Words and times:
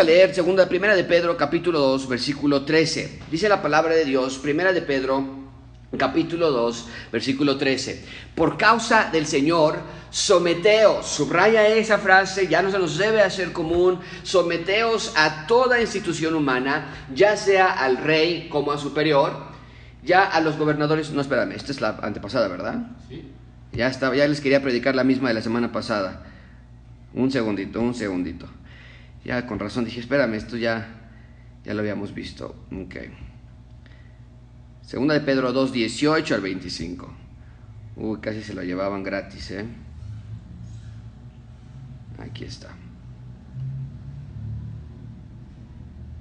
a 0.00 0.04
leer 0.04 0.34
segunda, 0.34 0.66
primera 0.66 0.96
de 0.96 1.04
Pedro, 1.04 1.36
capítulo 1.36 1.78
2, 1.78 2.08
versículo 2.08 2.64
13. 2.64 3.20
Dice 3.30 3.50
la 3.50 3.60
palabra 3.60 3.94
de 3.94 4.06
Dios, 4.06 4.38
primera 4.38 4.72
de 4.72 4.80
Pedro, 4.80 5.22
capítulo 5.98 6.50
2, 6.50 6.88
versículo 7.12 7.58
13. 7.58 8.02
Por 8.34 8.56
causa 8.56 9.10
del 9.12 9.26
Señor, 9.26 9.78
someteos, 10.08 11.06
subraya 11.06 11.68
esa 11.68 11.98
frase, 11.98 12.48
ya 12.48 12.62
no 12.62 12.70
se 12.70 12.78
nos 12.78 12.96
debe 12.96 13.20
hacer 13.20 13.52
común, 13.52 14.00
someteos 14.22 15.12
a 15.18 15.46
toda 15.46 15.82
institución 15.82 16.34
humana, 16.34 17.06
ya 17.14 17.36
sea 17.36 17.70
al 17.70 17.98
rey 17.98 18.48
como 18.48 18.72
a 18.72 18.78
superior, 18.78 19.36
ya 20.02 20.24
a 20.24 20.40
los 20.40 20.56
gobernadores, 20.56 21.10
no 21.10 21.20
espérame, 21.20 21.52
esta 21.52 21.72
es 21.72 21.82
la 21.82 21.98
antepasada, 22.00 22.48
¿verdad? 22.48 22.86
Sí. 23.06 23.22
Ya, 23.72 23.88
estaba, 23.88 24.16
ya 24.16 24.26
les 24.26 24.40
quería 24.40 24.62
predicar 24.62 24.94
la 24.96 25.04
misma 25.04 25.28
de 25.28 25.34
la 25.34 25.42
semana 25.42 25.72
pasada. 25.72 26.24
Un 27.12 27.30
segundito, 27.30 27.82
un 27.82 27.94
segundito. 27.94 28.48
Ya 29.24 29.46
con 29.46 29.58
razón 29.58 29.84
dije, 29.84 30.00
espérame, 30.00 30.34
esto 30.34 30.56
ya, 30.56 30.88
ya 31.64 31.74
lo 31.74 31.80
habíamos 31.80 32.14
visto. 32.14 32.66
Ok. 32.72 32.96
Segunda 34.82 35.14
de 35.14 35.20
Pedro 35.20 35.52
2, 35.52 35.72
18 35.72 36.34
al 36.34 36.40
25. 36.40 37.14
Uy, 37.96 38.18
casi 38.20 38.42
se 38.42 38.54
lo 38.54 38.62
llevaban 38.62 39.02
gratis, 39.02 39.50
¿eh? 39.50 39.66
Aquí 42.18 42.44
está. 42.44 42.70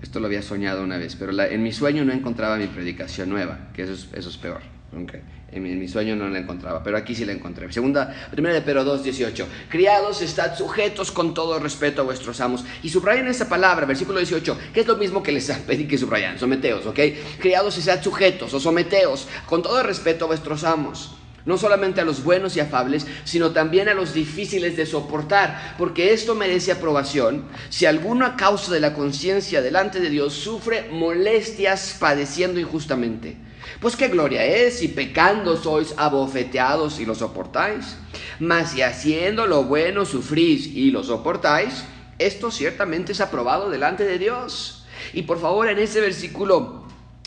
Esto 0.01 0.19
lo 0.19 0.27
había 0.27 0.41
soñado 0.41 0.83
una 0.83 0.97
vez, 0.97 1.15
pero 1.15 1.37
en 1.41 1.63
mi 1.63 1.71
sueño 1.71 2.05
no 2.05 2.13
encontraba 2.13 2.57
mi 2.57 2.67
predicación 2.67 3.29
nueva, 3.29 3.69
que 3.73 3.83
eso 3.83 3.93
es, 3.93 4.09
eso 4.13 4.29
es 4.29 4.37
peor. 4.37 4.61
Okay. 5.03 5.21
En, 5.51 5.79
mi, 5.79 5.87
sueño 5.87 6.15
no 6.15 6.29
la 6.29 6.39
encontraba, 6.39 6.83
pero 6.83 6.97
aquí 6.97 7.15
sí 7.15 7.25
la 7.25 7.33
encontré. 7.33 7.71
Segunda, 7.71 8.13
primera 8.31 8.53
de 8.53 8.61
Pedro 8.61 8.83
2, 8.83 9.03
18. 9.03 9.47
Criados, 9.69 10.21
estad 10.21 10.55
sujetos 10.55 11.11
con 11.11 11.33
todo 11.33 11.59
respeto 11.59 12.01
a 12.01 12.05
vuestros 12.05 12.39
amos. 12.41 12.63
Y 12.83 12.89
subrayen 12.89 13.27
esa 13.27 13.49
palabra, 13.49 13.85
versículo 13.85 14.19
18, 14.19 14.57
que 14.73 14.81
es 14.81 14.87
lo 14.87 14.97
mismo 14.97 15.23
que 15.23 15.31
les 15.31 15.49
pedí 15.67 15.87
que 15.87 15.97
subrayan, 15.97 16.37
someteos, 16.37 16.85
¿ok? 16.85 16.99
Criados, 17.39 17.77
estad 17.77 18.03
sujetos 18.03 18.53
o 18.53 18.59
someteos 18.59 19.27
con 19.45 19.61
todo 19.63 19.81
respeto 19.83 20.25
a 20.25 20.27
vuestros 20.27 20.63
amos 20.63 21.15
no 21.45 21.57
solamente 21.57 21.99
a 22.01 22.05
los 22.05 22.23
buenos 22.23 22.55
y 22.55 22.59
afables, 22.59 23.07
sino 23.23 23.51
también 23.51 23.89
a 23.89 23.95
los 23.95 24.13
difíciles 24.13 24.77
de 24.77 24.85
soportar, 24.85 25.75
porque 25.79 26.13
esto 26.13 26.35
merece 26.35 26.71
aprobación 26.71 27.45
si 27.69 27.87
alguno 27.87 28.25
a 28.25 28.35
causa 28.35 28.71
de 28.71 28.79
la 28.79 28.93
conciencia 28.93 29.61
delante 29.61 29.99
de 29.99 30.09
Dios 30.09 30.33
sufre 30.33 30.89
molestias 30.91 31.95
padeciendo 31.99 32.59
injustamente. 32.59 33.48
Pues 33.79 33.95
qué 33.95 34.07
gloria 34.07 34.43
es 34.43 34.79
si 34.79 34.89
pecando 34.89 35.55
sois 35.55 35.93
abofeteados 35.97 36.99
y 36.99 37.05
lo 37.05 37.15
soportáis. 37.15 37.97
Mas 38.39 38.71
si 38.71 38.81
haciendo 38.81 39.47
lo 39.47 39.63
bueno 39.63 40.05
sufrís 40.05 40.67
y 40.67 40.91
lo 40.91 41.03
soportáis, 41.03 41.85
esto 42.17 42.51
ciertamente 42.51 43.13
es 43.13 43.21
aprobado 43.21 43.69
delante 43.69 44.03
de 44.03 44.19
Dios. 44.19 44.85
Y 45.13 45.23
por 45.23 45.39
favor 45.39 45.69
en 45.69 45.79
ese 45.79 46.01
versículo 46.01 46.78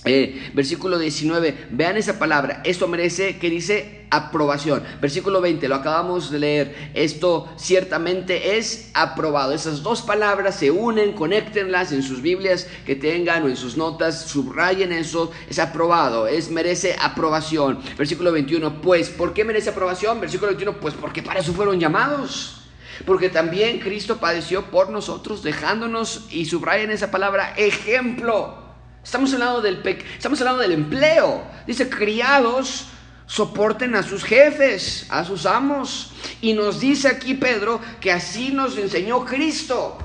eh, 0.05 0.51
versículo 0.53 0.99
19, 0.99 1.69
vean 1.71 1.97
esa 1.97 2.19
palabra, 2.19 2.61
esto 2.65 2.89
merece 2.89 3.39
que 3.39 3.49
dice 3.49 4.03
aprobación. 4.11 4.83
Versículo 5.01 5.41
20, 5.41 5.69
lo 5.69 5.77
acabamos 5.77 6.31
de 6.33 6.41
leer, 6.41 6.91
esto 6.95 7.49
ciertamente 7.57 8.59
es 8.59 8.91
aprobado. 8.95 9.53
Esas 9.53 9.85
dos 9.85 10.03
palabras 10.03 10.57
se 10.57 10.73
unen, 10.73 11.13
conéctenlas 11.13 11.93
en 11.93 12.03
sus 12.03 12.21
Biblias 12.21 12.67
que 12.85 12.97
tengan 12.97 13.45
o 13.45 13.49
en 13.49 13.57
sus 13.57 13.77
notas, 13.77 14.23
subrayen 14.23 14.93
eso, 14.93 15.31
es 15.49 15.61
aprobado, 15.61 16.27
es 16.27 16.51
merece 16.51 16.97
aprobación. 17.01 17.79
Versículo 17.97 18.33
21, 18.33 18.83
pues, 18.83 19.09
¿por 19.09 19.33
qué 19.33 19.45
merece 19.45 19.71
aprobación? 19.71 20.21
Versículo 20.21 20.49
21, 20.49 20.81
pues 20.81 20.95
porque 20.95 21.23
para 21.23 21.41
eso 21.41 21.53
fueron 21.53 21.79
llamados. 21.79 22.59
Porque 23.07 23.31
también 23.31 23.79
Cristo 23.79 24.19
padeció 24.19 24.67
por 24.67 24.91
nosotros, 24.91 25.43
dejándonos, 25.43 26.27
y 26.31 26.45
subrayen 26.45 26.91
esa 26.91 27.11
palabra, 27.11 27.55
ejemplo 27.57 28.62
Estamos 29.05 29.33
hablando 29.33 29.61
del, 29.61 29.83
estamos 30.17 30.41
hablando 30.41 30.63
del 30.63 30.73
empleo. 30.73 31.43
Dice, 31.67 31.89
criados, 31.89 32.87
soporten 33.27 33.95
a 33.95 34.03
sus 34.03 34.25
jefes, 34.25 35.07
a 35.11 35.25
sus 35.25 35.47
amos. 35.47 36.13
Y 36.41 36.53
nos 36.53 36.81
dice 36.81 37.09
aquí 37.09 37.35
Pedro 37.35 37.81
que 38.01 38.13
así 38.13 38.53
nos 38.53 38.77
enseñó 38.79 39.25
Cristo. 39.25 39.99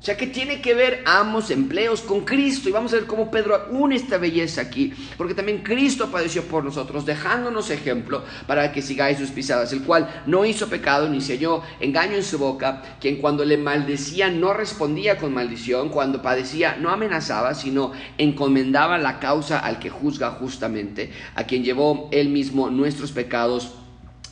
O 0.00 0.02
sea 0.02 0.16
que 0.16 0.26
tiene 0.26 0.62
que 0.62 0.72
ver 0.72 1.02
amos, 1.04 1.50
empleos 1.50 2.00
con 2.00 2.22
Cristo. 2.22 2.70
Y 2.70 2.72
vamos 2.72 2.90
a 2.94 2.96
ver 2.96 3.06
cómo 3.06 3.30
Pedro 3.30 3.66
une 3.70 3.96
esta 3.96 4.16
belleza 4.16 4.62
aquí. 4.62 4.94
Porque 5.18 5.34
también 5.34 5.58
Cristo 5.58 6.10
padeció 6.10 6.44
por 6.44 6.64
nosotros, 6.64 7.04
dejándonos 7.04 7.68
ejemplo 7.68 8.24
para 8.46 8.72
que 8.72 8.80
sigáis 8.80 9.18
sus 9.18 9.30
pisadas. 9.30 9.74
El 9.74 9.82
cual 9.82 10.22
no 10.24 10.46
hizo 10.46 10.68
pecado 10.68 11.06
ni 11.10 11.20
se 11.20 11.34
halló 11.34 11.62
engaño 11.80 12.14
en 12.14 12.22
su 12.22 12.38
boca. 12.38 12.80
Quien 12.98 13.16
cuando 13.16 13.44
le 13.44 13.58
maldecía 13.58 14.30
no 14.30 14.54
respondía 14.54 15.18
con 15.18 15.34
maldición. 15.34 15.90
Cuando 15.90 16.22
padecía 16.22 16.78
no 16.80 16.88
amenazaba, 16.88 17.52
sino 17.52 17.92
encomendaba 18.16 18.96
la 18.96 19.18
causa 19.18 19.58
al 19.58 19.78
que 19.78 19.90
juzga 19.90 20.30
justamente. 20.30 21.12
A 21.34 21.44
quien 21.44 21.62
llevó 21.62 22.08
él 22.10 22.30
mismo 22.30 22.70
nuestros 22.70 23.12
pecados 23.12 23.74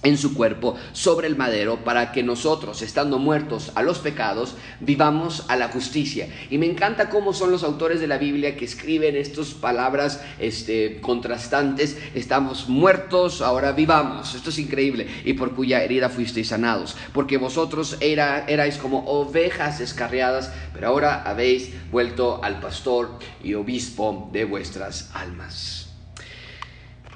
en 0.03 0.17
su 0.17 0.35
cuerpo 0.35 0.77
sobre 0.93 1.27
el 1.27 1.37
madero 1.37 1.85
para 1.85 2.13
que 2.13 2.23
nosotros, 2.23 2.83
estando 2.83 3.19
muertos 3.19 3.73
a 3.75 3.83
los 3.83 3.99
pecados, 3.99 4.55
vivamos 4.81 5.45
a 5.49 5.57
la 5.57 5.69
justicia. 5.69 6.29
Y 6.51 6.59
me 6.59 6.67
encanta 6.67 7.09
cómo 7.09 7.33
son 7.33 7.51
los 7.51 7.65
autores 7.65 8.01
de 8.01 8.07
la 8.07 8.19
Biblia 8.19 8.57
que 8.57 8.65
escriben 8.65 9.17
estas 9.17 9.49
palabras 9.55 10.23
este, 10.39 11.01
contrastantes. 11.01 11.99
Estamos 12.15 12.69
muertos, 12.69 13.41
ahora 13.43 13.73
vivamos. 13.73 14.35
Esto 14.35 14.51
es 14.51 14.59
increíble. 14.59 15.09
Y 15.25 15.33
por 15.33 15.55
cuya 15.55 15.83
herida 15.83 16.09
fuisteis 16.09 16.49
sanados. 16.49 16.97
Porque 17.13 17.37
vosotros 17.37 17.97
era, 18.01 18.45
erais 18.47 18.79
como 18.79 19.05
ovejas 19.07 19.81
escarriadas, 19.81 20.53
pero 20.73 20.89
ahora 20.89 21.23
habéis 21.25 21.71
vuelto 21.91 22.41
al 22.43 22.61
pastor 22.61 23.19
y 23.43 23.55
obispo 23.55 24.29
de 24.33 24.45
vuestras 24.45 25.11
almas. 25.13 25.78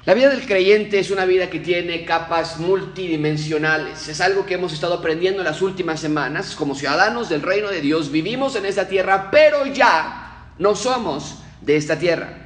La 0.05 0.13
vida 0.13 0.29
del 0.29 0.45
creyente 0.45 0.99
es 0.99 1.11
una 1.11 1.23
vida 1.23 1.49
que 1.49 1.61
tiene 1.61 2.03
capas 2.03 2.59
multidimensionales. 2.59 4.09
Es 4.09 4.19
algo 4.19 4.45
que 4.45 4.55
hemos 4.55 4.73
estado 4.73 4.95
aprendiendo 4.95 5.39
en 5.39 5.45
las 5.45 5.61
últimas 5.61 6.01
semanas. 6.01 6.55
Como 6.57 6.75
ciudadanos 6.75 7.29
del 7.29 7.41
reino 7.41 7.69
de 7.69 7.79
Dios 7.79 8.11
vivimos 8.11 8.57
en 8.57 8.65
esta 8.65 8.89
tierra, 8.89 9.31
pero 9.31 9.65
ya 9.65 10.49
no 10.59 10.75
somos 10.75 11.37
de 11.61 11.77
esta 11.77 11.97
tierra. 11.97 12.37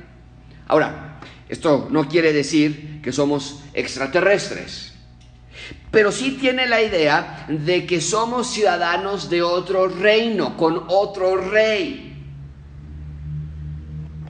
Ahora, 0.68 1.20
esto 1.50 1.88
no 1.90 2.08
quiere 2.08 2.32
decir 2.32 3.02
que 3.02 3.12
somos 3.12 3.64
extraterrestres, 3.74 4.94
pero 5.90 6.12
sí 6.12 6.38
tiene 6.40 6.68
la 6.68 6.84
idea 6.84 7.48
de 7.50 7.88
que 7.88 8.02
somos 8.02 8.52
ciudadanos 8.52 9.32
de 9.32 9.42
otro 9.42 9.88
reino, 9.88 10.56
con 10.58 10.84
otro 10.90 11.38
rey 11.38 12.07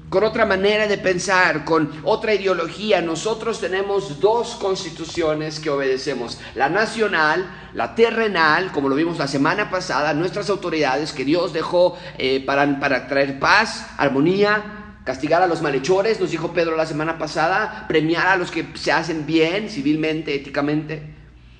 con 0.09 0.23
otra 0.23 0.45
manera 0.45 0.88
de 0.88 0.97
pensar, 0.97 1.66
con 1.66 1.91
otra 2.03 2.34
ideología. 2.34 3.01
Nosotros 3.01 3.59
tenemos 3.59 4.19
dos 4.19 4.56
constituciones 4.56 5.59
que 5.59 5.69
obedecemos, 5.69 6.40
la 6.56 6.69
nacional, 6.69 7.69
la 7.73 7.95
terrenal, 7.95 8.72
como 8.72 8.90
lo 8.90 8.95
vimos 8.95 9.18
la 9.18 9.28
semana 9.28 9.69
pasada, 9.69 10.13
nuestras 10.13 10.50
autoridades 10.50 11.12
que 11.12 11.25
Dios 11.25 11.53
dejó 11.53 11.97
eh, 12.18 12.44
para, 12.45 12.79
para 12.79 13.07
traer 13.07 13.40
paz, 13.40 13.85
armonía, 13.97 14.78
castigar 15.03 15.41
a 15.41 15.47
los 15.47 15.62
malhechores, 15.62 16.19
nos 16.19 16.31
dijo 16.31 16.53
Pedro 16.53 16.75
la 16.75 16.85
semana 16.85 17.18
pasada, 17.18 17.85
premiar 17.88 18.28
a 18.28 18.38
los 18.38 18.51
que 18.51 18.68
se 18.75 18.91
hacen 18.91 19.25
bien 19.25 19.69
civilmente, 19.69 20.35
éticamente. 20.35 21.16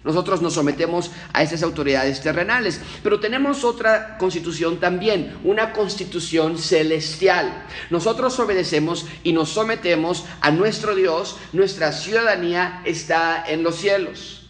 Nosotros 0.07 0.41
nos 0.41 0.53
sometemos 0.53 1.12
a 1.34 1.44
esas 1.44 1.63
autoridades 1.63 2.22
terrenales, 2.22 2.79
pero 3.03 3.19
tenemos 3.19 3.66
otra 3.66 4.18
constitución 4.18 4.79
también, 4.79 5.38
una 5.44 5.73
constitución 5.73 6.57
celestial. 6.57 7.66
Nosotros 7.90 8.40
obedecemos 8.40 9.06
y 9.25 9.34
nos 9.34 9.50
sometemos 9.50 10.23
a 10.40 10.50
nuestro 10.50 10.96
Dios, 10.96 11.35
nuestra 11.51 11.91
ciudadanía 11.91 12.81
está 12.85 13.44
en 13.46 13.63
los 13.63 13.75
cielos. 13.75 14.47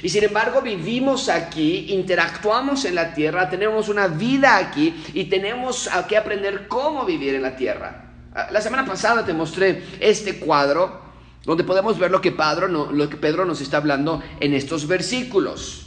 Y 0.00 0.10
sin 0.10 0.22
embargo 0.22 0.62
vivimos 0.62 1.28
aquí, 1.28 1.86
interactuamos 1.88 2.84
en 2.84 2.94
la 2.94 3.12
tierra, 3.12 3.50
tenemos 3.50 3.88
una 3.88 4.06
vida 4.06 4.58
aquí 4.58 4.94
y 5.12 5.24
tenemos 5.24 5.90
que 6.08 6.16
aprender 6.16 6.68
cómo 6.68 7.04
vivir 7.04 7.34
en 7.34 7.42
la 7.42 7.56
tierra. 7.56 8.12
La 8.52 8.60
semana 8.60 8.86
pasada 8.86 9.26
te 9.26 9.34
mostré 9.34 9.82
este 9.98 10.38
cuadro 10.38 11.09
donde 11.44 11.64
podemos 11.64 11.98
ver 11.98 12.10
lo 12.10 12.20
que, 12.20 12.32
Pedro, 12.32 12.68
lo 12.68 13.08
que 13.08 13.16
Pedro 13.16 13.44
nos 13.44 13.60
está 13.60 13.78
hablando 13.78 14.22
en 14.40 14.54
estos 14.54 14.86
versículos. 14.86 15.86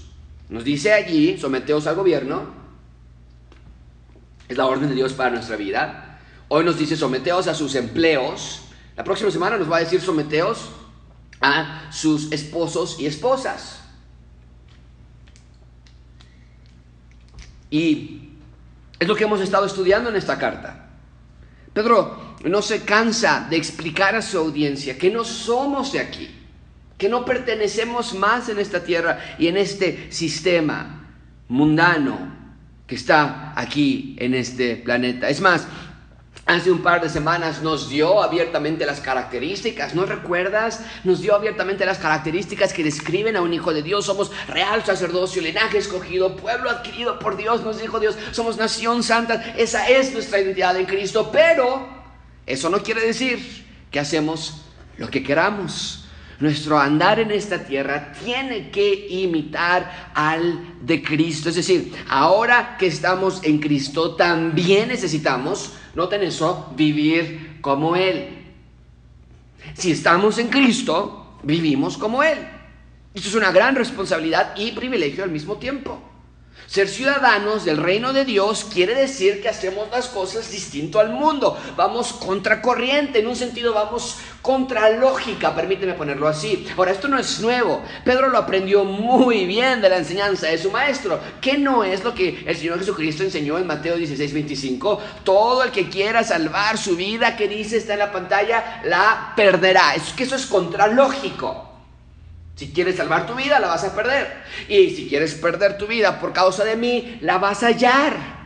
Nos 0.49 0.63
dice 0.63 0.93
allí, 0.93 1.37
someteos 1.37 1.87
al 1.87 1.95
gobierno, 1.95 2.63
es 4.47 4.57
la 4.57 4.65
orden 4.65 4.89
de 4.89 4.95
Dios 4.95 5.13
para 5.13 5.31
nuestra 5.31 5.55
vida. 5.55 6.19
Hoy 6.47 6.65
nos 6.65 6.77
dice, 6.77 6.95
someteos 6.95 7.47
a 7.47 7.53
sus 7.53 7.75
empleos. 7.75 8.61
La 8.95 9.03
próxima 9.03 9.31
semana 9.31 9.57
nos 9.57 9.71
va 9.71 9.77
a 9.77 9.79
decir, 9.79 10.01
someteos 10.01 10.69
a 11.41 11.91
sus 11.91 12.31
esposos 12.31 12.99
y 12.99 13.05
esposas. 13.05 13.81
Y 17.69 18.29
es 18.99 19.07
lo 19.07 19.15
que 19.15 19.23
hemos 19.23 19.41
estado 19.41 19.65
estudiando 19.65 20.09
en 20.09 20.15
esta 20.15 20.37
carta. 20.37 20.89
Pedro 21.73 22.32
no 22.43 22.61
se 22.61 22.81
cansa 22.83 23.47
de 23.49 23.57
explicar 23.57 24.15
a 24.15 24.21
su 24.21 24.37
audiencia 24.37 24.97
que 24.97 25.09
no 25.09 25.23
somos 25.23 25.93
de 25.93 25.99
aquí, 25.99 26.29
que 26.97 27.09
no 27.09 27.25
pertenecemos 27.25 28.13
más 28.13 28.49
en 28.49 28.59
esta 28.59 28.83
tierra 28.83 29.19
y 29.39 29.47
en 29.47 29.57
este 29.57 30.11
sistema 30.11 31.07
mundano 31.47 32.33
que 32.87 32.95
está 32.95 33.53
aquí 33.55 34.15
en 34.19 34.33
este 34.33 34.75
planeta. 34.75 35.29
Es 35.29 35.39
más, 35.39 35.67
Hace 36.45 36.71
un 36.71 36.83
par 36.83 37.01
de 37.01 37.07
semanas 37.07 37.61
nos 37.61 37.87
dio 37.87 38.21
abiertamente 38.21 38.85
las 38.85 38.99
características, 38.99 39.95
¿no 39.95 40.05
recuerdas? 40.05 40.81
Nos 41.05 41.21
dio 41.21 41.35
abiertamente 41.35 41.85
las 41.85 41.99
características 41.99 42.73
que 42.73 42.83
describen 42.83 43.37
a 43.37 43.41
un 43.41 43.53
hijo 43.53 43.73
de 43.73 43.81
Dios. 43.81 44.07
Somos 44.07 44.29
real 44.49 44.83
sacerdocio, 44.83 45.41
linaje 45.41 45.77
escogido, 45.77 46.35
pueblo 46.35 46.69
adquirido 46.69 47.17
por 47.17 47.37
Dios, 47.37 47.63
nos 47.63 47.79
dijo 47.79 47.97
Dios. 48.01 48.17
Somos 48.31 48.57
nación 48.57 49.03
santa. 49.03 49.53
Esa 49.57 49.87
es 49.87 50.11
nuestra 50.11 50.41
identidad 50.41 50.75
en 50.75 50.85
Cristo. 50.85 51.29
Pero 51.31 52.02
eso 52.45 52.69
no 52.69 52.83
quiere 52.83 53.01
decir 53.01 53.65
que 53.91 53.99
hacemos 53.99 54.65
lo 54.97 55.09
que 55.09 55.23
queramos. 55.23 56.05
Nuestro 56.39 56.79
andar 56.79 57.19
en 57.19 57.31
esta 57.31 57.63
tierra 57.63 58.11
tiene 58.23 58.69
que 58.69 59.07
imitar 59.09 60.11
al 60.13 60.75
de 60.81 61.01
Cristo. 61.01 61.49
Es 61.49 61.55
decir, 61.55 61.93
ahora 62.09 62.75
que 62.77 62.87
estamos 62.87 63.41
en 63.43 63.59
Cristo, 63.59 64.15
también 64.15 64.89
necesitamos 64.89 65.73
Noten 65.95 66.23
eso, 66.23 66.73
vivir 66.75 67.59
como 67.61 67.95
Él. 67.95 68.29
Si 69.75 69.91
estamos 69.91 70.37
en 70.39 70.47
Cristo, 70.47 71.37
vivimos 71.43 71.97
como 71.97 72.23
Él. 72.23 72.39
Esto 73.13 73.29
es 73.29 73.35
una 73.35 73.51
gran 73.51 73.75
responsabilidad 73.75 74.55
y 74.57 74.71
privilegio 74.71 75.23
al 75.23 75.29
mismo 75.29 75.57
tiempo. 75.57 76.01
Ser 76.67 76.87
ciudadanos 76.87 77.65
del 77.65 77.77
reino 77.77 78.13
de 78.13 78.25
Dios 78.25 78.65
quiere 78.71 78.95
decir 78.95 79.41
que 79.41 79.49
hacemos 79.49 79.89
las 79.91 80.07
cosas 80.07 80.49
distinto 80.51 80.99
al 80.99 81.11
mundo. 81.11 81.57
Vamos 81.75 82.13
contracorriente, 82.13 83.19
en 83.19 83.27
un 83.27 83.35
sentido 83.35 83.73
vamos 83.73 84.17
contra 84.41 84.89
lógica, 84.89 85.55
permíteme 85.55 85.93
ponerlo 85.93 86.27
así. 86.27 86.67
Ahora, 86.77 86.91
esto 86.91 87.07
no 87.07 87.17
es 87.17 87.39
nuevo. 87.39 87.81
Pedro 88.03 88.29
lo 88.29 88.37
aprendió 88.37 88.83
muy 88.83 89.45
bien 89.45 89.81
de 89.81 89.89
la 89.89 89.97
enseñanza 89.97 90.47
de 90.47 90.57
su 90.57 90.71
maestro. 90.71 91.19
¿Qué 91.41 91.57
no 91.57 91.83
es 91.83 92.03
lo 92.03 92.13
que 92.13 92.43
el 92.45 92.55
Señor 92.55 92.79
Jesucristo 92.79 93.23
enseñó 93.23 93.57
en 93.57 93.67
Mateo 93.67 93.95
16, 93.95 94.33
25? 94.33 95.01
Todo 95.23 95.63
el 95.63 95.71
que 95.71 95.89
quiera 95.89 96.23
salvar 96.23 96.77
su 96.77 96.95
vida, 96.95 97.37
que 97.37 97.47
dice 97.47 97.77
está 97.77 97.93
en 97.93 97.99
la 97.99 98.11
pantalla, 98.11 98.81
la 98.83 99.33
perderá. 99.35 99.95
Es 99.95 100.13
que 100.13 100.23
eso 100.23 100.35
es 100.35 100.45
contralógico. 100.45 101.72
Si 102.55 102.71
quieres 102.71 102.97
salvar 102.97 103.25
tu 103.25 103.33
vida, 103.33 103.59
la 103.59 103.67
vas 103.67 103.83
a 103.83 103.95
perder. 103.95 104.43
Y 104.69 104.91
si 104.91 105.09
quieres 105.09 105.33
perder 105.35 105.77
tu 105.77 105.87
vida 105.87 106.19
por 106.19 106.33
causa 106.33 106.63
de 106.63 106.75
mí, 106.75 107.17
la 107.21 107.37
vas 107.39 107.63
a 107.63 107.67
hallar. 107.67 108.43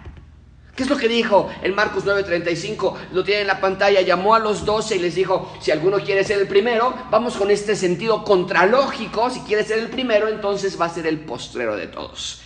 ¿Qué 0.76 0.84
es 0.84 0.90
lo 0.90 0.98
que 0.98 1.08
dijo 1.08 1.50
en 1.64 1.74
Marcos 1.74 2.06
9:35? 2.06 2.96
Lo 3.12 3.24
tiene 3.24 3.42
en 3.42 3.48
la 3.48 3.60
pantalla, 3.60 4.02
llamó 4.02 4.36
a 4.36 4.40
los 4.40 4.64
doce 4.64 4.96
y 4.96 5.00
les 5.00 5.16
dijo, 5.16 5.52
si 5.60 5.72
alguno 5.72 6.00
quiere 6.00 6.24
ser 6.24 6.40
el 6.40 6.48
primero, 6.48 6.94
vamos 7.10 7.36
con 7.36 7.50
este 7.50 7.76
sentido 7.76 8.24
contralógico, 8.24 9.32
si 9.32 9.40
quiere 9.40 9.64
ser 9.64 9.80
el 9.80 9.90
primero, 9.90 10.28
entonces 10.28 10.80
va 10.80 10.86
a 10.86 10.90
ser 10.90 11.08
el 11.08 11.20
postrero 11.22 11.76
de 11.76 11.88
todos 11.88 12.42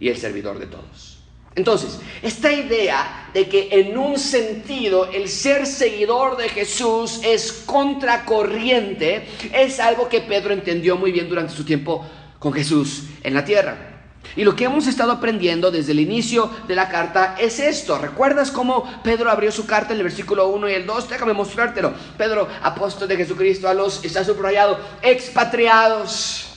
y 0.00 0.08
el 0.08 0.16
servidor 0.16 0.58
de 0.58 0.66
todos. 0.66 1.15
Entonces, 1.56 1.98
esta 2.22 2.52
idea 2.52 3.30
de 3.32 3.48
que 3.48 3.68
en 3.70 3.96
un 3.96 4.18
sentido 4.18 5.10
el 5.10 5.26
ser 5.28 5.66
seguidor 5.66 6.36
de 6.36 6.50
Jesús 6.50 7.20
es 7.24 7.50
contracorriente 7.64 9.26
es 9.52 9.80
algo 9.80 10.06
que 10.06 10.20
Pedro 10.20 10.52
entendió 10.52 10.98
muy 10.98 11.12
bien 11.12 11.30
durante 11.30 11.54
su 11.54 11.64
tiempo 11.64 12.06
con 12.38 12.52
Jesús 12.52 13.04
en 13.22 13.32
la 13.32 13.42
tierra. 13.42 13.94
Y 14.36 14.44
lo 14.44 14.54
que 14.54 14.64
hemos 14.64 14.86
estado 14.86 15.12
aprendiendo 15.12 15.70
desde 15.70 15.92
el 15.92 16.00
inicio 16.00 16.50
de 16.68 16.74
la 16.74 16.90
carta 16.90 17.36
es 17.38 17.58
esto. 17.58 17.96
¿Recuerdas 17.96 18.50
cómo 18.50 18.84
Pedro 19.02 19.30
abrió 19.30 19.50
su 19.50 19.64
carta 19.66 19.94
en 19.94 19.98
el 19.98 20.04
versículo 20.04 20.48
1 20.48 20.68
y 20.68 20.74
el 20.74 20.84
2? 20.84 21.08
Déjame 21.08 21.32
mostrártelo. 21.32 21.94
Pedro, 22.18 22.48
apóstol 22.62 23.08
de 23.08 23.16
Jesucristo, 23.16 23.66
a 23.66 23.72
los, 23.72 24.04
está 24.04 24.24
subrayado, 24.24 24.78
expatriados 25.00 26.48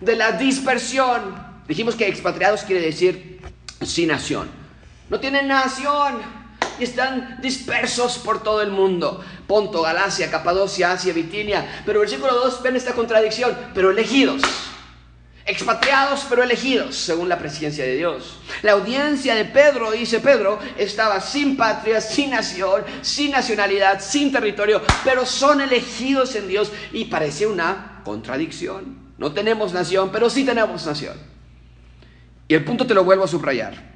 de 0.00 0.16
la 0.16 0.32
dispersión. 0.32 1.54
Dijimos 1.68 1.94
que 1.94 2.08
expatriados 2.08 2.62
quiere 2.62 2.84
decir 2.84 3.33
sin 3.82 4.08
nación. 4.08 4.48
No 5.10 5.20
tienen 5.20 5.48
nación 5.48 6.22
y 6.78 6.84
están 6.84 7.38
dispersos 7.40 8.18
por 8.18 8.42
todo 8.42 8.62
el 8.62 8.70
mundo. 8.70 9.24
Ponto, 9.46 9.82
Galacia, 9.82 10.30
Capadocia, 10.30 10.92
Asia, 10.92 11.12
Bitinia. 11.12 11.82
Pero 11.84 12.00
versículo 12.00 12.34
2 12.34 12.62
ven 12.62 12.76
esta 12.76 12.92
contradicción, 12.92 13.56
pero 13.74 13.90
elegidos. 13.90 14.42
Expatriados 15.46 16.24
pero 16.26 16.42
elegidos, 16.42 16.96
según 16.96 17.28
la 17.28 17.38
presencia 17.38 17.84
de 17.84 17.96
Dios. 17.96 18.38
La 18.62 18.72
audiencia 18.72 19.34
de 19.34 19.44
Pedro, 19.44 19.90
dice 19.90 20.20
Pedro, 20.20 20.58
estaba 20.78 21.20
sin 21.20 21.56
patria, 21.56 22.00
sin 22.00 22.30
nación, 22.30 22.82
sin 23.02 23.30
nacionalidad, 23.30 24.00
sin 24.00 24.32
territorio, 24.32 24.80
pero 25.04 25.26
son 25.26 25.60
elegidos 25.60 26.34
en 26.34 26.48
Dios 26.48 26.72
y 26.92 27.04
parece 27.04 27.46
una 27.46 28.00
contradicción. 28.04 29.12
No 29.18 29.32
tenemos 29.32 29.74
nación, 29.74 30.08
pero 30.10 30.30
sí 30.30 30.44
tenemos 30.44 30.86
nación. 30.86 31.33
Y 32.48 32.54
el 32.54 32.64
punto 32.64 32.86
te 32.86 32.94
lo 32.94 33.04
vuelvo 33.04 33.24
a 33.24 33.28
subrayar. 33.28 33.94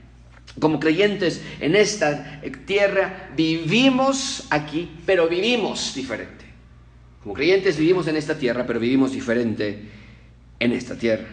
Como 0.61 0.81
creyentes 0.81 1.43
en 1.61 1.77
esta 1.77 2.41
tierra 2.67 3.31
vivimos 3.37 4.47
aquí, 4.51 4.91
pero 5.07 5.29
vivimos 5.29 5.95
diferente. 5.95 6.47
Como 7.23 7.35
creyentes 7.35 7.77
vivimos 7.77 8.07
en 8.09 8.17
esta 8.17 8.37
tierra, 8.37 8.65
pero 8.67 8.81
vivimos 8.81 9.13
diferente 9.13 9.91
en 10.59 10.73
esta 10.73 10.97
tierra. 10.97 11.29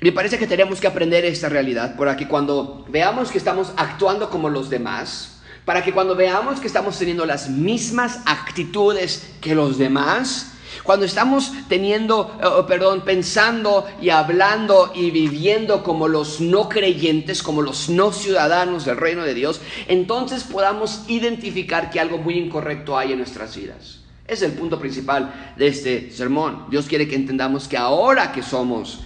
Me 0.00 0.12
parece 0.12 0.38
que 0.38 0.46
tenemos 0.46 0.80
que 0.80 0.86
aprender 0.86 1.24
esta 1.24 1.48
realidad 1.48 1.96
para 1.96 2.16
que 2.16 2.28
cuando 2.28 2.86
veamos 2.88 3.32
que 3.32 3.38
estamos 3.38 3.72
actuando 3.76 4.30
como 4.30 4.48
los 4.48 4.70
demás, 4.70 5.40
para 5.64 5.82
que 5.82 5.92
cuando 5.92 6.14
veamos 6.14 6.60
que 6.60 6.68
estamos 6.68 6.96
teniendo 6.96 7.26
las 7.26 7.50
mismas 7.50 8.20
actitudes 8.24 9.34
que 9.40 9.56
los 9.56 9.76
demás, 9.76 10.52
cuando 10.82 11.06
estamos 11.06 11.52
teniendo, 11.68 12.38
eh, 12.42 12.64
perdón, 12.66 13.02
pensando 13.02 13.86
y 14.00 14.10
hablando 14.10 14.92
y 14.94 15.10
viviendo 15.10 15.82
como 15.82 16.08
los 16.08 16.40
no 16.40 16.68
creyentes, 16.68 17.42
como 17.42 17.62
los 17.62 17.88
no 17.88 18.12
ciudadanos 18.12 18.84
del 18.84 18.96
reino 18.96 19.24
de 19.24 19.34
Dios, 19.34 19.60
entonces 19.86 20.44
podamos 20.44 21.04
identificar 21.08 21.90
que 21.90 22.00
algo 22.00 22.18
muy 22.18 22.38
incorrecto 22.38 22.96
hay 22.96 23.12
en 23.12 23.18
nuestras 23.18 23.56
vidas. 23.56 24.00
Es 24.26 24.42
el 24.42 24.52
punto 24.52 24.78
principal 24.78 25.54
de 25.56 25.68
este 25.68 26.10
sermón. 26.10 26.66
Dios 26.70 26.86
quiere 26.86 27.08
que 27.08 27.16
entendamos 27.16 27.66
que 27.66 27.78
ahora 27.78 28.30
que 28.32 28.42
somos 28.42 29.00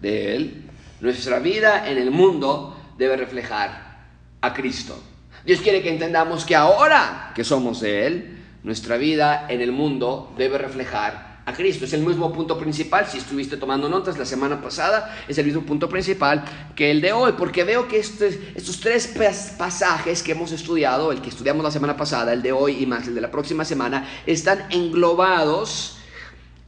de 0.00 0.36
Él, 0.36 0.64
nuestra 1.00 1.40
vida 1.40 1.88
en 1.88 1.98
el 1.98 2.10
mundo 2.10 2.76
debe 2.96 3.16
reflejar 3.16 4.06
a 4.40 4.52
Cristo. 4.52 5.00
Dios 5.44 5.60
quiere 5.60 5.82
que 5.82 5.90
entendamos 5.90 6.44
que 6.44 6.54
ahora 6.54 7.32
que 7.34 7.42
somos 7.42 7.80
de 7.80 8.06
Él, 8.06 8.37
nuestra 8.62 8.96
vida 8.96 9.46
en 9.48 9.60
el 9.60 9.72
mundo 9.72 10.34
debe 10.36 10.58
reflejar 10.58 11.28
a 11.46 11.54
Cristo. 11.54 11.86
Es 11.86 11.92
el 11.94 12.02
mismo 12.02 12.32
punto 12.32 12.58
principal, 12.58 13.06
si 13.06 13.18
estuviste 13.18 13.56
tomando 13.56 13.88
notas 13.88 14.18
la 14.18 14.26
semana 14.26 14.60
pasada, 14.60 15.16
es 15.26 15.38
el 15.38 15.46
mismo 15.46 15.62
punto 15.62 15.88
principal 15.88 16.44
que 16.76 16.90
el 16.90 17.00
de 17.00 17.12
hoy, 17.12 17.32
porque 17.38 17.64
veo 17.64 17.88
que 17.88 17.98
estos 17.98 18.80
tres 18.80 19.14
pasajes 19.58 20.22
que 20.22 20.32
hemos 20.32 20.52
estudiado, 20.52 21.10
el 21.10 21.22
que 21.22 21.30
estudiamos 21.30 21.64
la 21.64 21.70
semana 21.70 21.96
pasada, 21.96 22.32
el 22.34 22.42
de 22.42 22.52
hoy 22.52 22.82
y 22.82 22.86
más 22.86 23.08
el 23.08 23.14
de 23.14 23.22
la 23.22 23.30
próxima 23.30 23.64
semana, 23.64 24.06
están 24.26 24.66
englobados 24.70 25.97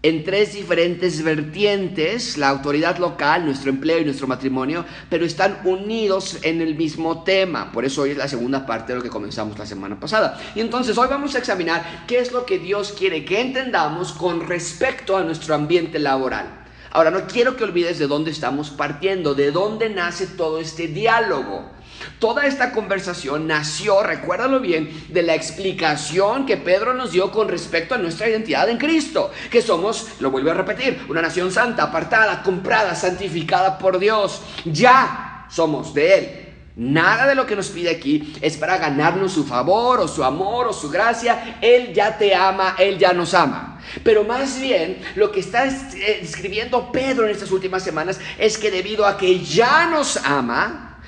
en 0.03 0.25
tres 0.25 0.55
diferentes 0.55 1.23
vertientes, 1.23 2.39
la 2.39 2.49
autoridad 2.49 2.99
local, 2.99 3.45
nuestro 3.45 3.71
empleo 3.71 3.99
y 3.99 4.05
nuestro 4.05 4.27
matrimonio, 4.27 4.85
pero 5.11 5.27
están 5.27 5.59
unidos 5.65 6.39
en 6.43 6.63
el 6.63 6.75
mismo 6.75 7.23
tema. 7.23 7.71
Por 7.71 7.85
eso 7.85 8.03
hoy 8.03 8.13
es 8.13 8.17
la 8.17 8.29
segunda 8.29 8.65
parte 8.65 8.93
de 8.93 8.99
lo 8.99 9.03
que 9.03 9.11
comenzamos 9.11 9.59
la 9.59 9.67
semana 9.67 10.01
pasada. 10.01 10.41
Y 10.55 10.61
entonces 10.61 10.97
hoy 10.97 11.09
vamos 11.09 11.35
a 11.35 11.39
examinar 11.39 12.05
qué 12.07 12.19
es 12.19 12.33
lo 12.33 12.47
que 12.47 12.59
Dios 12.59 12.95
quiere 12.97 13.25
que 13.25 13.41
entendamos 13.41 14.13
con 14.13 14.47
respecto 14.47 15.17
a 15.17 15.23
nuestro 15.23 15.55
ambiente 15.55 15.99
laboral. 15.99 16.60
Ahora, 16.93 17.11
no 17.11 17.27
quiero 17.27 17.57
que 17.57 17.65
olvides 17.65 17.99
de 17.99 18.09
dónde 18.09 18.33
estamos 18.33 18.71
partiendo, 18.71 19.35
de 19.35 19.53
dónde 19.53 19.91
nace 19.91 20.27
todo 20.27 20.59
este 20.59 20.89
diálogo. 20.89 21.71
Toda 22.19 22.47
esta 22.47 22.73
conversación 22.73 23.47
nació, 23.47 24.03
recuérdalo 24.03 24.61
bien, 24.61 24.91
de 25.09 25.23
la 25.23 25.35
explicación 25.35 26.47
que 26.47 26.57
Pedro 26.57 26.95
nos 26.95 27.13
dio 27.13 27.31
con 27.31 27.49
respecto 27.49 27.95
a 27.95 27.99
nuestra 27.99 28.29
identidad 28.29 28.69
en 28.69 28.79
Cristo, 28.79 29.31
que 29.51 29.63
somos, 29.63 30.09
lo 30.21 30.31
vuelvo 30.31 30.51
a 30.51 30.55
repetir, 30.55 31.05
una 31.09 31.23
nación 31.23 31.53
santa, 31.53 31.85
apartada, 31.85 32.43
comprada, 32.43 32.95
santificada 32.95 33.79
por 33.79 33.99
Dios. 33.99 34.43
Ya 34.65 35.47
somos 35.51 35.95
de 35.95 36.15
Él. 36.15 36.50
Nada 36.77 37.27
de 37.27 37.35
lo 37.35 37.47
que 37.47 37.57
nos 37.57 37.69
pide 37.69 37.91
aquí 37.91 38.33
es 38.41 38.57
para 38.57 38.79
ganarnos 38.79 39.33
su 39.33 39.45
favor 39.45 40.01
o 40.01 40.09
su 40.09 40.23
amor 40.23 40.69
o 40.69 40.73
su 40.73 40.89
gracia. 40.89 41.59
Él 41.61 41.93
ya 41.93 42.17
te 42.17 42.35
ama, 42.35 42.77
Él 42.79 42.99
ya 42.99 43.13
nos 43.13 43.35
ama. 43.35 43.81
Pero 44.05 44.25
más 44.25 44.61
bien 44.61 44.99
lo 45.17 45.33
que 45.33 45.41
está 45.41 45.65
escribiendo 45.65 46.93
Pedro 46.93 47.27
en 47.27 47.33
estas 47.33 47.51
últimas 47.51 47.83
semanas 47.83 48.21
es 48.39 48.57
que 48.57 48.71
debido 48.71 49.05
a 49.05 49.19
que 49.19 49.41
ya 49.41 49.87
nos 49.87 50.17
ama, 50.19 51.03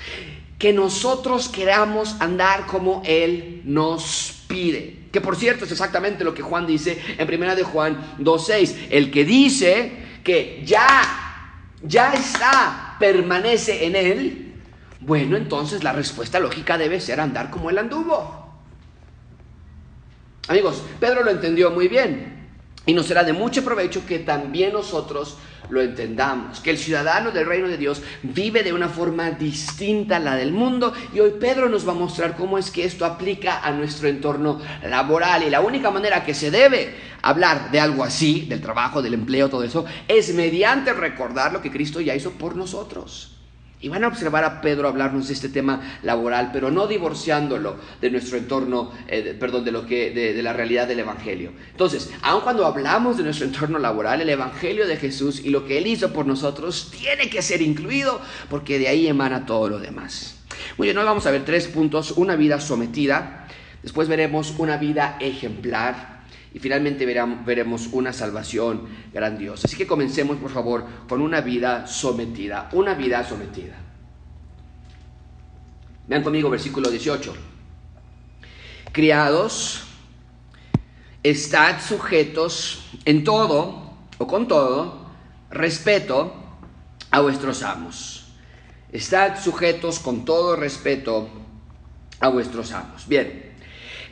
que 0.59 0.73
nosotros 0.73 1.49
queramos 1.49 2.17
andar 2.21 2.67
como 2.67 3.03
Él 3.05 3.63
nos 3.65 4.45
pide. 4.49 5.03
Que 5.13 5.21
por 5.21 5.37
cierto 5.37 5.65
es 5.65 5.73
exactamente 5.73 6.25
lo 6.25 6.35
que 6.35 6.43
Juan 6.43 6.67
dice 6.67 7.01
en 7.19 7.27
primera 7.27 7.55
de 7.55 7.63
Juan 7.63 8.17
2.6. 8.19 8.89
El 8.91 9.11
que 9.11 9.25
dice 9.25 9.93
que 10.25 10.63
ya, 10.65 10.87
ya 11.83 12.15
está, 12.15 12.97
permanece 12.99 13.87
en 13.87 13.97
Él, 13.97 14.42
bueno, 15.05 15.37
entonces 15.37 15.83
la 15.83 15.93
respuesta 15.93 16.39
lógica 16.39 16.79
debe 16.79 17.01
ser 17.01 17.21
andar 17.21 17.51
como 17.51 17.71
Él 17.71 17.79
anduvo. 17.79 18.43
Amigos, 20.49 20.83
Pedro 21.01 21.25
lo 21.25 21.31
entendió 21.31 21.71
muy 21.71 21.89
bien. 21.89 22.49
Y 22.87 22.95
nos 22.95 23.07
será 23.07 23.23
de 23.23 23.33
mucho 23.33 23.65
provecho 23.65 24.05
que 24.07 24.19
también 24.21 24.73
nosotros 24.73 25.39
lo 25.71 25.81
entendamos, 25.81 26.61
que 26.61 26.71
el 26.71 26.79
ciudadano 26.79 27.31
del 27.31 27.47
reino 27.47 27.69
de 27.69 27.79
Dios 27.79 28.03
vive 28.23 28.63
de 28.63 28.73
una 28.73 28.89
forma 28.89 29.31
distinta 29.31 30.17
a 30.17 30.21
la 30.21 30.37
del 30.37 30.53
mundo 30.53 30.93
y 31.15 31.21
hoy 31.21 31.35
Pedro 31.41 31.69
nos 31.69 31.87
va 31.87 31.93
a 31.93 31.97
mostrar 31.97 32.37
cómo 32.37 32.59
es 32.59 32.71
que 32.71 32.85
esto 32.85 33.07
aplica 33.07 33.61
a 33.61 33.71
nuestro 33.71 34.09
entorno 34.09 34.61
laboral 34.83 35.45
y 35.45 35.51
la 35.51 35.61
única 35.61 35.91
manera 35.91 36.25
que 36.25 36.35
se 36.35 36.51
debe 36.51 36.95
hablar 37.23 37.71
de 37.71 37.81
algo 37.81 38.05
así, 38.05 38.47
del 38.49 38.61
trabajo, 38.61 39.01
del 39.01 39.15
empleo, 39.15 39.49
todo 39.49 39.63
eso, 39.63 39.87
es 40.09 40.35
mediante 40.35 40.93
recordar 40.93 41.53
lo 41.53 41.63
que 41.63 41.71
Cristo 41.71 42.01
ya 42.01 42.15
hizo 42.15 42.33
por 42.33 42.57
nosotros. 42.57 43.32
Y 43.83 43.89
van 43.89 44.05
a 44.05 44.09
observar 44.09 44.45
a 44.45 44.61
Pedro 44.61 44.89
hablarnos 44.89 45.27
de 45.27 45.35
este 45.35 45.49
tema 45.49 45.99
laboral, 46.05 46.51
pero 46.53 46.71
no 46.71 46.87
divorciándolo 46.87 47.77
de 48.01 48.11
nuestro 48.11 48.39
entorno, 48.39 48.93
eh, 49.09 49.37
perdón, 49.39 49.65
de, 49.65 49.73
lo 49.73 49.85
que, 49.85 50.13
de, 50.13 50.41
la 50.41 50.53
realidad 50.53 50.87
del 50.87 51.01
Evangelio. 51.01 51.51
Entonces, 51.73 52.11
aun 52.23 52.43
cuando 52.43 52.65
hablamos 52.65 53.17
de 53.19 53.25
nuestro 53.25 53.45
entorno 53.45 53.81
laboral, 53.81 54.21
el 54.21 54.31
Evangelio 54.31 54.87
de 54.87 54.97
Jesús 54.97 55.41
y 55.45 55.51
lo 55.51 55.67
que 55.67 55.79
Él 55.79 55.89
hizo 55.89 56.13
por 56.13 56.27
nosotros 56.27 56.93
tiene 56.97 57.29
que 57.29 57.43
ser 57.43 57.61
incluido, 57.61 58.21
porque 58.49 58.79
de 58.79 58.87
ahí 58.87 59.09
emana 59.09 59.47
todo 59.47 59.69
lo 59.69 59.81
demás. 59.81 60.37
Muy 60.79 60.87
bien, 60.87 60.99
hoy 60.99 61.05
vamos 61.05 61.27
a 61.27 61.33
ver 61.33 61.45
tres 61.45 61.67
puntos. 61.67 62.13
Una 62.13 62.37
vida 62.37 62.61
sometida, 62.61 63.49
después 63.83 64.07
veremos 64.07 64.55
una 64.59 64.77
vida 64.77 65.17
ejemplar, 65.19 66.22
y 66.55 66.59
finalmente 66.59 67.07
veremos 67.07 67.89
una 67.93 68.13
salvación 68.13 68.87
grandiosa. 69.13 69.67
Así 69.67 69.77
que 69.77 69.87
comencemos, 69.87 70.37
por 70.37 70.51
favor, 70.51 70.85
con 71.09 71.21
una 71.21 71.41
vida 71.41 71.87
sometida, 71.87 72.69
una 72.73 72.95
vida 72.95 73.27
sometida. 73.27 73.77
Vean 76.07 76.23
conmigo 76.23 76.51
versículo 76.51 76.91
18. 76.91 77.35
Criados, 78.93 79.85
estad 81.23 81.81
sujetos 81.81 82.85
en 83.05 83.25
todo 83.25 83.95
o 84.19 84.27
con 84.27 84.47
todo 84.47 85.07
respeto 85.51 86.35
a 87.11 87.21
vuestros 87.21 87.63
amos. 87.63 88.27
Estad 88.91 89.41
sujetos 89.43 90.01
con 90.01 90.27
todo 90.27 90.57
respeto 90.57 91.31
a 92.21 92.29
vuestros 92.29 92.73
amos. 92.73 93.09
Bien, 93.09 93.52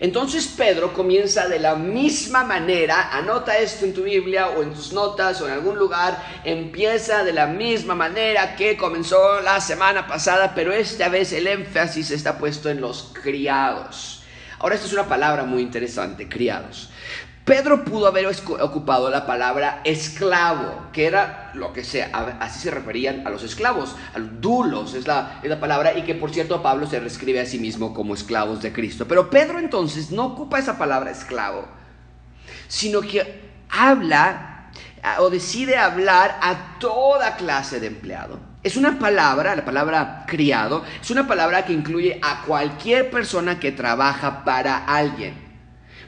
entonces 0.00 0.49
Pedro 0.57 0.95
comienza 0.95 1.47
de 1.47 1.59
la 1.59 1.75
misma 1.76 2.42
manera, 2.42 3.11
anota 3.12 3.59
esto 3.59 3.85
en 3.85 3.92
tu 3.92 4.02
Biblia 4.02 4.49
o 4.49 4.62
en 4.62 4.73
tus 4.73 4.95
notas 4.95 5.40
o 5.42 5.47
en 5.47 5.52
algún 5.52 5.78
lugar, 5.78 6.40
empieza 6.42 7.23
de 7.23 7.35
la 7.35 7.47
misma 7.47 7.95
manera 7.95 8.57
que 8.57 8.78
comenzó 8.78 9.40
la 9.42 9.61
semana 9.61 10.07
pasada, 10.07 10.54
pero 10.54 10.73
esta 10.73 11.11
vez 11.11 11.35
el 11.35 11.47
énfasis 11.47 12.11
está 12.11 12.38
puesto 12.38 12.71
en 12.71 12.80
los 12.80 13.12
criados. 13.23 14.23
Ahora 14.59 14.75
esta 14.75 14.87
es 14.87 14.92
una 14.92 15.07
palabra 15.07 15.45
muy 15.45 15.62
interesante, 15.62 16.28
criados. 16.28 16.89
Pedro 17.50 17.85
pudo 17.85 18.07
haber 18.07 18.28
ocupado 18.28 19.11
la 19.11 19.26
palabra 19.26 19.80
esclavo, 19.83 20.87
que 20.92 21.04
era 21.04 21.50
lo 21.54 21.73
que 21.73 21.83
sea, 21.83 22.37
así 22.38 22.61
se 22.61 22.71
referían 22.71 23.26
a 23.26 23.30
los 23.30 23.42
esclavos, 23.42 23.97
a 24.14 24.21
los 24.21 24.40
dulos 24.40 24.95
es 24.95 25.09
la, 25.09 25.42
palabra, 25.59 25.99
y 25.99 26.02
que 26.02 26.14
por 26.14 26.30
cierto 26.30 26.62
Pablo 26.62 26.87
se 26.87 27.00
reescribe 27.00 27.40
a 27.40 27.47
sí 27.47 27.59
mismo 27.59 27.92
como 27.92 28.14
esclavos 28.14 28.62
de 28.62 28.73
Cristo. 28.73 29.04
Pero 29.09 29.30
Pedro 29.30 29.59
entonces 29.59 30.12
no 30.12 30.26
ocupa 30.26 30.61
esa 30.61 30.78
palabra 30.78 31.11
esclavo, 31.11 31.66
sino 32.69 33.00
que 33.00 33.50
habla 33.69 34.71
o 35.19 35.28
decide 35.28 35.76
hablar 35.76 36.38
a 36.40 36.78
toda 36.78 37.35
clase 37.35 37.80
de 37.80 37.88
empleado. 37.88 38.38
Es 38.62 38.76
una 38.76 38.97
palabra, 38.97 39.57
la 39.57 39.64
palabra 39.64 40.25
criado, 40.28 40.85
es 41.02 41.11
una 41.11 41.26
palabra 41.26 41.64
que 41.64 41.73
incluye 41.73 42.21
a 42.23 42.42
cualquier 42.42 43.11
persona 43.11 43.59
que 43.59 43.73
trabaja 43.73 44.45
para 44.45 44.85
alguien 44.85 45.50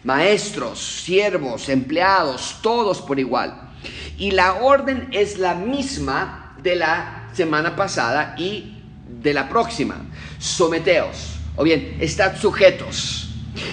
maestros, 0.04 0.78
siervos, 0.78 1.68
empleados, 1.68 2.58
todos 2.62 3.00
por 3.00 3.18
igual. 3.18 3.70
Y 4.18 4.30
la 4.30 4.54
orden 4.54 5.08
es 5.12 5.38
la 5.38 5.54
misma 5.54 6.56
de 6.62 6.76
la 6.76 7.28
semana 7.32 7.74
pasada 7.74 8.34
y 8.38 8.82
de 9.08 9.34
la 9.34 9.48
próxima. 9.48 9.96
Someteos, 10.38 11.36
o 11.56 11.64
bien, 11.64 11.96
estad 12.00 12.36
sujetos 12.36 13.31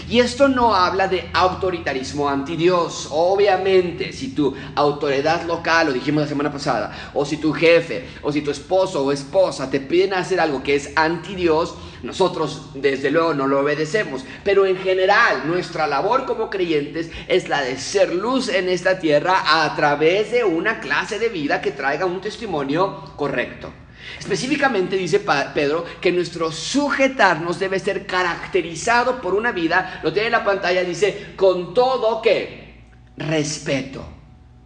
y 0.10 0.20
esto 0.20 0.48
no 0.48 0.74
habla 0.76 1.08
de 1.08 1.30
autoritarismo 1.34 2.28
anti 2.28 2.56
Dios. 2.56 3.08
Obviamente, 3.12 4.12
si 4.12 4.30
tu 4.30 4.54
autoridad 4.76 5.46
local, 5.46 5.88
lo 5.88 5.94
dijimos 5.94 6.24
la 6.24 6.30
semana 6.30 6.52
pasada, 6.52 7.12
o 7.14 7.26
si 7.26 7.38
tu 7.38 7.54
jefe, 7.54 8.08
o 8.22 8.32
si 8.32 8.42
tu 8.42 8.52
esposo 8.52 9.04
o 9.04 9.12
esposa 9.12 9.70
te 9.70 9.80
piden 9.80 10.14
hacer 10.14 10.40
algo 10.40 10.64
que 10.64 10.76
es 10.76 10.92
anti 10.96 11.36
Dios, 11.36 11.76
nosotros 12.04 12.70
desde 12.76 13.12
luego 13.12 13.34
no 13.34 13.48
lo 13.48 13.60
obedecemos. 13.60 14.26
Pero 14.44 14.66
en 14.66 14.78
general, 14.78 15.48
nuestra 15.48 15.88
labor 15.88 16.26
como 16.26 16.50
creyentes 16.50 17.10
es 17.28 17.50
la 17.50 17.62
de 17.62 17.78
ser 17.78 18.14
luz 18.14 18.50
en 18.50 18.70
esta 18.70 19.00
tierra 19.00 19.64
a 19.64 19.76
través 19.76 20.32
de 20.32 20.44
una 20.44 20.80
clase 20.80 21.20
de 21.20 21.30
vida 21.30 21.62
que 21.62 21.72
traiga 21.72 22.06
un 22.06 22.22
testimonio 22.22 23.04
correcto. 23.16 23.72
Específicamente 24.18 24.96
dice 24.96 25.20
Pedro 25.20 25.86
que 26.02 26.12
nuestro 26.12 26.52
sujetarnos 26.52 27.60
debe 27.60 27.80
ser 27.80 28.06
caracterizado 28.06 29.22
por 29.22 29.34
una 29.34 29.52
vida, 29.52 30.00
lo 30.04 30.12
tiene 30.14 30.28
en 30.28 30.34
la 30.34 30.44
pantalla, 30.44 30.84
dice, 30.84 31.34
con 31.36 31.74
todo 31.74 32.22
que 32.22 32.84
respeto. 33.18 34.06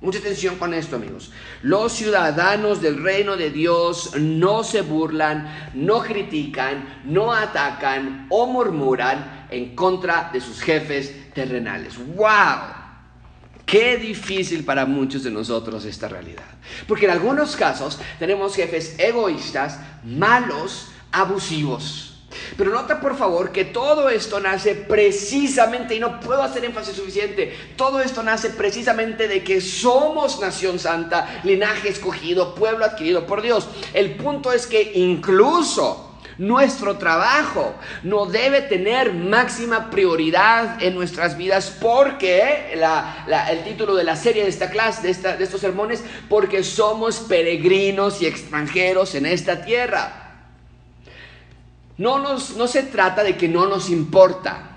Mucha 0.01 0.19
atención 0.19 0.57
con 0.57 0.73
esto, 0.73 0.97
amigos. 0.97 1.31
Los 1.62 1.93
ciudadanos 1.93 2.81
del 2.81 3.01
reino 3.01 3.38
de 3.38 3.51
Dios 3.51 4.17
no 4.19 4.65
se 4.65 4.81
burlan, 4.81 5.71
no 5.73 6.01
critican, 6.01 7.03
no 7.05 7.31
atacan 7.33 8.27
o 8.29 8.45
murmuran 8.45 9.47
en 9.50 9.73
contra 9.75 10.29
de 10.33 10.41
sus 10.41 10.62
jefes 10.62 11.31
terrenales. 11.33 11.97
¡Wow! 11.97 12.82
Qué 13.65 13.98
difícil 13.98 14.65
para 14.65 14.86
muchos 14.86 15.24
de 15.24 15.32
nosotros 15.32 15.86
esta 15.86 16.08
realidad. 16.08 16.43
Porque 16.88 17.05
en 17.05 17.12
algunos 17.12 17.55
casos 17.55 18.00
tenemos 18.20 18.55
jefes 18.55 18.96
egoístas, 19.00 19.79
malos, 20.03 20.89
abusivos. 21.12 22.10
Pero 22.58 22.72
nota 22.72 23.00
por 23.00 23.15
favor 23.15 23.51
que 23.51 23.65
todo 23.65 24.10
esto 24.10 24.39
nace 24.39 24.75
precisamente, 24.75 25.96
y 25.96 26.00
no 26.00 26.20
puedo 26.20 26.41
hacer 26.41 26.65
énfasis 26.65 26.96
suficiente, 26.96 27.55
todo 27.75 28.01
esto 28.01 28.24
nace 28.24 28.50
precisamente 28.50 29.27
de 29.27 29.43
que 29.43 29.62
somos 29.62 30.39
nación 30.39 30.79
santa, 30.79 31.41
linaje 31.43 31.89
escogido, 31.89 32.55
pueblo 32.55 32.86
adquirido 32.86 33.25
por 33.25 33.41
Dios. 33.41 33.67
El 33.93 34.15
punto 34.15 34.51
es 34.51 34.67
que 34.67 34.93
incluso 34.96 36.12
nuestro 36.37 36.97
trabajo 36.97 37.75
no 38.03 38.25
debe 38.25 38.61
tener 38.61 39.13
máxima 39.13 39.89
prioridad 39.89 40.81
en 40.81 40.95
nuestras 40.95 41.37
vidas 41.37 41.75
porque 41.79 42.73
el 42.73 43.63
título 43.63 43.95
de 43.95 44.03
la 44.03 44.15
serie 44.15 44.43
de 44.43 44.49
esta 44.49 44.69
clase, 44.69 45.13
de, 45.13 45.37
de 45.37 45.43
estos 45.43 45.61
sermones, 45.61 46.03
porque 46.29 46.63
somos 46.63 47.19
peregrinos 47.19 48.21
y 48.21 48.25
extranjeros 48.25 49.15
en 49.15 49.25
esta 49.25 49.63
tierra. 49.63 50.23
No, 51.97 52.19
nos, 52.19 52.55
no 52.57 52.67
se 52.67 52.83
trata 52.83 53.23
de 53.23 53.37
que 53.37 53.47
no 53.47 53.67
nos 53.67 53.89
importa. 53.89 54.69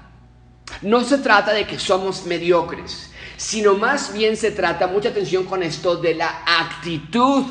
No 0.82 1.02
se 1.04 1.18
trata 1.18 1.52
de 1.52 1.66
que 1.66 1.78
somos 1.78 2.26
mediocres, 2.26 3.10
sino 3.36 3.75
más 3.75 4.12
bien 4.12 4.36
se 4.36 4.50
trata, 4.50 4.86
mucha 4.86 5.10
atención 5.10 5.44
con 5.44 5.62
esto, 5.62 5.96
de 5.96 6.14
la 6.14 6.42
actitud 6.44 7.44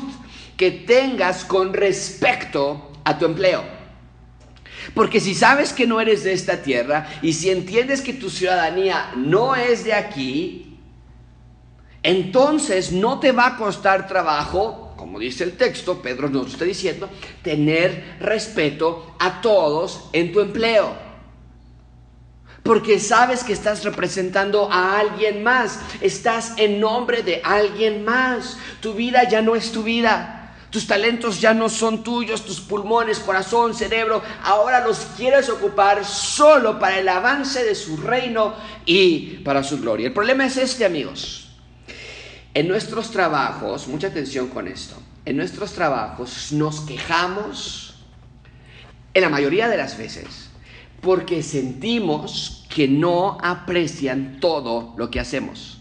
que 0.56 0.70
tengas 0.70 1.44
con 1.44 1.72
respecto 1.72 2.92
a 3.04 3.18
tu 3.18 3.24
empleo. 3.24 3.75
Porque 4.96 5.20
si 5.20 5.34
sabes 5.34 5.74
que 5.74 5.86
no 5.86 6.00
eres 6.00 6.24
de 6.24 6.32
esta 6.32 6.62
tierra 6.62 7.06
y 7.20 7.34
si 7.34 7.50
entiendes 7.50 8.00
que 8.00 8.14
tu 8.14 8.30
ciudadanía 8.30 9.12
no 9.14 9.54
es 9.54 9.84
de 9.84 9.92
aquí, 9.92 10.78
entonces 12.02 12.92
no 12.92 13.20
te 13.20 13.30
va 13.30 13.48
a 13.48 13.56
costar 13.58 14.08
trabajo, 14.08 14.94
como 14.96 15.18
dice 15.18 15.44
el 15.44 15.58
texto, 15.58 16.00
Pedro 16.00 16.30
nos 16.30 16.54
está 16.54 16.64
diciendo, 16.64 17.10
tener 17.42 18.16
respeto 18.20 19.14
a 19.18 19.42
todos 19.42 20.08
en 20.14 20.32
tu 20.32 20.40
empleo. 20.40 20.96
Porque 22.62 22.98
sabes 22.98 23.44
que 23.44 23.52
estás 23.52 23.84
representando 23.84 24.72
a 24.72 24.98
alguien 24.98 25.42
más, 25.42 25.78
estás 26.00 26.54
en 26.56 26.80
nombre 26.80 27.22
de 27.22 27.42
alguien 27.44 28.02
más. 28.02 28.56
Tu 28.80 28.94
vida 28.94 29.28
ya 29.28 29.42
no 29.42 29.56
es 29.56 29.72
tu 29.72 29.82
vida, 29.82 30.35
tus 30.70 30.86
talentos 30.86 31.40
ya 31.40 31.54
no 31.54 31.68
son 31.68 32.02
tuyos, 32.02 32.44
tus 32.44 32.60
pulmones, 32.60 33.18
corazón, 33.20 33.74
cerebro, 33.74 34.22
ahora 34.42 34.84
los 34.84 34.98
quieres 35.16 35.48
ocupar 35.48 36.04
solo 36.04 36.78
para 36.78 36.98
el 36.98 37.08
avance 37.08 37.64
de 37.64 37.74
su 37.74 37.96
reino 37.96 38.54
y 38.84 39.38
para 39.38 39.62
su 39.62 39.80
gloria. 39.80 40.08
El 40.08 40.12
problema 40.12 40.46
es 40.46 40.56
este, 40.56 40.84
amigos. 40.84 41.48
En 42.52 42.68
nuestros 42.68 43.10
trabajos, 43.10 43.86
mucha 43.86 44.08
atención 44.08 44.48
con 44.48 44.66
esto, 44.66 44.96
en 45.24 45.36
nuestros 45.36 45.72
trabajos 45.72 46.52
nos 46.52 46.80
quejamos, 46.80 47.94
en 49.14 49.22
la 49.22 49.28
mayoría 49.28 49.68
de 49.68 49.76
las 49.76 49.96
veces, 49.96 50.50
porque 51.00 51.42
sentimos 51.42 52.66
que 52.68 52.88
no 52.88 53.38
aprecian 53.42 54.38
todo 54.40 54.94
lo 54.96 55.10
que 55.10 55.20
hacemos. 55.20 55.78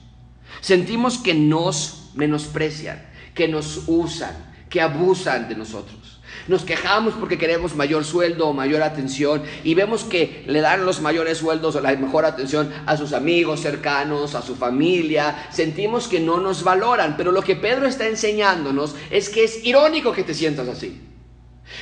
Sentimos 0.62 1.18
que 1.18 1.34
nos 1.34 2.12
menosprecian, 2.15 3.06
que 3.34 3.48
nos 3.48 3.84
usan, 3.88 4.55
que 4.69 4.81
abusan 4.81 5.48
de 5.48 5.55
nosotros. 5.55 6.19
nos 6.48 6.63
quejamos 6.63 7.13
porque 7.15 7.38
queremos 7.38 7.75
mayor 7.75 8.03
sueldo 8.03 8.48
o 8.48 8.53
mayor 8.53 8.84
atención 8.84 9.41
y 9.63 9.74
vemos 9.74 10.03
que 10.03 10.43
le 10.48 10.62
dan 10.62 10.86
los 10.86 11.01
mayores 11.01 11.39
sueldos 11.39 11.75
o 11.75 11.81
la 11.81 11.95
mejor 11.95 12.25
atención 12.25 12.72
a 12.86 12.98
sus 12.98 13.13
amigos 13.13 13.62
cercanos, 13.62 14.36
a 14.36 14.41
su 14.41 14.55
familia, 14.55 15.48
sentimos 15.51 16.07
que 16.07 16.19
no 16.19 16.39
nos 16.39 16.63
valoran, 16.63 17.15
pero 17.17 17.31
lo 17.31 17.41
que 17.41 17.55
Pedro 17.55 17.88
está 17.88 18.07
enseñándonos 18.07 18.95
es 19.10 19.29
que 19.29 19.43
es 19.43 19.65
irónico 19.65 20.12
que 20.12 20.24
te 20.24 20.34
sientas 20.34 20.67
así. 20.67 21.01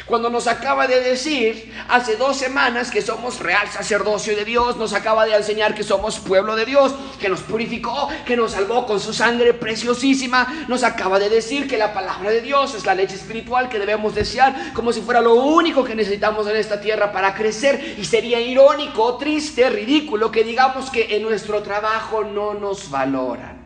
Cuando 0.06 0.30
nos 0.30 0.48
acaba 0.48 0.88
de 0.88 1.02
decir 1.02 1.74
hace 1.90 2.16
dos 2.16 2.38
semanas 2.38 2.90
que 2.90 3.02
somos 3.02 3.40
real 3.40 3.68
sacerdocio 3.70 4.36
de 4.36 4.46
Dios, 4.46 4.78
nos 4.78 4.94
acaba 4.94 5.26
de 5.26 5.36
enseñar 5.36 5.76
que 5.76 5.84
somos 5.84 6.20
pueblo 6.20 6.56
de 6.56 6.66
Dios, 6.66 6.96
que 7.20 7.30
nos 7.30 7.42
purificó, 7.42 8.10
que 8.26 8.38
nos 8.38 8.52
salvó 8.52 8.86
con 8.86 9.00
su 9.00 9.14
sangre 9.14 9.54
preciosísima, 9.54 10.66
nos 10.68 10.84
acaba 10.84 11.20
de 11.20 11.30
decir 11.30 11.68
que 11.68 11.78
la 11.78 11.94
palabra 11.94 12.32
de 12.32 12.42
Dios 12.42 12.76
es 12.76 12.86
la 12.86 12.96
leche 12.96 13.16
espiritual 13.16 13.70
que 13.70 13.80
debemos 13.80 14.16
desear 14.16 14.74
como 14.74 14.94
si 14.94 15.02
fuera 15.02 15.22
lo 15.22 15.36
único 15.36 15.84
que 15.84 15.96
necesitamos 15.96 16.48
en 16.48 16.56
esta 16.56 16.80
tierra 16.80 17.12
para 17.12 17.36
crecer. 17.36 17.96
Y 17.98 18.06
sería 18.06 18.40
irónico, 18.40 19.18
triste, 19.18 19.70
ridículo 19.70 20.32
que 20.32 20.44
digamos 20.44 20.90
que 20.90 21.16
en 21.16 21.24
nuestro 21.24 21.62
trabajo 21.62 22.24
no 22.24 22.54
nos 22.54 22.90
valoran, 22.90 23.62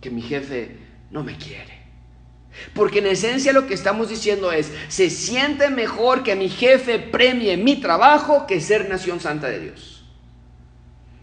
que 0.00 0.10
mi 0.10 0.22
jefe 0.22 0.78
no 1.10 1.24
me 1.24 1.36
quiere 1.36 1.75
porque 2.74 2.98
en 2.98 3.06
esencia 3.06 3.52
lo 3.52 3.66
que 3.66 3.74
estamos 3.74 4.08
diciendo 4.08 4.52
es, 4.52 4.70
se 4.88 5.10
siente 5.10 5.70
mejor 5.70 6.22
que 6.22 6.36
mi 6.36 6.48
jefe 6.48 6.98
premie 6.98 7.56
mi 7.56 7.76
trabajo 7.76 8.46
que 8.46 8.60
ser 8.60 8.88
nación 8.88 9.20
santa 9.20 9.48
de 9.48 9.60
Dios. 9.60 10.04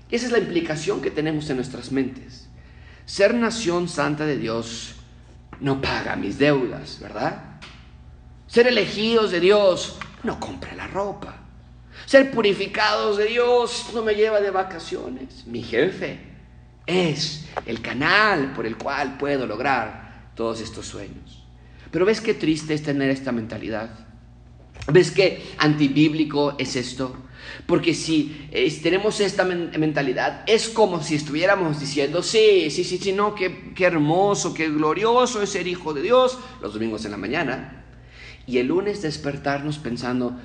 Esa 0.09 0.27
es 0.27 0.31
la 0.31 0.39
implicación 0.39 1.01
que 1.01 1.11
tenemos 1.11 1.49
en 1.49 1.57
nuestras 1.57 1.91
mentes. 1.91 2.47
Ser 3.05 3.33
nación 3.33 3.89
santa 3.89 4.25
de 4.25 4.37
Dios 4.37 4.95
no 5.59 5.81
paga 5.81 6.15
mis 6.15 6.37
deudas, 6.37 6.99
¿verdad? 7.01 7.41
Ser 8.47 8.67
elegidos 8.67 9.31
de 9.31 9.39
Dios 9.39 9.97
no 10.23 10.39
compra 10.39 10.75
la 10.75 10.87
ropa. 10.87 11.37
Ser 12.05 12.31
purificados 12.31 13.17
de 13.17 13.25
Dios 13.25 13.87
no 13.93 14.03
me 14.03 14.13
lleva 14.13 14.39
de 14.41 14.51
vacaciones. 14.51 15.47
Mi 15.47 15.63
jefe 15.63 16.19
es 16.85 17.45
el 17.65 17.81
canal 17.81 18.53
por 18.53 18.65
el 18.65 18.77
cual 18.77 19.17
puedo 19.17 19.47
lograr 19.47 20.12
todos 20.35 20.61
estos 20.61 20.87
sueños. 20.87 21.43
Pero 21.91 22.05
ves 22.05 22.21
qué 22.21 22.33
triste 22.33 22.73
es 22.73 22.83
tener 22.83 23.09
esta 23.09 23.31
mentalidad. 23.31 23.89
¿Ves 24.91 25.11
qué 25.11 25.43
antibíblico 25.57 26.55
es 26.57 26.75
esto? 26.75 27.15
Porque 27.65 27.93
si 27.93 28.49
tenemos 28.81 29.19
esta 29.19 29.43
mentalidad, 29.43 30.43
es 30.47 30.69
como 30.69 31.03
si 31.03 31.15
estuviéramos 31.15 31.79
diciendo, 31.79 32.23
sí, 32.23 32.69
sí, 32.71 32.83
sí, 32.83 32.97
sí, 32.97 33.11
no, 33.11 33.35
qué, 33.35 33.73
qué 33.75 33.85
hermoso, 33.85 34.53
qué 34.53 34.69
glorioso 34.69 35.41
es 35.41 35.49
ser 35.49 35.67
hijo 35.67 35.93
de 35.93 36.01
Dios 36.01 36.39
los 36.61 36.73
domingos 36.73 37.05
en 37.05 37.11
la 37.11 37.17
mañana. 37.17 37.85
Y 38.47 38.57
el 38.57 38.67
lunes 38.67 39.01
despertarnos 39.01 39.77
pensando, 39.77 40.37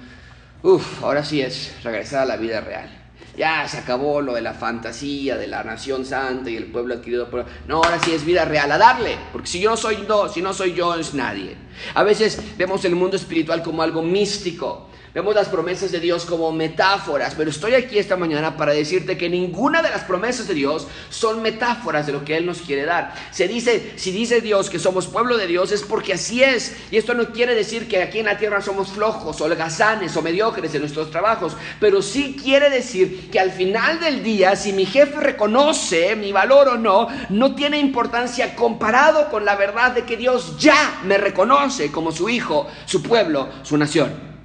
uff, 0.63 1.03
ahora 1.03 1.25
sí 1.25 1.41
es 1.41 1.75
regresar 1.83 2.23
a 2.23 2.27
la 2.27 2.37
vida 2.37 2.61
real 2.61 3.08
ya 3.39 3.67
se 3.69 3.79
acabó 3.79 4.21
lo 4.21 4.35
de 4.35 4.43
la 4.43 4.53
fantasía 4.53 5.37
de 5.37 5.47
la 5.47 5.63
nación 5.63 6.05
santa 6.05 6.51
y 6.51 6.57
el 6.57 6.67
pueblo 6.67 6.95
adquirido 6.95 7.31
por... 7.31 7.47
No, 7.69 7.77
ahora 7.77 8.01
sí 8.03 8.13
es 8.13 8.25
vida 8.25 8.45
real, 8.45 8.71
a 8.73 8.79
darle, 8.79 9.17
porque 9.33 9.47
si 9.47 9.61
yo 9.61 9.71
no 9.71 9.77
soy 9.77 10.05
no, 10.09 10.29
si 10.29 10.43
no 10.43 10.53
soy 10.53 10.75
yo, 10.75 10.95
es 10.97 11.15
nadie. 11.15 11.57
A 11.95 12.03
veces 12.03 12.43
vemos 12.59 12.85
el 12.85 12.97
mundo 12.97 13.17
espiritual 13.17 13.63
como 13.63 13.83
algo 13.83 14.03
místico, 14.03 14.88
Vemos 15.19 15.35
las 15.35 15.49
promesas 15.49 15.91
de 15.91 15.99
Dios 15.99 16.25
como 16.25 16.53
metáforas, 16.53 17.35
pero 17.37 17.51
estoy 17.51 17.75
aquí 17.75 17.99
esta 17.99 18.17
mañana 18.17 18.57
para 18.57 18.73
decirte 18.73 19.19
que 19.19 19.29
ninguna 19.29 19.83
de 19.83 19.91
las 19.91 20.05
promesas 20.05 20.47
de 20.47 20.55
Dios 20.55 20.87
son 21.11 21.43
metáforas 21.43 22.07
de 22.07 22.13
lo 22.13 22.25
que 22.25 22.37
Él 22.37 22.47
nos 22.47 22.61
quiere 22.61 22.85
dar. 22.85 23.13
Se 23.33 23.49
dice, 23.49 23.95
si 23.97 24.13
dice 24.13 24.41
Dios 24.41 24.71
que 24.71 24.79
somos 24.79 25.09
pueblo 25.09 25.37
de 25.37 25.49
Dios 25.49 25.73
es 25.73 25.83
porque 25.83 26.13
así 26.13 26.45
es. 26.45 26.77
Y 26.93 26.99
esto 26.99 27.15
no 27.15 27.33
quiere 27.33 27.57
decir 27.57 27.89
que 27.89 28.01
aquí 28.01 28.21
en 28.21 28.27
la 28.27 28.39
tierra 28.39 28.61
somos 28.61 28.91
flojos, 28.91 29.41
holgazanes 29.41 30.17
o 30.17 30.23
mediocres 30.23 30.73
en 30.77 30.83
nuestros 30.83 31.11
trabajos, 31.11 31.57
pero 31.81 32.01
sí 32.01 32.37
quiere 32.41 32.71
decir 32.71 33.29
que 33.29 33.41
al 33.41 33.51
final 33.51 33.99
del 33.99 34.23
día, 34.23 34.55
si 34.55 34.73
mi 34.73 34.87
jefe 34.87 35.19
reconoce 35.19 36.15
mi 36.15 36.31
valor 36.31 36.69
o 36.69 36.77
no, 36.77 37.09
no 37.31 37.57
tiene 37.57 37.81
importancia 37.81 38.55
comparado 38.55 39.31
con 39.31 39.45
la 39.45 39.57
verdad 39.57 39.91
de 39.91 40.05
que 40.05 40.17
Dios 40.17 40.57
ya 40.61 41.01
me 41.03 41.19
reconoce 41.19 41.91
como 41.91 42.13
su 42.13 42.29
hijo, 42.29 42.69
su 42.87 43.03
pueblo, 43.03 43.49
su 43.65 43.77
nación. 43.77 44.38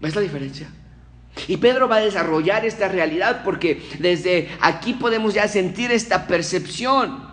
¿Ves 0.00 0.14
la 0.14 0.20
diferencia? 0.20 0.68
Y 1.46 1.56
Pedro 1.56 1.88
va 1.88 1.96
a 1.96 2.00
desarrollar 2.00 2.64
esta 2.64 2.88
realidad 2.88 3.42
porque 3.44 3.82
desde 3.98 4.48
aquí 4.60 4.94
podemos 4.94 5.34
ya 5.34 5.46
sentir 5.46 5.92
esta 5.92 6.26
percepción. 6.26 7.28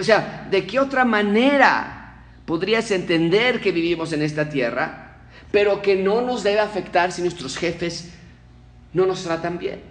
o 0.00 0.04
sea, 0.04 0.46
¿de 0.50 0.66
qué 0.66 0.80
otra 0.80 1.04
manera 1.04 2.24
podrías 2.46 2.90
entender 2.90 3.60
que 3.60 3.72
vivimos 3.72 4.12
en 4.12 4.22
esta 4.22 4.48
tierra, 4.48 5.18
pero 5.50 5.82
que 5.82 5.96
no 5.96 6.20
nos 6.20 6.42
debe 6.42 6.60
afectar 6.60 7.12
si 7.12 7.22
nuestros 7.22 7.56
jefes 7.56 8.12
no 8.92 9.04
nos 9.04 9.24
tratan 9.24 9.58
bien? 9.58 9.82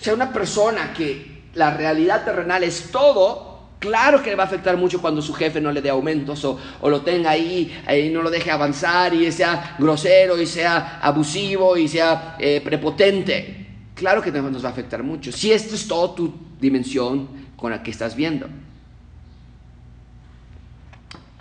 O 0.00 0.04
sea, 0.04 0.14
una 0.14 0.32
persona 0.32 0.92
que 0.92 1.38
la 1.54 1.76
realidad 1.76 2.24
terrenal 2.24 2.62
es 2.62 2.90
todo, 2.92 3.47
Claro 3.78 4.22
que 4.22 4.30
le 4.30 4.36
va 4.36 4.42
a 4.42 4.46
afectar 4.46 4.76
mucho 4.76 5.00
cuando 5.00 5.22
su 5.22 5.32
jefe 5.32 5.60
no 5.60 5.70
le 5.70 5.80
dé 5.80 5.90
aumentos 5.90 6.44
o, 6.44 6.58
lo 6.82 7.00
tenga 7.02 7.30
ahí, 7.30 7.80
y 7.88 8.08
no 8.08 8.22
lo 8.22 8.30
deje 8.30 8.50
avanzar 8.50 9.14
y 9.14 9.30
sea 9.30 9.76
grosero 9.78 10.40
y 10.40 10.46
sea 10.46 10.98
abusivo 11.00 11.76
y 11.76 11.86
sea 11.86 12.36
eh, 12.40 12.60
prepotente. 12.64 13.66
Claro 13.94 14.20
que 14.20 14.32
nos 14.32 14.64
va 14.64 14.68
a 14.68 14.72
afectar 14.72 15.02
mucho. 15.02 15.30
Si 15.30 15.52
esto 15.52 15.76
es 15.76 15.86
toda 15.86 16.14
tu 16.14 16.34
dimensión 16.60 17.28
con 17.56 17.70
la 17.70 17.82
que 17.82 17.90
estás 17.90 18.16
viendo. 18.16 18.48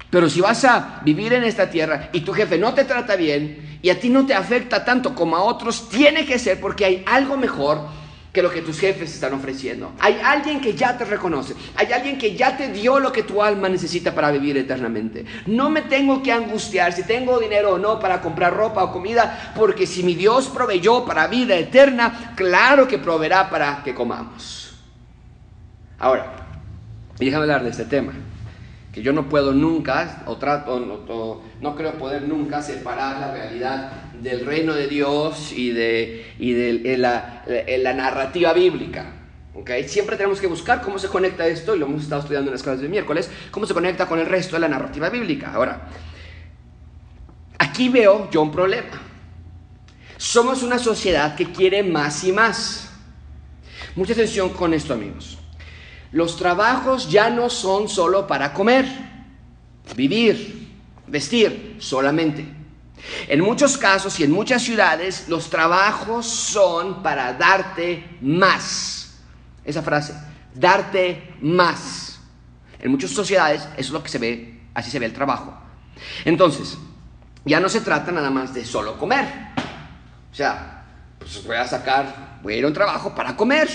Pero 0.09 0.29
si 0.29 0.39
vas 0.39 0.63
a 0.63 1.01
vivir 1.03 1.33
en 1.33 1.43
esta 1.43 1.69
tierra 1.69 2.09
y 2.13 2.21
tu 2.21 2.33
jefe 2.33 2.57
no 2.57 2.73
te 2.73 2.85
trata 2.85 3.15
bien 3.15 3.79
y 3.81 3.89
a 3.89 3.99
ti 3.99 4.09
no 4.09 4.25
te 4.25 4.33
afecta 4.33 4.85
tanto 4.85 5.13
como 5.13 5.35
a 5.35 5.43
otros, 5.43 5.89
tiene 5.89 6.25
que 6.25 6.39
ser 6.39 6.61
porque 6.61 6.85
hay 6.85 7.03
algo 7.05 7.35
mejor 7.35 7.81
que 8.31 8.41
lo 8.41 8.51
que 8.51 8.61
tus 8.61 8.79
jefes 8.79 9.13
están 9.13 9.33
ofreciendo. 9.33 9.93
Hay 9.99 10.19
alguien 10.23 10.61
que 10.61 10.73
ya 10.73 10.97
te 10.97 11.05
reconoce. 11.05 11.55
Hay 11.75 11.91
alguien 11.91 12.17
que 12.17 12.35
ya 12.35 12.55
te 12.55 12.71
dio 12.71 12.99
lo 12.99 13.11
que 13.11 13.23
tu 13.23 13.41
alma 13.41 13.69
necesita 13.69 14.13
para 14.13 14.31
vivir 14.31 14.57
eternamente. 14.57 15.25
No 15.47 15.69
me 15.69 15.83
tengo 15.83 16.21
que 16.21 16.31
angustiar 16.31 16.93
si 16.93 17.03
tengo 17.03 17.39
dinero 17.39 17.73
o 17.73 17.77
no 17.77 17.99
para 17.99 18.21
comprar 18.21 18.53
ropa 18.53 18.83
o 18.83 18.91
comida, 18.91 19.53
porque 19.55 19.87
si 19.87 20.03
mi 20.03 20.13
Dios 20.13 20.49
proveyó 20.49 21.05
para 21.05 21.27
vida 21.27 21.55
eterna, 21.55 22.33
claro 22.35 22.87
que 22.87 22.97
proveerá 22.97 23.49
para 23.49 23.83
que 23.83 23.95
comamos. 23.95 24.75
Ahora, 25.99 26.47
déjame 27.17 27.43
hablar 27.43 27.63
de 27.63 27.71
este 27.71 27.85
tema 27.85 28.13
que 28.93 29.03
yo 29.03 29.13
no 29.13 29.29
puedo 29.29 29.51
nunca, 29.53 30.23
o, 30.25 30.37
trato, 30.37 30.79
no 31.61 31.75
creo 31.75 31.93
poder 31.99 32.23
nunca 32.23 32.63
separar 32.63 33.19
la 33.19 33.31
realidad 33.31 33.91
del 34.21 34.45
reino 34.45 34.73
de 34.73 34.87
Dios 34.87 35.51
y 35.51 35.71
de, 35.71 36.33
y 36.39 36.53
de, 36.53 36.97
la, 36.97 37.43
la, 37.47 37.93
narrativa 37.93 38.53
bíblica. 38.53 39.13
¿okay? 39.53 39.87
Siempre 39.87 40.15
tenemos 40.15 40.39
que 40.39 40.47
buscar 40.47 40.81
cómo 40.81 40.99
se 40.99 41.07
conecta 41.07 41.47
esto, 41.47 41.75
y 41.75 41.79
lo 41.79 41.85
hemos 41.85 42.03
estado 42.03 42.21
estudiando 42.21 42.49
en 42.49 42.53
las 42.53 42.63
clases 42.63 42.81
de 42.81 42.89
miércoles, 42.89 43.29
cómo 43.51 43.65
se 43.65 43.73
conecta 43.73 44.07
con 44.07 44.19
el 44.19 44.25
resto 44.25 44.55
de 44.55 44.61
la 44.61 44.67
narrativa 44.67 45.09
bíblica. 45.09 45.53
Ahora, 45.53 45.89
aquí 47.59 47.89
veo 47.89 48.29
yo 48.31 48.41
un 48.41 48.51
problema. 48.51 49.01
Somos 50.17 50.63
una 50.63 50.79
sociedad 50.79 51.35
que 51.35 51.51
quiere 51.51 51.83
más 51.83 52.23
y 52.23 52.31
más. 52.31 52.89
Mucha 53.95 54.13
atención 54.13 54.49
con 54.49 54.73
esto, 54.73 54.93
amigos. 54.93 55.37
Los 56.11 56.37
trabajos 56.37 57.09
ya 57.09 57.29
no 57.29 57.49
son 57.49 57.89
solo 57.89 58.25
para 58.27 58.53
comer, 58.53 58.85
vivir, 59.95 60.67
vestir 61.07 61.75
solamente. 61.79 62.56
En 63.27 63.41
muchos 63.41 63.77
casos 63.77 64.19
y 64.19 64.23
en 64.23 64.31
muchas 64.31 64.61
ciudades 64.61 65.27
los 65.27 65.49
trabajos 65.49 66.25
son 66.25 67.03
para 67.03 67.33
darte 67.33 68.17
más. 68.21 69.19
Esa 69.63 69.81
frase, 69.81 70.13
darte 70.53 71.35
más. 71.41 72.19
En 72.79 72.91
muchas 72.91 73.11
sociedades 73.11 73.61
eso 73.61 73.71
es 73.77 73.89
lo 73.89 74.03
que 74.03 74.09
se 74.09 74.17
ve, 74.19 74.61
así 74.73 74.91
se 74.91 74.99
ve 74.99 75.05
el 75.05 75.13
trabajo. 75.13 75.57
Entonces, 76.25 76.77
ya 77.45 77.59
no 77.59 77.69
se 77.69 77.81
trata 77.81 78.11
nada 78.11 78.29
más 78.29 78.53
de 78.53 78.65
solo 78.65 78.97
comer. 78.97 79.25
O 80.31 80.35
sea, 80.35 80.83
pues 81.19 81.43
voy 81.45 81.55
a 81.55 81.67
sacar, 81.67 82.39
voy 82.43 82.53
a 82.53 82.57
ir 82.57 82.63
a 82.63 82.67
un 82.67 82.73
trabajo 82.73 83.13
para 83.13 83.35
comer 83.35 83.69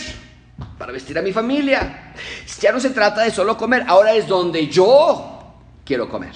para 0.78 0.92
vestir 0.92 1.18
a 1.18 1.22
mi 1.22 1.32
familia. 1.32 2.12
Ya 2.60 2.72
no 2.72 2.80
se 2.80 2.90
trata 2.90 3.22
de 3.22 3.30
solo 3.30 3.56
comer, 3.56 3.84
ahora 3.86 4.12
es 4.14 4.26
donde 4.26 4.68
yo 4.68 5.60
quiero 5.84 6.08
comer. 6.08 6.34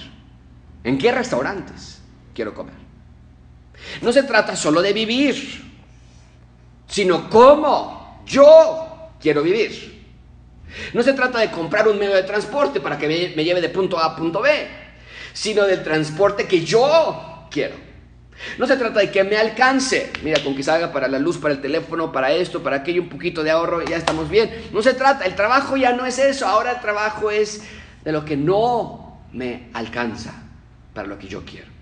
¿En 0.83 0.97
qué 0.97 1.11
restaurantes 1.11 1.96
quiero 2.37 2.53
comer? 2.53 2.75
No 4.03 4.13
se 4.13 4.21
trata 4.21 4.55
solo 4.55 4.79
de 4.79 4.93
vivir, 4.93 5.35
sino 6.87 7.27
cómo 7.31 8.21
yo 8.27 9.09
quiero 9.19 9.41
vivir. 9.41 10.05
No 10.93 11.01
se 11.01 11.13
trata 11.13 11.39
de 11.39 11.49
comprar 11.49 11.87
un 11.87 11.97
medio 11.97 12.13
de 12.13 12.21
transporte 12.21 12.79
para 12.79 12.95
que 12.95 13.07
me, 13.07 13.43
lleve 13.43 13.59
de 13.59 13.69
punto 13.69 13.97
A 13.97 14.05
a 14.05 14.15
punto 14.15 14.41
B, 14.41 14.67
sino 15.33 15.63
del 15.63 15.81
transporte 15.81 16.47
que 16.47 16.63
yo 16.63 17.47
quiero. 17.49 17.75
No 18.59 18.67
se 18.67 18.77
trata 18.77 18.99
de 18.99 19.09
que 19.09 19.23
me 19.23 19.35
alcance, 19.35 20.11
mira, 20.21 20.43
con 20.43 20.55
que 20.55 20.61
salga 20.61 20.91
para 20.91 21.07
la 21.07 21.17
luz, 21.17 21.39
para 21.39 21.55
el 21.55 21.61
teléfono, 21.61 22.11
para 22.11 22.31
esto, 22.31 22.61
para 22.61 22.77
aquello, 22.77 23.01
un 23.01 23.09
poquito 23.09 23.41
de 23.41 23.49
ahorro, 23.49 23.83
ya 23.83 23.97
estamos 23.97 24.29
bien. 24.29 24.69
No 24.71 24.83
se 24.83 24.93
trata, 24.93 25.25
el 25.25 25.33
trabajo 25.35 25.75
ya 25.75 25.93
no 25.93 26.05
es 26.05 26.19
eso, 26.19 26.45
ahora 26.45 26.73
el 26.73 26.81
trabajo 26.81 27.31
es 27.31 27.63
de 28.03 28.11
lo 28.11 28.23
que 28.23 28.37
no 28.37 29.23
me 29.33 29.69
alcanza 29.73 30.35
para 30.93 31.07
lo 31.07 31.17
que 31.17 31.27
yo 31.27 31.43
quiero. 31.43 31.76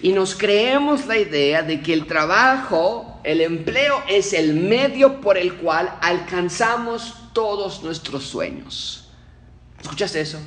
Y 0.00 0.12
nos 0.12 0.34
creemos 0.34 1.06
la 1.06 1.18
idea 1.18 1.62
de 1.62 1.80
que 1.80 1.92
el 1.92 2.06
trabajo, 2.06 3.20
el 3.24 3.40
empleo 3.40 4.02
es 4.08 4.32
el 4.32 4.54
medio 4.54 5.20
por 5.20 5.38
el 5.38 5.54
cual 5.54 5.96
alcanzamos 6.00 7.14
todos 7.32 7.82
nuestros 7.82 8.24
sueños. 8.24 9.08
¿Escuchaste 9.80 10.20
eso? 10.20 10.38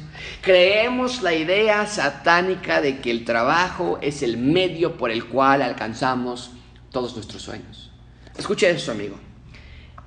Creemos 0.42 1.22
la 1.22 1.34
idea 1.34 1.86
satánica 1.86 2.82
de 2.82 3.00
que 3.00 3.12
el 3.12 3.24
trabajo 3.24 4.00
es 4.02 4.24
el 4.24 4.38
medio 4.38 4.98
por 4.98 5.12
el 5.12 5.26
cual 5.26 5.62
alcanzamos 5.62 6.52
todos 6.92 7.14
nuestros 7.16 7.44
sueños. 7.44 7.92
Escucha 8.38 8.68
eso, 8.68 8.92
amigo. 8.92 9.18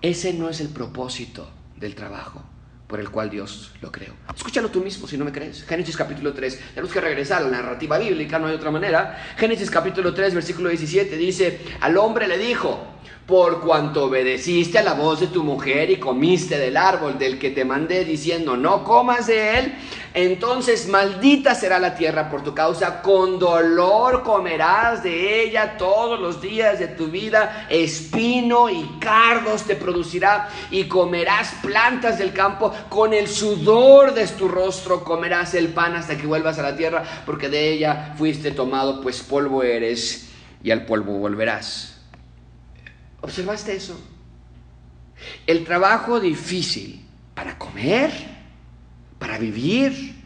Ese 0.02 0.32
no 0.32 0.48
es 0.48 0.60
el 0.60 0.68
propósito 0.68 1.48
del 1.76 1.94
trabajo 1.94 2.42
por 2.90 2.98
el 2.98 3.08
cual 3.08 3.30
Dios 3.30 3.70
lo 3.80 3.92
creó. 3.92 4.12
Escúchalo 4.36 4.68
tú 4.68 4.82
mismo 4.82 5.06
si 5.06 5.16
no 5.16 5.24
me 5.24 5.30
crees. 5.30 5.62
Génesis 5.62 5.96
capítulo 5.96 6.32
3. 6.34 6.60
Tenemos 6.74 6.92
que 6.92 7.00
regresar 7.00 7.40
a 7.40 7.44
la 7.44 7.50
narrativa 7.62 7.96
bíblica, 7.96 8.40
no 8.40 8.48
hay 8.48 8.54
otra 8.56 8.72
manera. 8.72 9.16
Génesis 9.36 9.70
capítulo 9.70 10.12
3, 10.12 10.34
versículo 10.34 10.70
17 10.70 11.16
dice, 11.16 11.60
al 11.80 11.96
hombre 11.96 12.26
le 12.26 12.36
dijo, 12.36 12.84
por 13.30 13.60
cuanto 13.60 14.06
obedeciste 14.06 14.76
a 14.76 14.82
la 14.82 14.94
voz 14.94 15.20
de 15.20 15.28
tu 15.28 15.44
mujer 15.44 15.88
y 15.88 16.00
comiste 16.00 16.58
del 16.58 16.76
árbol 16.76 17.16
del 17.16 17.38
que 17.38 17.50
te 17.50 17.64
mandé 17.64 18.04
diciendo, 18.04 18.56
no 18.56 18.82
comas 18.82 19.28
de 19.28 19.56
él, 19.56 19.74
entonces 20.14 20.88
maldita 20.88 21.54
será 21.54 21.78
la 21.78 21.94
tierra 21.94 22.28
por 22.28 22.42
tu 22.42 22.52
causa, 22.52 23.00
con 23.02 23.38
dolor 23.38 24.24
comerás 24.24 25.04
de 25.04 25.44
ella 25.44 25.76
todos 25.78 26.18
los 26.18 26.42
días 26.42 26.80
de 26.80 26.88
tu 26.88 27.06
vida, 27.06 27.68
espino 27.70 28.68
y 28.68 28.98
cardos 28.98 29.62
te 29.62 29.76
producirá 29.76 30.48
y 30.72 30.88
comerás 30.88 31.54
plantas 31.62 32.18
del 32.18 32.32
campo, 32.32 32.74
con 32.88 33.14
el 33.14 33.28
sudor 33.28 34.12
de 34.12 34.26
tu 34.26 34.48
rostro 34.48 35.04
comerás 35.04 35.54
el 35.54 35.68
pan 35.68 35.94
hasta 35.94 36.16
que 36.16 36.26
vuelvas 36.26 36.58
a 36.58 36.62
la 36.62 36.76
tierra, 36.76 37.04
porque 37.24 37.48
de 37.48 37.74
ella 37.74 38.12
fuiste 38.18 38.50
tomado, 38.50 39.00
pues 39.00 39.22
polvo 39.22 39.62
eres 39.62 40.30
y 40.64 40.72
al 40.72 40.84
polvo 40.84 41.12
volverás. 41.12 41.89
¿Observaste 43.20 43.74
eso? 43.74 44.00
El 45.46 45.64
trabajo 45.64 46.20
difícil 46.20 47.04
para 47.34 47.58
comer, 47.58 48.10
para 49.18 49.38
vivir, 49.38 50.16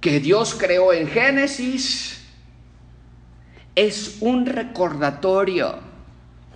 que 0.00 0.18
Dios 0.18 0.56
creó 0.58 0.92
en 0.92 1.06
Génesis, 1.06 2.20
es 3.74 4.18
un 4.20 4.46
recordatorio 4.46 5.78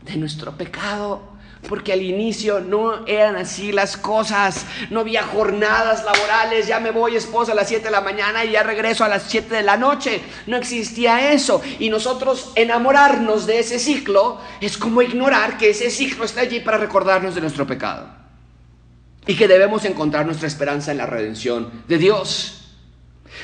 de 0.03 0.17
nuestro 0.17 0.57
pecado 0.57 1.36
porque 1.69 1.93
al 1.93 2.03
inicio 2.03 2.61
no 2.61 3.07
eran 3.07 3.37
así 3.37 3.73
las 3.73 3.97
cosas, 3.97 4.67
no 4.91 5.01
había 5.01 5.23
jornadas 5.23 6.05
laborales, 6.05 6.67
ya 6.67 6.81
me 6.81 6.91
voy 6.91 7.17
esposa 7.17 7.53
a 7.53 7.55
las 7.55 7.69
7 7.69 7.85
de 7.85 7.91
la 7.91 8.01
mañana 8.01 8.45
y 8.45 8.53
ya 8.53 8.63
regreso 8.63 9.05
a 9.05 9.09
las 9.09 9.25
7 9.25 9.55
de 9.55 9.63
la 9.63 9.77
noche, 9.77 10.21
no 10.47 10.57
existía 10.57 11.33
eso. 11.33 11.61
Y 11.79 11.91
nosotros 11.91 12.53
enamorarnos 12.55 13.47
de 13.47 13.59
ese 13.59 13.79
ciclo 13.79 14.41
es 14.61 14.77
como 14.77 15.03
ignorar 15.03 15.59
que 15.59 15.71
ese 15.71 15.91
ciclo 15.91 16.25
está 16.25 16.43
allí 16.43 16.61
para 16.61 16.79
recordarnos 16.79 17.35
de 17.35 17.41
nuestro 17.41 17.67
pecado. 17.67 18.09
Y 19.27 19.35
que 19.35 19.49
debemos 19.49 19.85
encontrar 19.85 20.25
nuestra 20.25 20.47
esperanza 20.47 20.93
en 20.93 20.99
la 20.99 21.07
redención 21.07 21.71
de 21.89 21.99
Dios. 21.99 22.66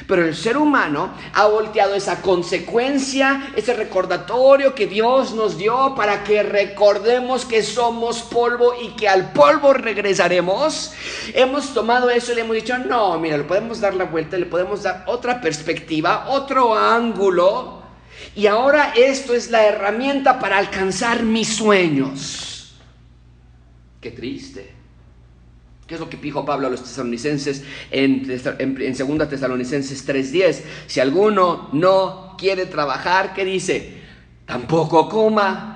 Pero 0.06 0.24
el 0.24 0.34
ser 0.34 0.56
humano 0.56 1.10
ha 1.34 1.46
volteado 1.46 1.94
esa 1.94 2.22
consecuencia, 2.22 3.52
ese 3.56 3.74
recordatorio 3.74 4.74
que 4.74 4.86
Dios 4.86 5.34
nos 5.34 5.58
dio 5.58 5.94
para 5.94 6.24
que 6.24 6.42
recordemos 6.42 7.44
que 7.44 7.62
somos 7.62 8.22
polvo 8.22 8.74
y 8.80 8.88
que 8.90 9.08
al 9.08 9.32
polvo 9.32 9.72
regresaremos. 9.72 10.92
Hemos 11.34 11.74
tomado 11.74 12.10
eso 12.10 12.32
y 12.32 12.36
le 12.36 12.40
hemos 12.42 12.56
dicho, 12.56 12.78
no, 12.78 13.18
mira, 13.18 13.36
le 13.36 13.44
podemos 13.44 13.80
dar 13.80 13.94
la 13.94 14.04
vuelta, 14.04 14.36
le 14.36 14.46
podemos 14.46 14.82
dar 14.82 15.04
otra 15.06 15.40
perspectiva, 15.40 16.26
otro 16.28 16.74
ángulo. 16.74 17.82
Y 18.34 18.46
ahora 18.46 18.92
esto 18.96 19.34
es 19.34 19.50
la 19.50 19.66
herramienta 19.66 20.38
para 20.38 20.58
alcanzar 20.58 21.22
mis 21.22 21.48
sueños. 21.48 22.74
Qué 24.00 24.10
triste. 24.10 24.81
¿Qué 25.92 25.96
es 25.96 26.00
lo 26.00 26.08
que 26.08 26.16
dijo 26.16 26.42
Pablo 26.46 26.68
a 26.68 26.70
los 26.70 26.82
tesalonicenses 26.82 27.64
en, 27.90 28.26
en, 28.58 28.80
en 28.80 29.18
2 29.18 29.28
Tesalonicenses 29.28 30.08
3:10? 30.08 30.62
Si 30.86 31.00
alguno 31.00 31.68
no 31.74 32.34
quiere 32.38 32.64
trabajar, 32.64 33.34
¿qué 33.34 33.44
dice? 33.44 33.98
Tampoco 34.46 35.06
coma. 35.10 35.71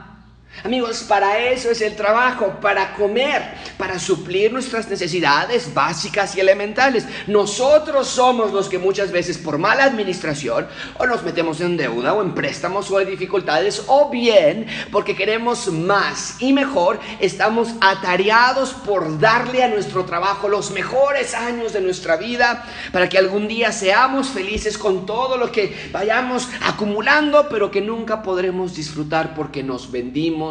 Amigos, 0.64 1.04
para 1.04 1.38
eso 1.50 1.70
es 1.70 1.82
el 1.82 1.94
trabajo, 1.94 2.58
para 2.62 2.94
comer, 2.94 3.42
para 3.76 3.98
suplir 3.98 4.52
nuestras 4.52 4.88
necesidades 4.88 5.72
básicas 5.74 6.34
y 6.34 6.40
elementales. 6.40 7.06
Nosotros 7.26 8.08
somos 8.08 8.52
los 8.52 8.68
que 8.68 8.78
muchas 8.78 9.12
veces 9.12 9.36
por 9.36 9.58
mala 9.58 9.84
administración 9.84 10.66
o 10.98 11.06
nos 11.06 11.22
metemos 11.22 11.60
en 11.60 11.76
deuda 11.76 12.14
o 12.14 12.22
en 12.22 12.34
préstamos 12.34 12.90
o 12.90 13.00
en 13.00 13.10
dificultades 13.10 13.84
o 13.86 14.08
bien 14.08 14.66
porque 14.90 15.14
queremos 15.14 15.68
más 15.68 16.36
y 16.40 16.52
mejor, 16.52 17.00
estamos 17.20 17.74
atareados 17.80 18.72
por 18.72 19.20
darle 19.20 19.62
a 19.62 19.68
nuestro 19.68 20.04
trabajo 20.04 20.48
los 20.48 20.70
mejores 20.70 21.34
años 21.34 21.74
de 21.74 21.82
nuestra 21.82 22.16
vida 22.16 22.66
para 22.92 23.08
que 23.08 23.18
algún 23.18 23.46
día 23.46 23.72
seamos 23.72 24.28
felices 24.28 24.78
con 24.78 25.04
todo 25.04 25.36
lo 25.36 25.52
que 25.52 25.90
vayamos 25.92 26.48
acumulando, 26.62 27.46
pero 27.50 27.70
que 27.70 27.82
nunca 27.82 28.22
podremos 28.22 28.74
disfrutar 28.74 29.34
porque 29.34 29.62
nos 29.62 29.90
vendimos 29.90 30.45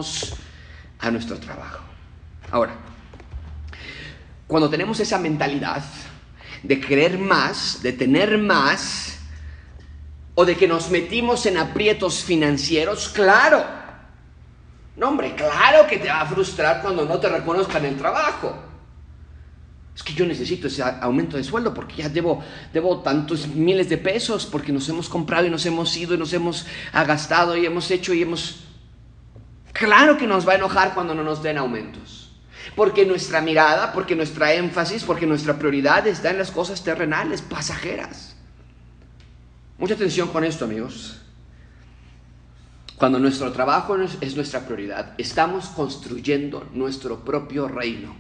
a 1.00 1.12
nuestro 1.12 1.40
trabajo. 1.40 1.84
Ahora, 2.52 2.76
cuando 4.48 4.70
tenemos 4.70 5.00
esa 5.00 5.18
mentalidad 5.18 5.84
de 6.64 6.80
querer 6.80 7.18
más, 7.18 7.82
de 7.82 7.94
tener 7.94 8.38
más, 8.38 9.20
o 10.36 10.46
de 10.46 10.56
que 10.56 10.68
nos 10.68 10.90
metimos 10.90 11.46
en 11.46 11.58
aprietos 11.58 12.24
financieros, 12.24 13.10
claro, 13.10 13.64
no 14.98 15.10
hombre, 15.10 15.34
claro 15.36 15.88
que 15.88 15.98
te 15.98 16.10
va 16.10 16.22
a 16.22 16.26
frustrar 16.26 16.82
cuando 16.82 17.06
no 17.06 17.20
te 17.20 17.30
reconozcan 17.30 17.86
el 17.86 17.96
trabajo. 17.96 18.56
Es 19.96 20.04
que 20.04 20.14
yo 20.14 20.26
necesito 20.26 20.68
ese 20.68 20.84
aumento 20.84 21.38
de 21.38 21.44
sueldo 21.44 21.74
porque 21.74 21.96
ya 21.96 22.10
debo, 22.10 22.44
debo 22.74 23.00
tantos 23.00 23.48
miles 23.48 23.88
de 23.88 23.98
pesos 23.98 24.46
porque 24.46 24.74
nos 24.74 24.90
hemos 24.90 25.08
comprado 25.08 25.48
y 25.48 25.50
nos 25.50 25.66
hemos 25.66 25.96
ido 25.96 26.16
y 26.16 26.18
nos 26.18 26.34
hemos 26.34 26.66
agastado 26.92 27.56
y 27.56 27.66
hemos 27.66 27.90
hecho 27.92 28.14
y 28.14 28.22
hemos 28.22 28.65
Claro 29.76 30.18
que 30.18 30.26
nos 30.26 30.48
va 30.48 30.54
a 30.54 30.56
enojar 30.56 30.94
cuando 30.94 31.14
no 31.14 31.22
nos 31.22 31.44
den 31.44 31.58
aumentos. 31.58 32.32
Porque 32.78 33.06
nuestra 33.06 33.42
mirada, 33.42 33.92
porque 33.92 34.16
nuestra 34.16 34.54
énfasis, 34.54 35.04
porque 35.04 35.28
nuestra 35.28 35.60
prioridad 35.60 36.08
está 36.08 36.30
en 36.30 36.38
las 36.38 36.50
cosas 36.50 36.82
terrenales, 36.82 37.42
pasajeras. 37.42 38.38
Mucha 39.78 39.96
atención 39.96 40.30
con 40.30 40.46
esto, 40.46 40.64
amigos. 40.64 41.22
Cuando 42.96 43.20
nuestro 43.20 43.52
trabajo 43.52 43.98
es 44.22 44.36
nuestra 44.38 44.62
prioridad, 44.62 45.14
estamos 45.18 45.68
construyendo 45.68 46.70
nuestro 46.72 47.26
propio 47.26 47.68
reino. 47.68 48.16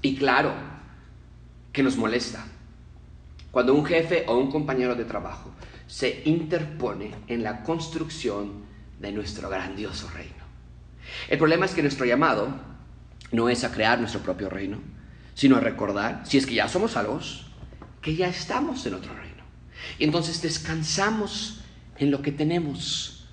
Y 0.00 0.14
claro 0.14 0.52
que 1.72 1.82
nos 1.82 1.96
molesta 1.96 2.46
cuando 3.50 3.74
un 3.74 3.84
jefe 3.84 4.24
o 4.28 4.38
un 4.38 4.52
compañero 4.52 4.94
de 4.94 5.06
trabajo 5.06 5.50
se 5.88 6.22
interpone 6.24 7.12
en 7.26 7.42
la 7.42 7.64
construcción 7.64 8.65
de 8.98 9.12
nuestro 9.12 9.48
grandioso 9.48 10.08
reino. 10.10 10.44
El 11.28 11.38
problema 11.38 11.66
es 11.66 11.72
que 11.72 11.82
nuestro 11.82 12.06
llamado 12.06 12.48
no 13.32 13.48
es 13.48 13.64
a 13.64 13.72
crear 13.72 13.98
nuestro 13.98 14.20
propio 14.20 14.48
reino, 14.48 14.80
sino 15.34 15.56
a 15.56 15.60
recordar, 15.60 16.22
si 16.24 16.38
es 16.38 16.46
que 16.46 16.54
ya 16.54 16.68
somos 16.68 16.92
salvos, 16.92 17.46
que 18.00 18.14
ya 18.14 18.28
estamos 18.28 18.84
en 18.86 18.94
otro 18.94 19.14
reino. 19.14 19.42
Y 19.98 20.04
entonces 20.04 20.40
descansamos 20.42 21.60
en 21.98 22.10
lo 22.10 22.22
que 22.22 22.32
tenemos. 22.32 23.26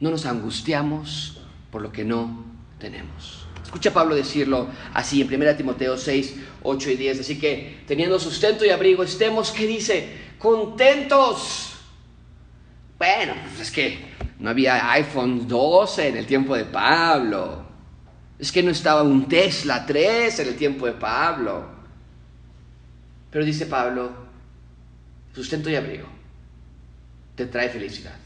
No 0.00 0.10
nos 0.10 0.26
angustiamos 0.26 1.40
por 1.70 1.82
lo 1.82 1.92
que 1.92 2.04
no 2.04 2.44
tenemos. 2.78 3.46
Escucha 3.62 3.90
a 3.90 3.92
Pablo 3.92 4.14
decirlo 4.14 4.68
así 4.94 5.20
en 5.20 5.34
1 5.34 5.56
Timoteo 5.56 5.98
6, 5.98 6.36
8 6.62 6.90
y 6.90 6.96
10. 6.96 7.20
Así 7.20 7.38
que 7.38 7.80
teniendo 7.86 8.18
sustento 8.18 8.64
y 8.64 8.70
abrigo, 8.70 9.02
estemos, 9.02 9.50
¿qué 9.50 9.66
dice? 9.66 10.08
Contentos. 10.38 11.74
Bueno, 12.98 13.34
pues 13.44 13.68
es 13.68 13.70
que 13.70 14.17
no 14.38 14.50
había 14.50 14.90
iPhone 14.92 15.48
12 15.48 16.08
en 16.08 16.16
el 16.16 16.26
tiempo 16.26 16.54
de 16.56 16.64
Pablo. 16.64 17.66
Es 18.38 18.52
que 18.52 18.62
no 18.62 18.70
estaba 18.70 19.02
un 19.02 19.28
Tesla 19.28 19.84
3 19.84 20.38
en 20.40 20.48
el 20.48 20.56
tiempo 20.56 20.86
de 20.86 20.92
Pablo. 20.92 21.66
Pero 23.30 23.44
dice 23.44 23.66
Pablo, 23.66 24.12
sustento 25.34 25.68
y 25.68 25.74
abrigo 25.74 26.18
te 27.38 27.46
trae 27.46 27.70
felicidad. 27.70 28.16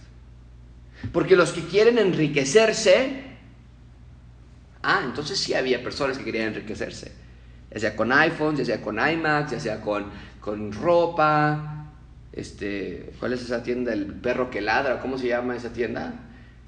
Porque 1.12 1.36
los 1.36 1.52
que 1.52 1.60
quieren 1.66 1.98
enriquecerse, 1.98 3.24
ah, 4.82 5.02
entonces 5.04 5.38
sí 5.38 5.52
había 5.52 5.82
personas 5.82 6.16
que 6.16 6.24
querían 6.24 6.48
enriquecerse, 6.48 7.12
ya 7.70 7.78
sea 7.78 7.94
con 7.94 8.10
iPhones, 8.10 8.60
ya 8.60 8.64
sea 8.64 8.80
con 8.80 8.98
iMacs, 8.98 9.50
ya 9.52 9.60
sea 9.60 9.80
con, 9.82 10.06
con 10.40 10.72
ropa, 10.72 11.81
este, 12.32 13.12
¿cuál 13.20 13.34
es 13.34 13.42
esa 13.42 13.62
tienda? 13.62 13.92
El 13.92 14.06
perro 14.06 14.50
que 14.50 14.60
ladra, 14.60 15.00
¿cómo 15.00 15.18
se 15.18 15.28
llama 15.28 15.56
esa 15.56 15.72
tienda? 15.72 16.14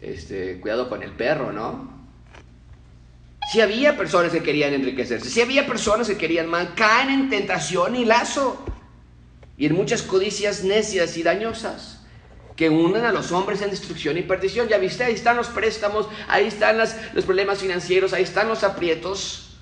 Este, 0.00 0.60
cuidado 0.60 0.88
con 0.88 1.02
el 1.02 1.12
perro, 1.12 1.52
¿no? 1.52 1.92
Si 3.50 3.60
había 3.60 3.96
personas 3.96 4.32
que 4.32 4.42
querían 4.42 4.74
enriquecerse, 4.74 5.28
si 5.28 5.40
había 5.40 5.66
personas 5.66 6.08
que 6.08 6.16
querían 6.16 6.48
más, 6.48 6.68
en 7.08 7.30
tentación 7.30 7.96
y 7.96 8.04
lazo. 8.04 8.64
y 9.56 9.66
en 9.66 9.74
muchas 9.74 10.02
codicias 10.02 10.64
necias 10.64 11.16
y 11.16 11.22
dañosas 11.22 12.00
que 12.56 12.68
unen 12.70 13.04
a 13.04 13.12
los 13.12 13.32
hombres 13.32 13.62
en 13.62 13.70
destrucción 13.70 14.16
y 14.16 14.22
perdición. 14.22 14.68
Ya 14.68 14.78
viste, 14.78 15.04
ahí 15.04 15.14
están 15.14 15.36
los 15.36 15.48
préstamos, 15.48 16.08
ahí 16.28 16.46
están 16.46 16.78
los 16.78 17.24
problemas 17.24 17.58
financieros, 17.58 18.12
ahí 18.12 18.22
están 18.22 18.48
los 18.48 18.64
aprietos. 18.64 19.56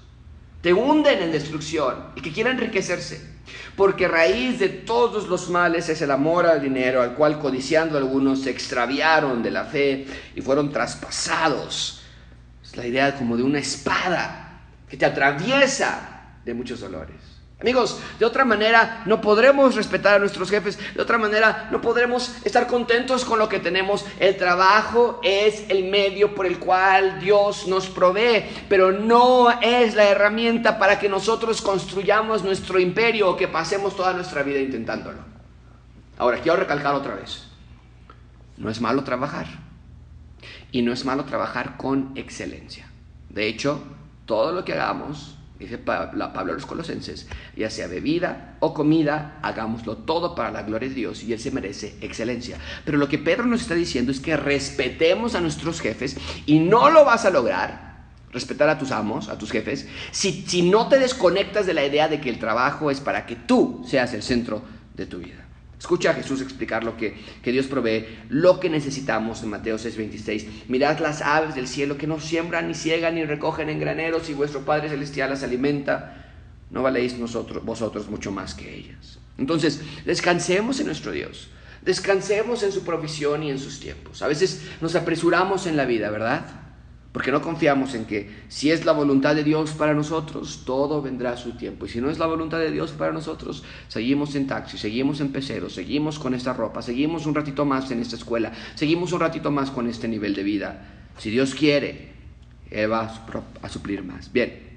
Te 0.63 0.73
hunden 0.73 1.23
en 1.23 1.33
destrucción 1.33 2.13
y 2.15 2.21
que 2.21 2.33
quieren 2.33 2.55
enriquecerse. 2.55 3.32
Porque 3.77 4.09
raíz 4.09 4.59
de 4.59 4.69
todos 4.69 5.29
los 5.29 5.49
males 5.51 5.89
es 5.89 6.03
el 6.03 6.11
amor 6.11 6.47
al 6.47 6.61
dinero, 6.61 7.03
al 7.03 7.15
cual 7.15 7.39
codiciando 7.39 7.99
algunos 7.99 8.43
se 8.43 8.51
extraviaron 8.51 9.43
de 9.43 9.51
la 9.51 9.65
fe 9.65 10.07
y 10.35 10.41
fueron 10.41 10.71
traspasados. 10.71 12.03
Es 12.63 12.77
la 12.77 12.87
idea 12.87 13.15
como 13.17 13.37
de 13.37 13.43
una 13.43 13.59
espada 13.59 14.61
que 14.89 14.97
te 14.97 15.07
atraviesa 15.07 16.37
de 16.45 16.55
muchos 16.55 16.81
dolores. 16.81 17.32
Amigos, 17.63 18.01
de 18.19 18.25
otra 18.25 18.45
manera 18.45 19.05
no 19.07 19.21
podremos 19.21 19.77
respetar 19.77 20.17
a 20.17 20.19
nuestros 20.19 20.51
jefes, 20.51 20.81
de 20.95 21.01
otra 21.01 21.17
manera 21.17 21.69
no 21.71 21.81
podremos 21.81 22.35
estar 22.45 22.67
contentos 22.67 23.25
con 23.25 23.39
lo 23.39 23.49
que 23.49 23.61
tenemos. 23.61 24.05
El 24.19 24.37
trabajo 24.37 25.21
es 25.23 25.65
el 25.69 25.85
medio 25.85 26.35
por 26.35 26.45
el 26.45 26.59
cual 26.59 27.21
Dios 27.21 27.69
nos 27.69 27.87
provee, 27.87 28.47
pero 28.69 28.91
no 28.91 29.49
es 29.61 29.95
la 29.95 30.09
herramienta 30.09 30.77
para 30.77 30.99
que 30.99 31.09
nosotros 31.09 31.63
construyamos 31.63 32.43
nuestro 32.43 32.81
imperio 32.81 33.31
o 33.31 33.37
que 33.37 33.47
pasemos 33.47 33.95
toda 33.95 34.13
nuestra 34.13 34.43
vida 34.43 34.59
intentándolo. 34.59 35.19
Ahora, 36.19 36.41
quiero 36.41 36.59
recalcar 36.59 36.97
otra 36.97 37.15
vez, 37.15 37.47
no 38.57 38.71
es 38.71 38.81
malo 38.81 39.05
trabajar 39.05 39.47
y 40.73 40.83
no 40.83 40.93
es 40.93 41.05
malo 41.05 41.27
trabajar 41.27 41.77
con 41.77 42.11
excelencia. 42.17 42.91
De 43.29 43.47
hecho, 43.47 43.85
todo 44.27 44.51
lo 44.51 44.65
que 44.65 44.73
hagamos 44.73 45.37
dice 45.63 45.79
Pablo 45.79 46.25
a 46.25 46.45
los 46.45 46.67
colosenses, 46.67 47.27
ya 47.57 47.71
sea 47.71 47.87
bebida 47.87 48.57
o 48.61 48.75
comida, 48.75 49.39
hagámoslo 49.43 49.99
todo 49.99 50.35
para 50.35 50.51
la 50.51 50.63
gloria 50.63 50.89
de 50.89 50.95
Dios 50.95 51.23
y 51.23 51.33
Él 51.33 51.41
se 51.41 51.51
merece 51.51 51.97
excelencia. 52.01 52.59
Pero 52.85 52.99
lo 52.99 53.09
que 53.09 53.19
Pedro 53.19 53.47
nos 53.47 53.63
está 53.63 53.75
diciendo 53.75 54.13
es 54.13 54.21
que 54.21 54.37
respetemos 54.37 55.35
a 55.35 55.41
nuestros 55.41 55.81
jefes 55.81 56.17
y 56.47 56.59
no 56.59 56.91
lo 56.91 57.05
vas 57.05 57.25
a 57.25 57.31
lograr, 57.31 58.05
respetar 58.33 58.69
a 58.69 58.79
tus 58.79 58.91
amos, 58.91 59.29
a 59.29 59.39
tus 59.39 59.51
jefes, 59.51 59.87
si, 60.11 60.45
si 60.47 60.63
no 60.63 60.89
te 60.89 60.99
desconectas 60.99 61.67
de 61.67 61.75
la 61.75 61.85
idea 61.85 62.09
de 62.09 62.21
que 62.21 62.31
el 62.31 62.39
trabajo 62.39 62.91
es 62.91 63.01
para 63.01 63.27
que 63.27 63.37
tú 63.37 63.85
seas 63.87 64.15
el 64.15 64.23
centro 64.23 64.63
de 64.95 65.07
tu 65.07 65.19
vida. 65.19 65.42
Escucha 65.83 66.11
a 66.11 66.15
Jesús 66.15 66.41
explicar 66.41 66.85
lo 66.85 66.97
que, 66.97 67.17
Dios 67.43 67.67
provee, 67.67 68.07
lo 68.29 68.61
que 68.61 68.71
necesitamos 68.71 69.43
en 69.43 69.51
Mateo 69.51 69.79
6:26. 69.79 70.69
Mirad 70.69 71.01
las 71.01 71.23
aves 71.23 71.57
del 71.57 71.67
cielo 71.67 71.99
que 71.99 72.07
no 72.07 72.21
siembran, 72.21 72.69
ni 72.69 72.75
ciegan, 72.75 73.17
ni 73.17 73.25
recogen 73.25 73.69
en 73.69 73.81
graneros, 73.81 74.31
y 74.31 74.35
vuestro 74.35 74.61
Padre 74.61 74.89
Celestial 74.91 75.31
las 75.31 75.43
alimenta. 75.43 76.25
¿No 76.71 76.85
valéis 76.85 77.19
nosotros, 77.19 77.65
vosotros 77.65 78.09
mucho 78.09 78.31
más 78.31 78.55
que 78.55 78.73
ellas? 78.73 79.19
Entonces, 79.39 79.81
descansemos 80.07 80.79
en 80.79 80.87
nuestro 80.87 81.11
Dios. 81.11 81.49
Descansemos 81.85 82.63
en 82.63 82.71
su 82.71 82.85
provisión 82.85 83.43
y 83.43 83.51
en 83.51 83.59
sus 83.59 83.81
tiempos. 83.81 84.23
A 84.23 84.29
veces 84.29 84.63
nos 84.81 84.95
apresuramos 84.95 85.67
en 85.67 85.77
la 85.77 85.85
vida, 85.85 86.11
¿verdad? 86.11 86.45
Porque 87.13 87.31
no 87.31 87.43
confiamos 87.43 87.95
en 87.95 88.07
que 88.07 88.31
si 88.49 88.71
es 88.71 88.87
la 88.87 88.93
voluntad 88.93 89.35
de 89.35 89.45
Dios 89.45 89.73
para 89.73 89.93
nosotros, 89.93 90.63
todo 90.65 91.03
vendrá 91.03 91.33
a 91.33 91.37
su 91.37 91.53
tiempo. 91.53 91.85
Y 91.85 91.91
si 91.91 92.01
no 92.01 92.11
es 92.11 92.19
la 92.19 92.27
voluntad 92.27 92.59
de 92.59 92.71
Dios 92.71 92.93
para 92.93 93.13
nosotros, 93.13 93.65
seguimos 93.89 94.35
en 94.35 94.47
taxi, 94.47 94.79
seguimos 94.79 95.21
en 95.21 95.31
pecero, 95.31 95.69
seguimos 95.69 96.19
con 96.19 96.33
esta 96.33 96.55
ropa, 96.55 96.81
seguimos 96.81 97.27
un 97.27 97.35
ratito 97.35 97.67
más 97.67 97.91
en 97.91 98.01
esta 98.01 98.17
escuela, 98.17 98.53
seguimos 98.75 99.13
un 99.13 99.21
ratito 99.21 99.51
más 99.51 99.71
con 99.71 99.89
este 99.89 100.09
nivel 100.09 100.35
de 100.35 100.43
vida. 100.43 100.87
Si 101.19 101.31
Dios 101.31 101.55
quiere, 101.55 102.13
Él 102.71 102.91
va 102.91 103.13
a 103.61 103.69
suplir 103.69 104.03
más. 104.03 104.33
Bien. 104.33 104.73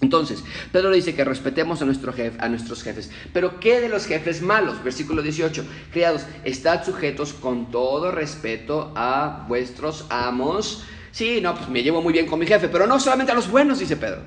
Entonces, 0.00 0.42
Pedro 0.72 0.90
dice 0.90 1.14
que 1.14 1.24
respetemos 1.24 1.82
a, 1.82 1.84
nuestro 1.84 2.14
a 2.38 2.48
nuestros 2.48 2.82
jefes. 2.82 3.10
Pero 3.34 3.60
¿qué 3.60 3.80
de 3.80 3.88
los 3.88 4.06
jefes 4.06 4.40
malos? 4.42 4.82
Versículo 4.82 5.22
18. 5.22 5.64
Criados, 5.92 6.24
estad 6.44 6.84
sujetos 6.84 7.34
con 7.34 7.70
todo 7.70 8.10
respeto 8.10 8.92
a 8.96 9.44
vuestros 9.48 10.06
amos 10.08 10.84
Sí, 11.12 11.40
no, 11.40 11.54
pues 11.54 11.68
me 11.68 11.82
llevo 11.82 12.02
muy 12.02 12.12
bien 12.12 12.26
con 12.26 12.38
mi 12.38 12.46
jefe, 12.46 12.68
pero 12.68 12.86
no 12.86 13.00
solamente 13.00 13.32
a 13.32 13.34
los 13.34 13.50
buenos, 13.50 13.78
dice 13.78 13.96
Pedro. 13.96 14.20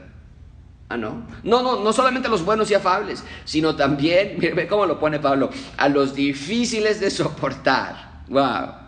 Ah, 0.89 0.97
no. 0.97 1.25
No, 1.43 1.63
no, 1.63 1.83
no 1.83 1.93
solamente 1.93 2.27
a 2.27 2.31
los 2.31 2.45
buenos 2.45 2.69
y 2.69 2.73
afables, 2.73 3.23
sino 3.45 3.75
también, 3.75 4.35
mire 4.39 4.67
cómo 4.67 4.85
lo 4.85 4.99
pone 4.99 5.19
Pablo, 5.19 5.49
a 5.77 5.89
los 5.89 6.13
difíciles 6.13 6.99
de 6.99 7.09
soportar. 7.09 8.23
Wow. 8.27 8.83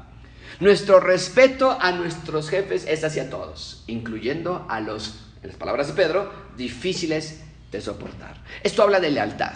Nuestro 0.60 1.00
respeto 1.00 1.78
a 1.80 1.92
nuestros 1.92 2.50
jefes 2.50 2.86
es 2.88 3.04
hacia 3.04 3.30
todos, 3.30 3.84
incluyendo 3.88 4.66
a 4.70 4.80
los, 4.80 5.16
en 5.42 5.50
las 5.50 5.58
palabras 5.58 5.88
de 5.88 5.94
Pedro, 5.94 6.32
difíciles 6.56 7.42
de 7.72 7.82
soportar. 7.82 8.42
Esto 8.64 8.84
habla 8.84 9.00
de 9.00 9.12
lealtad 9.12 9.56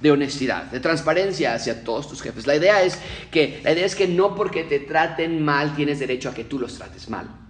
de 0.00 0.10
honestidad, 0.10 0.64
de 0.64 0.80
transparencia 0.80 1.54
hacia 1.54 1.82
todos 1.82 2.08
tus 2.08 2.20
jefes. 2.20 2.46
La 2.46 2.56
idea 2.56 2.82
es 2.82 2.98
que 3.30 3.60
la 3.64 3.72
idea 3.72 3.86
es 3.86 3.94
que 3.94 4.06
no 4.06 4.34
porque 4.34 4.64
te 4.64 4.80
traten 4.80 5.42
mal 5.42 5.74
tienes 5.74 5.98
derecho 5.98 6.28
a 6.28 6.34
que 6.34 6.44
tú 6.44 6.58
los 6.58 6.74
trates 6.74 7.08
mal. 7.08 7.43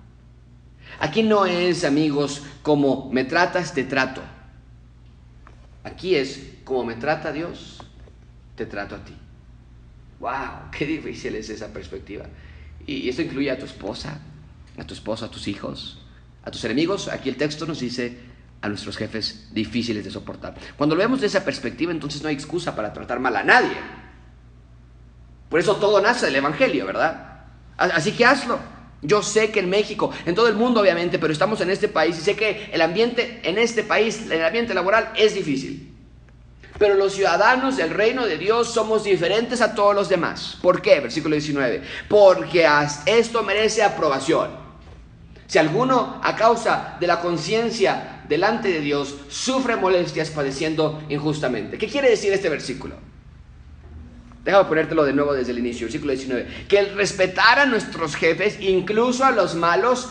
Aquí 1.01 1.23
no 1.23 1.47
es, 1.47 1.85
amigos, 1.85 2.43
como 2.63 3.11
me 3.11 3.25
tratas, 3.25 3.75
te 3.75 3.85
trato. 3.85 4.23
Aquí 5.83 6.15
es 6.15 6.55
como 6.65 6.85
me 6.85 6.95
trata 6.95 7.33
Dios, 7.33 7.79
te 8.57 8.67
trato 8.67 8.97
a 8.97 9.05
ti. 9.05 9.15
¡Wow! 10.21 10.71
¡Qué 10.71 10.87
difícil 10.87 11.35
es 11.37 11.51
esa 11.51 11.69
perspectiva! 11.69 12.27
Y 12.87 13.09
esto 13.09 13.23
incluye 13.23 13.51
a 13.51 13.59
tu 13.59 13.67
esposa, 13.67 14.19
a 14.79 14.85
tu 14.85 14.95
esposo, 14.95 15.25
a 15.25 15.31
tus 15.31 15.49
hijos, 15.49 15.99
a 16.43 16.51
tus 16.51 16.65
enemigos. 16.65 17.09
Aquí 17.09 17.29
el 17.29 17.37
texto 17.37 17.67
nos 17.67 17.81
dice 17.81 18.19
a 18.63 18.69
nuestros 18.69 18.97
jefes 18.97 19.51
difíciles 19.53 20.05
de 20.05 20.11
soportar. 20.11 20.55
Cuando 20.77 20.95
lo 20.95 21.01
vemos 21.01 21.21
de 21.21 21.27
esa 21.27 21.45
perspectiva, 21.45 21.93
entonces 21.93 22.23
no 22.23 22.29
hay 22.29 22.35
excusa 22.35 22.75
para 22.75 22.93
tratar 22.93 23.21
mal 23.21 23.37
a 23.37 23.45
nadie. 23.45 23.77
Por 25.51 25.61
eso 25.61 25.77
todo 25.77 26.01
nace 26.01 26.27
del 26.27 26.37
Evangelio, 26.37 26.87
¿verdad? 26.87 27.45
Así 27.77 28.13
que 28.13 28.25
hazlo. 28.25 28.59
Yo 29.05 29.23
sé 29.23 29.51
que 29.51 29.61
en 29.61 29.71
México, 29.71 30.11
en 30.25 30.35
todo 30.35 30.49
el 30.49 30.55
mundo 30.55 30.81
obviamente, 30.81 31.19
pero 31.19 31.33
estamos 31.33 31.61
en 31.61 31.71
este 31.71 31.89
país 31.89 32.19
y 32.19 32.23
sé 32.23 32.35
que 32.35 32.71
el 32.73 32.81
ambiente 32.81 33.41
en 33.45 33.59
este 33.59 33.83
país, 33.83 34.31
el 34.31 34.45
ambiente 34.45 34.75
laboral 34.75 35.13
es 35.15 35.35
difícil. 35.35 35.95
Pero 36.79 36.95
los 36.95 37.15
ciudadanos 37.15 37.77
del 37.77 37.91
reino 37.91 38.27
de 38.27 38.37
Dios 38.37 38.73
somos 38.73 39.05
diferentes 39.05 39.61
a 39.61 39.75
todos 39.75 39.95
los 39.95 40.09
demás. 40.09 40.57
¿Por 40.61 40.83
qué? 40.83 40.99
Versículo 41.01 41.37
19. 41.37 41.83
Porque 42.09 42.67
esto 43.07 43.43
merece 43.45 43.83
aprobación. 43.83 44.51
Si 45.47 45.59
alguno 45.59 46.21
a 46.23 46.35
causa 46.35 46.97
de 46.99 47.07
la 47.07 47.21
conciencia 47.21 48.23
delante 48.29 48.71
de 48.71 48.81
Dios 48.81 49.15
sufre 49.29 49.77
molestias 49.77 50.31
padeciendo 50.31 51.03
injustamente. 51.11 51.79
¿Qué 51.79 51.87
quiere 51.87 52.09
decir 52.09 52.33
este 52.33 52.49
versículo? 52.49 52.97
Déjame 54.45 54.69
ponértelo 54.69 55.05
de 55.05 55.15
nuevo 55.15 55.33
desde 55.33 55.53
el 55.53 55.59
inicio, 55.59 55.87
versículo 55.87 56.13
19. 56.13 56.67
Que 56.69 56.79
el 56.79 56.95
respetar 56.95 57.59
a 57.59 57.67
nuestros 57.67 58.15
jefes, 58.15 58.59
incluso 58.61 59.25
a 59.25 59.31
los 59.31 59.55
malos, 59.55 60.09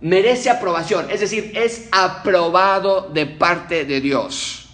merece 0.00 0.48
aprobación. 0.48 1.10
Es 1.10 1.20
decir, 1.20 1.52
es 1.54 1.88
aprobado 1.92 3.10
de 3.12 3.26
parte 3.26 3.84
de 3.84 4.00
Dios. 4.00 4.68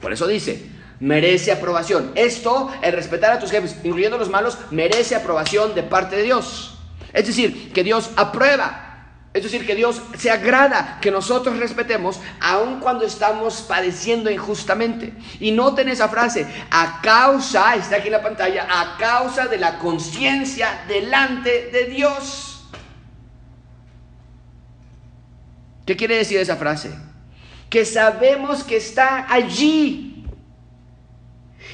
Por 0.00 0.12
eso 0.12 0.26
dice, 0.28 0.62
merece 1.00 1.50
aprobación. 1.50 2.12
Esto, 2.14 2.70
el 2.82 2.92
respetar 2.92 3.32
a 3.32 3.40
tus 3.40 3.50
jefes, 3.50 3.76
incluyendo 3.82 4.16
a 4.16 4.20
los 4.20 4.30
malos, 4.30 4.56
merece 4.70 5.16
aprobación 5.16 5.74
de 5.74 5.82
parte 5.82 6.16
de 6.16 6.22
Dios. 6.22 6.78
Es 7.12 7.26
decir, 7.26 7.72
que 7.72 7.82
Dios 7.82 8.10
aprueba 8.16 8.83
es 9.34 9.42
decir, 9.42 9.66
que 9.66 9.74
Dios 9.74 10.00
se 10.16 10.30
agrada 10.30 10.98
que 11.00 11.10
nosotros 11.10 11.58
respetemos 11.58 12.20
aun 12.38 12.78
cuando 12.78 13.04
estamos 13.04 13.62
padeciendo 13.62 14.30
injustamente. 14.30 15.12
Y 15.40 15.50
noten 15.50 15.88
esa 15.88 16.08
frase, 16.08 16.46
a 16.70 17.00
causa, 17.02 17.74
está 17.74 17.96
aquí 17.96 18.06
en 18.06 18.12
la 18.12 18.22
pantalla, 18.22 18.68
a 18.70 18.96
causa 18.96 19.48
de 19.48 19.58
la 19.58 19.80
conciencia 19.80 20.84
delante 20.86 21.68
de 21.72 21.86
Dios. 21.86 22.64
¿Qué 25.84 25.96
quiere 25.96 26.16
decir 26.16 26.38
esa 26.38 26.54
frase? 26.54 26.96
Que 27.68 27.84
sabemos 27.84 28.62
que 28.62 28.76
está 28.76 29.26
allí 29.32 30.26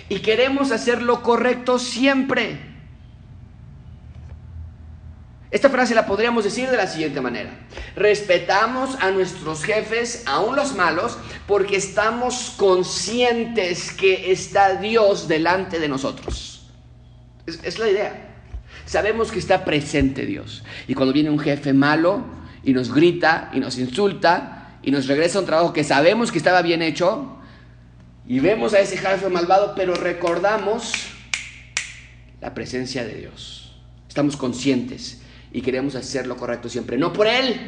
y 0.09 0.21
queremos 0.21 0.73
hacer 0.73 1.03
lo 1.03 1.23
correcto 1.23 1.79
siempre. 1.79 2.70
Esta 5.51 5.69
frase 5.69 5.97
la 5.97 6.07
podríamos 6.07 6.45
decir 6.45 6.71
de 6.71 6.77
la 6.77 6.87
siguiente 6.87 7.21
manera. 7.21 7.51
Respetamos 7.97 8.95
a 9.01 9.11
nuestros 9.11 9.65
jefes, 9.65 10.23
aún 10.27 10.55
los 10.55 10.77
malos, 10.77 11.19
porque 11.49 11.77
estamos 11.77 12.55
conscientes 12.57 13.91
que 13.91 14.31
está 14.31 14.77
Dios 14.77 15.27
delante 15.27 15.81
de 15.81 15.89
nosotros. 15.89 16.69
Es, 17.47 17.81
la 17.81 17.91
idea. 17.91 18.29
Sabemos 18.87 19.33
que 19.33 19.41
está 19.41 19.65
presente 19.65 20.25
Dios. 20.25 20.63
Y 20.87 20.95
cuando 20.95 21.13
viene 21.13 21.31
un 21.31 21.41
jefe 21.41 21.73
malo 21.73 22.25
y 22.63 22.73
nos 22.73 22.95
grita 22.95 23.51
y 23.53 23.59
nos 23.59 23.77
insulta 23.77 24.79
y 24.83 24.93
nos 24.93 25.09
regresa 25.09 25.41
un 25.41 25.47
trabajo 25.47 25.73
que 25.73 25.83
sabemos 25.83 26.31
que 26.31 26.39
estaba 26.39 26.63
bien 26.63 26.81
hecho, 26.81 27.37
y 28.29 28.39
vemos 28.39 28.73
a 28.75 28.79
ese 28.79 28.97
jefe 28.97 29.29
malvado, 29.29 29.75
pero 29.75 29.95
recordamos 29.95 30.93
la 32.41 32.55
presencia 32.55 33.05
de 33.05 33.15
Dios. 33.15 33.75
Estamos 34.09 34.37
conscientes 34.37 35.20
y 35.53 35.63
queremos 35.63 35.95
hacer 35.95 36.27
lo 36.27 36.37
correcto 36.37 36.69
siempre, 36.69 36.97
no 36.97 37.13
por 37.13 37.27
Él, 37.27 37.61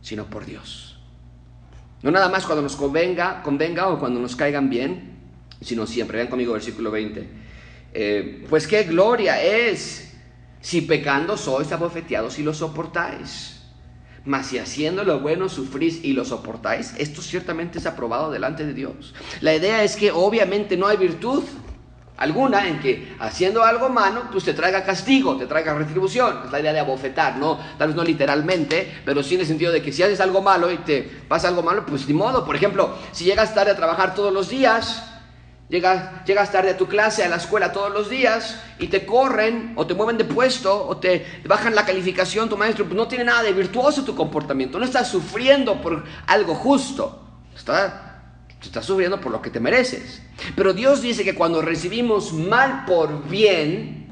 sino 0.00 0.26
por 0.26 0.46
Dios. 0.46 0.98
No 2.02 2.10
nada 2.10 2.28
más 2.28 2.44
cuando 2.44 2.62
nos 2.62 2.76
convenga, 2.76 3.42
convenga 3.42 3.88
o 3.88 3.98
cuando 3.98 4.20
nos 4.20 4.36
caigan 4.36 4.70
bien, 4.70 5.18
sino 5.60 5.86
siempre. 5.86 6.18
Vean 6.18 6.28
conmigo 6.28 6.52
versículo 6.52 6.90
20. 6.90 7.28
eh, 7.94 8.46
pues 8.48 8.66
qué 8.66 8.84
gloria 8.84 9.42
es 9.42 10.12
si 10.60 10.82
pecando 10.82 11.36
sois 11.36 11.72
abofeteados 11.72 12.38
y 12.38 12.42
lo 12.42 12.54
soportáis. 12.54 13.56
Mas 14.24 14.46
si 14.46 14.58
haciendo 14.58 15.04
lo 15.04 15.20
bueno 15.20 15.48
sufrís 15.48 16.04
y 16.04 16.12
lo 16.12 16.24
soportáis, 16.24 16.94
esto 16.98 17.22
ciertamente 17.22 17.78
es 17.78 17.86
aprobado 17.86 18.30
delante 18.30 18.66
de 18.66 18.74
Dios. 18.74 19.14
La 19.40 19.54
idea 19.54 19.82
es 19.82 19.96
que 19.96 20.10
obviamente 20.12 20.76
no 20.76 20.86
hay 20.86 20.98
virtud 20.98 21.42
alguna 22.18 22.66
en 22.66 22.80
que 22.80 23.16
haciendo 23.20 23.64
algo 23.64 23.88
malo, 23.88 24.24
pues 24.30 24.44
te 24.44 24.52
traiga 24.52 24.84
castigo, 24.84 25.36
te 25.36 25.46
traiga 25.46 25.74
retribución. 25.74 26.42
Es 26.44 26.52
la 26.52 26.60
idea 26.60 26.72
de 26.72 26.80
abofetar, 26.80 27.36
¿no? 27.36 27.58
Tal 27.78 27.88
vez 27.88 27.96
no 27.96 28.04
literalmente, 28.04 29.00
pero 29.04 29.22
sí 29.22 29.36
en 29.36 29.42
el 29.42 29.46
sentido 29.46 29.72
de 29.72 29.80
que 29.80 29.92
si 29.92 30.02
haces 30.02 30.20
algo 30.20 30.42
malo 30.42 30.70
y 30.70 30.78
te 30.78 31.02
pasa 31.28 31.48
algo 31.48 31.62
malo, 31.62 31.86
pues 31.86 32.06
ni 32.06 32.14
modo. 32.14 32.44
Por 32.44 32.56
ejemplo, 32.56 32.94
si 33.12 33.24
llegas 33.24 33.54
tarde 33.54 33.70
a 33.70 33.76
trabajar 33.76 34.14
todos 34.14 34.32
los 34.32 34.48
días, 34.48 35.04
llegas, 35.68 36.24
llegas 36.26 36.50
tarde 36.50 36.70
a 36.70 36.76
tu 36.76 36.88
clase, 36.88 37.24
a 37.24 37.28
la 37.28 37.36
escuela 37.36 37.72
todos 37.72 37.92
los 37.92 38.10
días, 38.10 38.60
y 38.80 38.88
te 38.88 39.06
corren, 39.06 39.74
o 39.76 39.86
te 39.86 39.94
mueven 39.94 40.18
de 40.18 40.24
puesto, 40.24 40.88
o 40.88 40.96
te 40.96 41.42
bajan 41.46 41.76
la 41.76 41.86
calificación, 41.86 42.48
tu 42.48 42.56
maestro, 42.56 42.84
pues 42.84 42.96
no 42.96 43.06
tiene 43.06 43.24
nada 43.24 43.44
de 43.44 43.52
virtuoso 43.52 44.02
tu 44.02 44.16
comportamiento, 44.16 44.78
no 44.78 44.84
estás 44.84 45.08
sufriendo 45.08 45.80
por 45.80 46.04
algo 46.26 46.56
justo. 46.56 47.22
Está 47.56 48.07
estás 48.66 48.84
sufriendo 48.84 49.20
por 49.20 49.32
lo 49.32 49.40
que 49.40 49.50
te 49.50 49.60
mereces. 49.60 50.22
Pero 50.56 50.72
Dios 50.72 51.02
dice 51.02 51.24
que 51.24 51.34
cuando 51.34 51.62
recibimos 51.62 52.32
mal 52.32 52.84
por 52.84 53.28
bien, 53.28 54.08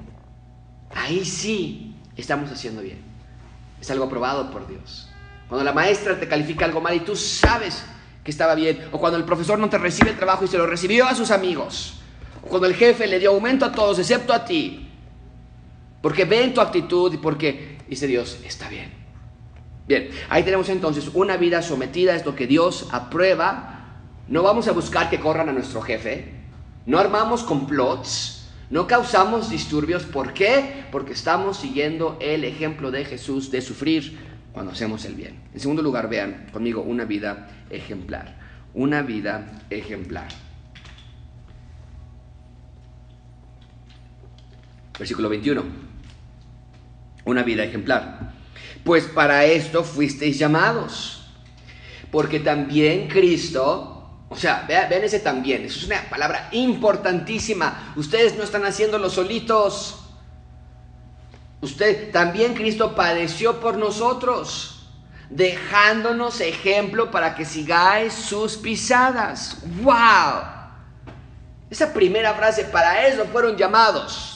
ahí 0.94 1.24
sí 1.24 1.94
estamos 2.16 2.50
haciendo 2.50 2.82
bien. 2.82 2.98
Es 3.80 3.90
algo 3.90 4.04
aprobado 4.04 4.50
por 4.50 4.66
Dios. 4.66 5.09
Cuando 5.48 5.64
la 5.64 5.72
maestra 5.72 6.18
te 6.18 6.28
califica 6.28 6.64
algo 6.64 6.80
mal 6.80 6.94
y 6.94 7.00
tú 7.00 7.14
sabes 7.14 7.85
que 8.24 8.30
estaba 8.30 8.54
bien, 8.54 8.88
o 8.90 8.98
cuando 8.98 9.18
el 9.18 9.24
profesor 9.24 9.59
no 9.59 9.68
te 9.68 9.78
recibe 9.78 10.11
el 10.11 10.16
trabajo 10.16 10.44
y 10.44 10.48
se 10.48 10.59
lo 10.59 10.66
recibió 10.66 11.06
a 11.06 11.14
sus 11.14 11.30
amigos, 11.30 12.00
o 12.42 12.48
cuando 12.48 12.66
el 12.66 12.74
jefe 12.74 13.06
le 13.06 13.20
dio 13.20 13.30
aumento 13.30 13.64
a 13.64 13.72
todos 13.72 13.98
excepto 14.00 14.32
a 14.32 14.44
ti, 14.44 14.88
porque 16.02 16.24
ven 16.24 16.52
tu 16.52 16.61
actitud 16.61 17.12
y 17.12 17.18
porque 17.18 17.78
dice 17.88 18.09
Dios, 18.09 18.40
está 18.44 18.68
bien. 18.68 18.92
Bien, 19.87 20.11
ahí 20.28 20.42
tenemos 20.42 20.68
entonces 20.68 21.09
una 21.14 21.37
vida 21.37 21.62
sometida, 21.62 22.16
es 22.16 22.26
lo 22.26 22.35
que 22.35 22.48
Dios 22.48 22.88
aprueba 22.90 23.75
no 24.28 24.42
vamos 24.42 24.66
a 24.66 24.72
buscar 24.72 25.08
que 25.08 25.20
corran 25.20 25.48
a 25.48 25.52
nuestro 25.52 25.80
jefe. 25.80 26.32
No 26.84 26.98
armamos 26.98 27.44
complots. 27.44 28.48
No 28.70 28.88
causamos 28.88 29.50
disturbios. 29.50 30.04
¿Por 30.04 30.32
qué? 30.32 30.84
Porque 30.90 31.12
estamos 31.12 31.58
siguiendo 31.58 32.18
el 32.20 32.44
ejemplo 32.44 32.90
de 32.90 33.04
Jesús 33.04 33.50
de 33.52 33.60
sufrir 33.60 34.18
cuando 34.52 34.72
hacemos 34.72 35.04
el 35.04 35.14
bien. 35.14 35.38
En 35.54 35.60
segundo 35.60 35.82
lugar, 35.82 36.08
vean 36.08 36.48
conmigo 36.52 36.82
una 36.82 37.04
vida 37.04 37.48
ejemplar. 37.70 38.36
Una 38.74 39.02
vida 39.02 39.62
ejemplar. 39.70 40.28
Versículo 44.98 45.28
21. 45.28 45.62
Una 47.26 47.42
vida 47.44 47.62
ejemplar. 47.62 48.32
Pues 48.82 49.04
para 49.04 49.44
esto 49.44 49.84
fuisteis 49.84 50.38
llamados. 50.38 51.28
Porque 52.10 52.40
también 52.40 53.06
Cristo 53.08 53.95
o 54.28 54.36
sea, 54.36 54.64
vean, 54.66 54.92
ese 54.92 55.20
también. 55.20 55.64
Eso 55.64 55.78
es 55.78 55.86
una 55.86 56.02
palabra 56.10 56.48
importantísima. 56.52 57.92
Ustedes 57.96 58.36
no 58.36 58.42
están 58.42 58.64
haciéndolo 58.64 59.08
solitos. 59.08 60.02
Usted 61.60 62.10
también 62.12 62.54
Cristo 62.54 62.94
padeció 62.94 63.60
por 63.60 63.78
nosotros, 63.78 64.88
dejándonos 65.30 66.40
ejemplo 66.40 67.10
para 67.10 67.34
que 67.34 67.44
sigáis 67.44 68.12
sus 68.12 68.56
pisadas. 68.56 69.58
¡Wow! 69.82 70.42
Esa 71.70 71.92
primera 71.92 72.34
frase, 72.34 72.64
para 72.64 73.06
eso 73.06 73.24
fueron 73.26 73.56
llamados. 73.56 74.36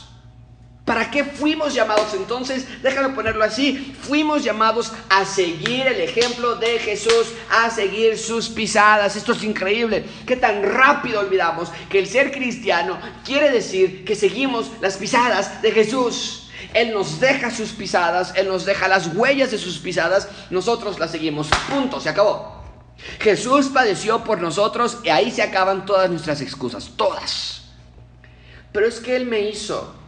¿Para 0.91 1.09
qué 1.09 1.23
fuimos 1.23 1.73
llamados 1.73 2.15
entonces? 2.15 2.67
Déjame 2.83 3.11
ponerlo 3.11 3.45
así. 3.45 3.95
Fuimos 4.03 4.43
llamados 4.43 4.91
a 5.09 5.25
seguir 5.25 5.87
el 5.87 6.01
ejemplo 6.01 6.57
de 6.57 6.81
Jesús, 6.81 7.29
a 7.49 7.71
seguir 7.71 8.19
sus 8.19 8.49
pisadas. 8.49 9.15
Esto 9.15 9.31
es 9.31 9.45
increíble. 9.45 10.05
Qué 10.27 10.35
tan 10.35 10.65
rápido 10.65 11.21
olvidamos 11.21 11.69
que 11.89 12.01
el 12.01 12.09
ser 12.09 12.33
cristiano 12.33 12.99
quiere 13.25 13.53
decir 13.53 14.05
que 14.05 14.17
seguimos 14.17 14.73
las 14.81 14.97
pisadas 14.97 15.63
de 15.63 15.71
Jesús. 15.71 16.51
Él 16.75 16.93
nos 16.93 17.21
deja 17.21 17.53
sus 17.53 17.71
pisadas, 17.71 18.33
Él 18.35 18.49
nos 18.49 18.65
deja 18.65 18.89
las 18.89 19.15
huellas 19.15 19.53
de 19.53 19.59
sus 19.59 19.79
pisadas, 19.79 20.27
nosotros 20.51 20.99
las 20.99 21.13
seguimos. 21.13 21.47
Punto, 21.71 22.01
se 22.01 22.09
acabó. 22.09 22.65
Jesús 23.21 23.69
padeció 23.69 24.25
por 24.25 24.41
nosotros 24.41 24.99
y 25.05 25.11
ahí 25.11 25.31
se 25.31 25.43
acaban 25.43 25.87
todas 25.87 26.11
nuestras 26.11 26.41
excusas, 26.41 26.91
todas. 26.97 27.63
Pero 28.73 28.89
es 28.89 28.99
que 28.99 29.15
Él 29.15 29.27
me 29.27 29.43
hizo 29.43 30.00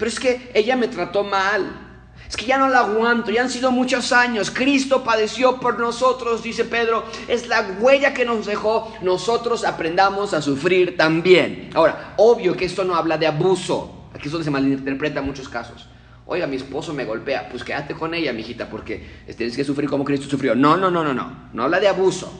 pero 0.00 0.08
es 0.08 0.18
que 0.18 0.50
ella 0.54 0.76
me 0.76 0.88
trató 0.88 1.22
mal. 1.22 1.88
Es 2.26 2.34
que 2.34 2.46
ya 2.46 2.56
no 2.56 2.70
la 2.70 2.78
aguanto, 2.78 3.30
ya 3.30 3.42
han 3.42 3.50
sido 3.50 3.70
muchos 3.70 4.12
años. 4.12 4.50
Cristo 4.50 5.04
padeció 5.04 5.60
por 5.60 5.78
nosotros, 5.78 6.42
dice 6.42 6.64
Pedro. 6.64 7.04
Es 7.28 7.46
la 7.48 7.76
huella 7.78 8.14
que 8.14 8.24
nos 8.24 8.46
dejó. 8.46 8.96
Nosotros 9.02 9.62
aprendamos 9.62 10.32
a 10.32 10.40
sufrir 10.40 10.96
también. 10.96 11.68
Ahora, 11.74 12.14
obvio 12.16 12.56
que 12.56 12.64
esto 12.64 12.82
no 12.82 12.94
habla 12.94 13.18
de 13.18 13.26
abuso. 13.26 14.08
Aquí 14.14 14.28
es 14.28 14.32
donde 14.32 14.46
se 14.46 14.50
malinterpreta 14.50 15.20
en 15.20 15.26
muchos 15.26 15.50
casos. 15.50 15.86
Oiga, 16.24 16.46
mi 16.46 16.56
esposo 16.56 16.94
me 16.94 17.04
golpea. 17.04 17.50
Pues 17.50 17.62
quédate 17.62 17.92
con 17.92 18.14
ella, 18.14 18.32
mijita, 18.32 18.70
porque 18.70 19.04
tienes 19.36 19.54
que 19.54 19.64
sufrir 19.64 19.90
como 19.90 20.02
Cristo 20.02 20.30
sufrió. 20.30 20.54
No, 20.54 20.78
no, 20.78 20.90
no, 20.90 21.04
no, 21.04 21.12
no. 21.12 21.50
No 21.52 21.64
habla 21.64 21.78
de 21.78 21.88
abuso. 21.88 22.32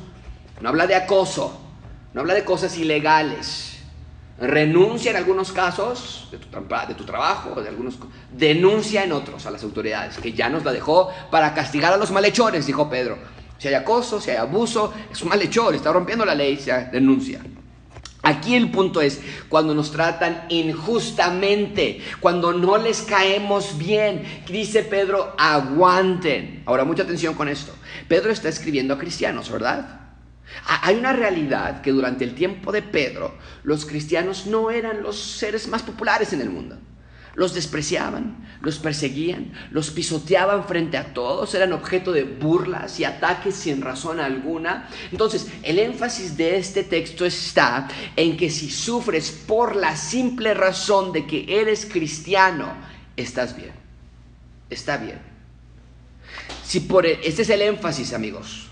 No 0.63 0.71
habla 0.71 0.87
de 0.87 0.95
acoso. 0.95 1.61
No 2.15 2.23
habla 2.23 2.33
de 2.33 2.43
cosas 2.43 2.79
ilegales 2.79 3.70
renuncia 4.41 5.11
en 5.11 5.17
algunos 5.19 5.53
casos 5.53 6.29
de 6.31 6.39
tu, 6.39 7.05
trabajo, 7.05 7.61
de 7.61 7.69
algunos, 7.69 7.99
denuncia 8.33 9.05
en 9.05 9.13
otros 9.13 9.45
a 9.47 9.51
las 9.51 9.63
autoridades, 9.63 10.17
que 10.17 10.33
ya 10.33 10.49
nos 10.49 10.65
la 10.65 10.73
dejó 10.73 11.11
para 11.31 11.53
castigar 11.55 11.93
a 11.93 11.97
los 11.97 12.11
malhechores, 12.11 12.67
dijo 12.67 12.89
Pedro. 12.89 13.19
Si 13.59 13.69
hay 13.69 13.75
acoso, 13.75 14.21
si 14.21 14.31
hay 14.31 14.39
abuso, 14.39 14.93
es 15.13 15.21
un 15.21 15.29
malhechor, 15.29 15.75
está 15.75 15.93
rompiendo 15.93 16.25
la 16.25 16.35
ley, 16.35 16.57
se 16.57 16.73
denuncia. 16.87 17.41
Aquí 18.23 18.55
el 18.55 18.71
punto 18.71 19.01
es 19.01 19.21
cuando 19.49 19.75
nos 19.75 19.93
tratan 19.93 20.45
injustamente, 20.49 22.01
cuando 22.21 22.53
no 22.53 22.77
les 22.77 23.03
caemos 23.03 23.79
bien, 23.79 24.43
dice 24.47 24.83
Pedro, 24.83 25.35
aguanten. 25.39 26.63
Ahora, 26.67 26.85
mucha 26.85 27.03
atención 27.03 27.35
con 27.35 27.49
esto. 27.49 27.75
Pedro 28.09 28.31
está 28.31 28.49
escribiendo 28.49 28.95
a 28.95 28.99
cristianos, 28.99 29.51
¿verdad? 29.51 30.00
Hay 30.67 30.97
una 30.97 31.13
realidad 31.13 31.81
que 31.81 31.93
durante 31.93 32.25
el 32.25 32.35
tiempo 32.35 32.73
de 32.73 32.83
Pedro 32.83 33.37
los 33.63 33.87
cristianos 33.87 34.47
no 34.47 34.71
eran 34.71 35.03
los 35.03 35.19
seres 35.19 35.69
más 35.69 35.83
populares 35.83 36.33
en 36.33 36.41
el 36.41 36.51
mundo. 36.51 36.79
Los 37.35 37.55
despreciaban, 37.55 38.49
los 38.61 38.79
perseguían, 38.79 39.53
los 39.71 39.91
pisoteaban 39.91 40.65
frente 40.65 40.97
a 40.99 41.15
todos, 41.15 41.55
eran 41.55 41.73
objeto 41.73 42.13
de 42.13 42.25
burlas 42.25 42.99
y 42.99 43.05
ataques 43.05 43.55
sin 43.55 43.81
razón 43.81 44.19
alguna. 44.19 44.89
Entonces, 45.13 45.47
el 45.63 45.79
énfasis 45.79 46.37
de 46.37 46.57
este 46.57 46.83
texto 46.83 47.25
está 47.25 47.87
en 48.17 48.37
que 48.37 48.51
si 48.51 48.69
sufres 48.69 49.31
por 49.31 49.77
la 49.77 49.97
simple 49.97 50.55
razón 50.55 51.13
de 51.13 51.27
que 51.27 51.61
eres 51.61 51.87
cristiano, 51.87 52.75
estás 53.17 53.57
bien. 53.57 53.73
Está 54.69 54.97
bien. 54.97 55.21
Si 56.65 56.81
por 56.81 57.07
e, 57.07 57.21
este 57.25 57.43
es 57.43 57.51
el 57.51 57.63
énfasis, 57.63 58.13
amigos. 58.13 58.70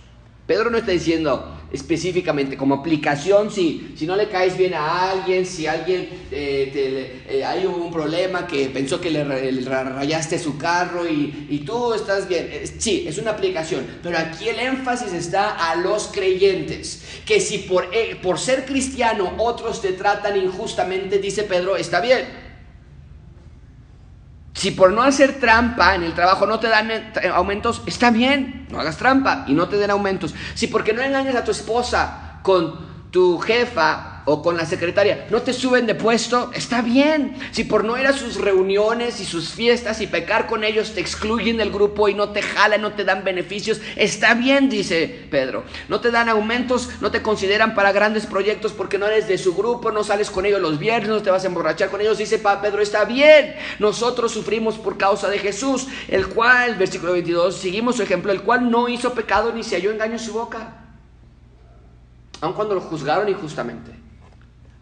Pedro 0.49 0.71
no 0.71 0.79
está 0.79 0.93
diciendo 0.93 1.57
específicamente 1.71 2.57
como 2.57 2.77
aplicación 2.77 3.51
si, 3.51 3.93
si 3.99 4.07
no 4.07 4.17
le 4.17 4.31
caes 4.31 4.57
bien 4.57 4.73
a 4.73 5.11
alguien, 5.11 5.45
si 5.45 5.67
alguien 5.67 6.09
eh, 6.33 7.23
eh, 7.29 7.45
hay 7.45 7.67
un 7.67 7.93
problema 7.93 8.47
que 8.47 8.71
pensó 8.71 8.99
que 8.99 9.11
le, 9.11 9.25
rayaste 9.25 10.39
su 10.39 10.57
carro 10.57 11.07
y, 11.07 11.63
tú 11.67 11.93
estás 11.93 12.27
bien. 12.27 12.49
Sí, 12.79 13.05
es 13.07 13.19
una 13.19 13.33
aplicación, 13.33 13.87
pero 14.03 14.17
aquí 14.17 14.49
el 14.49 14.59
énfasis 14.59 15.13
está 15.13 15.71
a 15.71 15.77
los 15.77 16.07
creyentes, 16.07 17.03
que 17.27 17.41
si 17.41 17.59
por, 17.59 17.95
eh, 17.95 18.19
por 18.23 18.39
ser 18.39 18.65
cristiano 18.65 19.35
otros 19.37 19.83
te 19.83 19.93
tratan 19.93 20.39
injustamente, 20.39 21.19
dice 21.19 21.43
Pedro, 21.43 21.77
está 21.77 22.01
bien. 22.01 22.48
Si 24.59 24.73
por 24.73 24.93
no 24.93 25.03
hacer 25.03 25.39
trampa 25.39 25.95
en 25.95 26.03
el 26.03 26.15
trabajo 26.15 26.45
no 26.45 26.59
te 26.59 26.67
dan 26.67 26.91
eh, 26.91 27.13
aumentos, 27.33 27.81
está 27.87 28.11
bien, 28.11 28.67
no 28.73 28.81
hagas 28.81 28.97
trampa 28.97 29.45
y 29.47 29.53
no 29.53 29.69
te 29.69 29.77
den 29.77 29.93
aumentos. 29.93 30.35
Si 30.55 30.67
porque 30.67 30.93
no 30.93 31.01
engañas 31.01 31.37
a 31.37 31.45
tu 31.45 31.53
esposa 31.53 32.41
con 32.43 32.75
tu 33.13 33.39
jefa 33.39 34.18
o 34.29 34.43
con 34.43 34.59
la 34.59 34.67
secretaria 34.67 35.27
no 35.31 35.41
te 35.41 35.55
suben 35.55 35.87
de 35.87 35.95
puesto, 35.95 36.51
está 36.55 36.83
bien. 36.83 37.35
Si 37.51 37.65
por 37.65 37.85
no 37.85 37.97
ir 37.99 38.07
a 38.07 38.13
sus 38.13 38.37
reuniones 38.37 39.21
y 39.21 39.25
sus 39.25 39.51
fiestas 39.55 40.03
y 40.03 40.07
pecar 40.07 40.47
con 40.47 40.65
ellos 40.65 40.93
te 40.93 41.01
excluyen 41.01 41.57
del 41.57 41.73
grupo 41.73 42.09
y 42.09 42.15
no 42.15 42.29
te 42.29 42.43
jalan, 42.43 42.83
no 42.83 42.93
te 42.93 43.05
dan 43.05 43.25
beneficios, 43.25 43.81
está 43.97 44.35
bien, 44.35 44.69
dice 44.69 45.27
Pedro. 45.31 45.65
No 45.89 46.01
te 46.01 46.11
dan 46.11 46.29
aumentos, 46.29 46.91
no 47.01 47.11
te 47.11 47.23
consideran 47.23 47.75
para 47.75 47.93
grandes 47.93 48.27
proyectos 48.27 48.73
porque 48.73 48.99
no 48.99 49.07
eres 49.07 49.29
de 49.29 49.39
su 49.39 49.55
grupo, 49.55 49.91
no 49.91 50.05
sales 50.05 50.31
con 50.31 50.45
ellos 50.45 50.61
los 50.61 50.79
viernes, 50.79 51.09
no 51.09 51.23
te 51.23 51.31
vas 51.31 51.45
a 51.45 51.47
emborrachar 51.47 51.89
con 51.89 52.03
ellos, 52.03 52.19
dice 52.19 52.39
Pedro, 52.39 52.83
está 52.83 53.07
bien. 53.07 53.55
Nosotros 53.79 54.31
sufrimos 54.31 54.77
por 54.77 54.99
causa 54.99 55.29
de 55.31 55.39
Jesús, 55.39 55.87
el 56.07 56.29
cual, 56.29 56.75
versículo 56.75 57.13
22, 57.13 57.57
seguimos 57.57 57.97
su 57.97 58.03
ejemplo, 58.03 58.31
el 58.31 58.43
cual 58.43 58.71
no 58.71 58.89
hizo 58.89 59.15
pecado 59.15 59.53
ni 59.55 59.63
se 59.63 59.77
halló 59.77 59.91
engaño 59.91 60.13
en 60.13 60.19
su 60.19 60.35
boca, 60.35 60.85
aun 62.43 62.53
cuando 62.53 62.75
lo 62.75 62.83
juzgaron 62.83 63.27
injustamente 63.29 64.08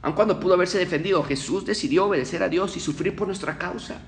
Aun 0.07 0.15
cuando 0.15 0.39
pudo 0.39 0.55
haberse 0.55 0.79
defendido, 0.79 1.21
Jesús 1.25 1.67
decidió 1.67 2.07
obedecer 2.07 2.41
a 2.41 2.49
Dios 2.49 2.77
y 2.77 2.81
sufrir 2.81 3.17
por 3.17 3.27
nuestra 3.27 3.59
causa. 3.59 4.01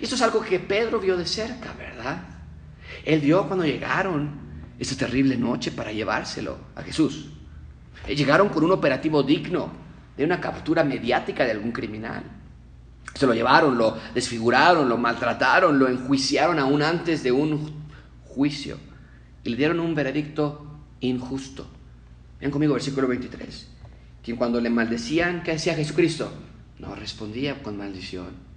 Y 0.00 0.04
esto 0.04 0.14
es 0.14 0.22
algo 0.22 0.40
que 0.40 0.58
Pedro 0.58 1.00
vio 1.00 1.18
de 1.18 1.26
cerca, 1.26 1.74
¿verdad? 1.74 2.22
Él 3.04 3.20
vio 3.20 3.46
cuando 3.46 3.66
llegaron 3.66 4.30
esa 4.78 4.96
terrible 4.96 5.36
noche 5.36 5.70
para 5.70 5.92
llevárselo 5.92 6.56
a 6.74 6.82
Jesús. 6.82 7.28
Llegaron 8.06 8.48
con 8.48 8.64
un 8.64 8.72
operativo 8.72 9.22
digno 9.22 9.70
de 10.16 10.24
una 10.24 10.40
captura 10.40 10.82
mediática 10.82 11.44
de 11.44 11.50
algún 11.50 11.72
criminal. 11.72 12.22
Se 13.12 13.26
lo 13.26 13.34
llevaron, 13.34 13.76
lo 13.76 13.98
desfiguraron, 14.14 14.88
lo 14.88 14.96
maltrataron, 14.96 15.78
lo 15.78 15.88
enjuiciaron 15.88 16.58
aún 16.58 16.80
antes 16.80 17.22
de 17.22 17.32
un 17.32 17.84
juicio 18.24 18.78
y 19.44 19.50
le 19.50 19.56
dieron 19.58 19.80
un 19.80 19.94
veredicto 19.94 20.80
injusto. 21.00 21.66
Ven 22.40 22.50
conmigo, 22.50 22.72
versículo 22.72 23.06
23. 23.08 23.77
Quien 24.22 24.36
cuando 24.36 24.60
le 24.60 24.70
maldecían, 24.70 25.42
¿qué 25.42 25.52
hacía 25.52 25.74
Jesucristo? 25.74 26.30
No 26.78 26.94
respondía 26.94 27.62
con 27.62 27.76
maldición. 27.76 28.48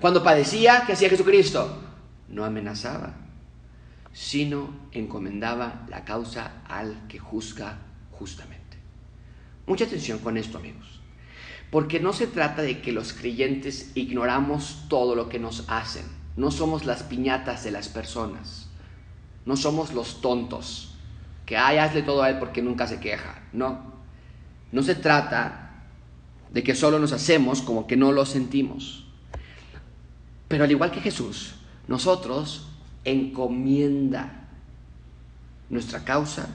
Cuando 0.00 0.22
padecía, 0.22 0.84
¿qué 0.86 0.92
hacía 0.92 1.10
Jesucristo? 1.10 1.82
No 2.28 2.44
amenazaba, 2.44 3.14
sino 4.12 4.70
encomendaba 4.92 5.86
la 5.88 6.04
causa 6.04 6.62
al 6.68 7.06
que 7.08 7.18
juzga 7.18 7.78
justamente. 8.12 8.60
Mucha 9.66 9.84
atención 9.84 10.18
con 10.18 10.36
esto, 10.36 10.58
amigos. 10.58 11.00
Porque 11.70 12.00
no 12.00 12.12
se 12.12 12.26
trata 12.26 12.62
de 12.62 12.80
que 12.80 12.92
los 12.92 13.12
creyentes 13.12 13.92
ignoramos 13.94 14.86
todo 14.88 15.14
lo 15.14 15.28
que 15.28 15.38
nos 15.38 15.64
hacen. 15.68 16.04
No 16.36 16.50
somos 16.50 16.84
las 16.84 17.02
piñatas 17.02 17.62
de 17.64 17.70
las 17.70 17.88
personas. 17.88 18.68
No 19.46 19.56
somos 19.56 19.92
los 19.92 20.20
tontos. 20.20 20.94
Que, 21.46 21.56
ay, 21.56 21.78
hazle 21.78 22.02
todo 22.02 22.22
a 22.22 22.30
él 22.30 22.38
porque 22.38 22.62
nunca 22.62 22.86
se 22.86 23.00
queja. 23.00 23.42
No. 23.52 23.89
No 24.72 24.82
se 24.82 24.94
trata 24.94 25.84
de 26.52 26.62
que 26.62 26.74
solo 26.74 26.98
nos 26.98 27.12
hacemos 27.12 27.62
como 27.62 27.86
que 27.86 27.96
no 27.96 28.12
lo 28.12 28.26
sentimos. 28.26 29.04
Pero 30.48 30.64
al 30.64 30.70
igual 30.70 30.90
que 30.90 31.00
Jesús, 31.00 31.54
nosotros 31.86 32.66
encomienda 33.04 34.48
nuestra 35.68 36.04
causa 36.04 36.48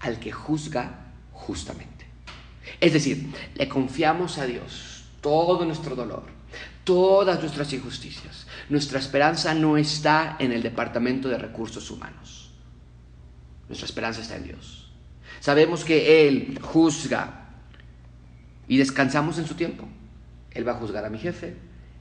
al 0.00 0.18
que 0.18 0.32
juzga 0.32 1.12
justamente. 1.32 2.06
Es 2.80 2.92
decir, 2.92 3.32
le 3.54 3.68
confiamos 3.68 4.38
a 4.38 4.46
Dios 4.46 5.04
todo 5.20 5.64
nuestro 5.64 5.96
dolor, 5.96 6.24
todas 6.84 7.40
nuestras 7.40 7.72
injusticias. 7.72 8.46
Nuestra 8.68 8.98
esperanza 8.98 9.54
no 9.54 9.76
está 9.76 10.36
en 10.38 10.52
el 10.52 10.62
Departamento 10.62 11.28
de 11.28 11.38
Recursos 11.38 11.90
Humanos. 11.90 12.50
Nuestra 13.68 13.86
esperanza 13.86 14.20
está 14.20 14.36
en 14.36 14.44
Dios. 14.44 14.90
Sabemos 15.40 15.84
que 15.84 16.28
Él 16.28 16.58
juzga 16.60 17.39
y 18.70 18.78
descansamos 18.78 19.36
en 19.38 19.46
su 19.48 19.56
tiempo. 19.56 19.88
Él 20.52 20.66
va 20.66 20.72
a 20.72 20.74
juzgar 20.76 21.04
a 21.04 21.10
mi 21.10 21.18
jefe, 21.18 21.56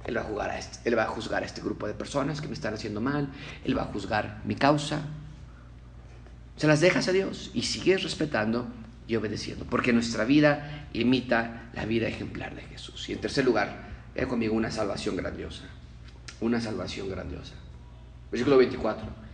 él 0.05 0.15
va, 0.15 0.21
a 0.21 0.25
juzgar 0.25 0.51
a 0.51 0.59
este, 0.59 0.87
él 0.87 0.95
va 0.95 1.03
a 1.03 1.07
juzgar 1.07 1.41
a 1.41 1.45
este 1.47 1.61
grupo 1.61 1.87
de 1.87 1.95
personas 1.95 2.41
que 2.41 2.47
me 2.47 2.53
están 2.53 2.75
haciendo 2.75 3.01
mal, 3.01 3.29
Él 3.65 3.75
va 3.75 3.81
a 3.81 3.85
juzgar 3.85 4.39
mi 4.45 4.53
causa. 4.53 5.01
Se 6.57 6.67
las 6.67 6.79
dejas 6.79 7.07
a 7.07 7.11
Dios 7.11 7.49
y 7.55 7.63
sigues 7.63 8.03
respetando 8.03 8.67
y 9.07 9.15
obedeciendo, 9.15 9.65
porque 9.65 9.93
nuestra 9.93 10.25
vida 10.25 10.87
imita 10.93 11.71
la 11.73 11.85
vida 11.85 12.07
ejemplar 12.07 12.53
de 12.53 12.61
Jesús. 12.61 13.09
Y 13.09 13.13
en 13.13 13.21
tercer 13.21 13.45
lugar, 13.45 13.89
ve 14.13 14.27
conmigo 14.27 14.53
una 14.53 14.69
salvación 14.69 15.15
grandiosa, 15.15 15.63
una 16.39 16.61
salvación 16.61 17.09
grandiosa. 17.09 17.55
Versículo 18.29 18.57
24. 18.57 19.28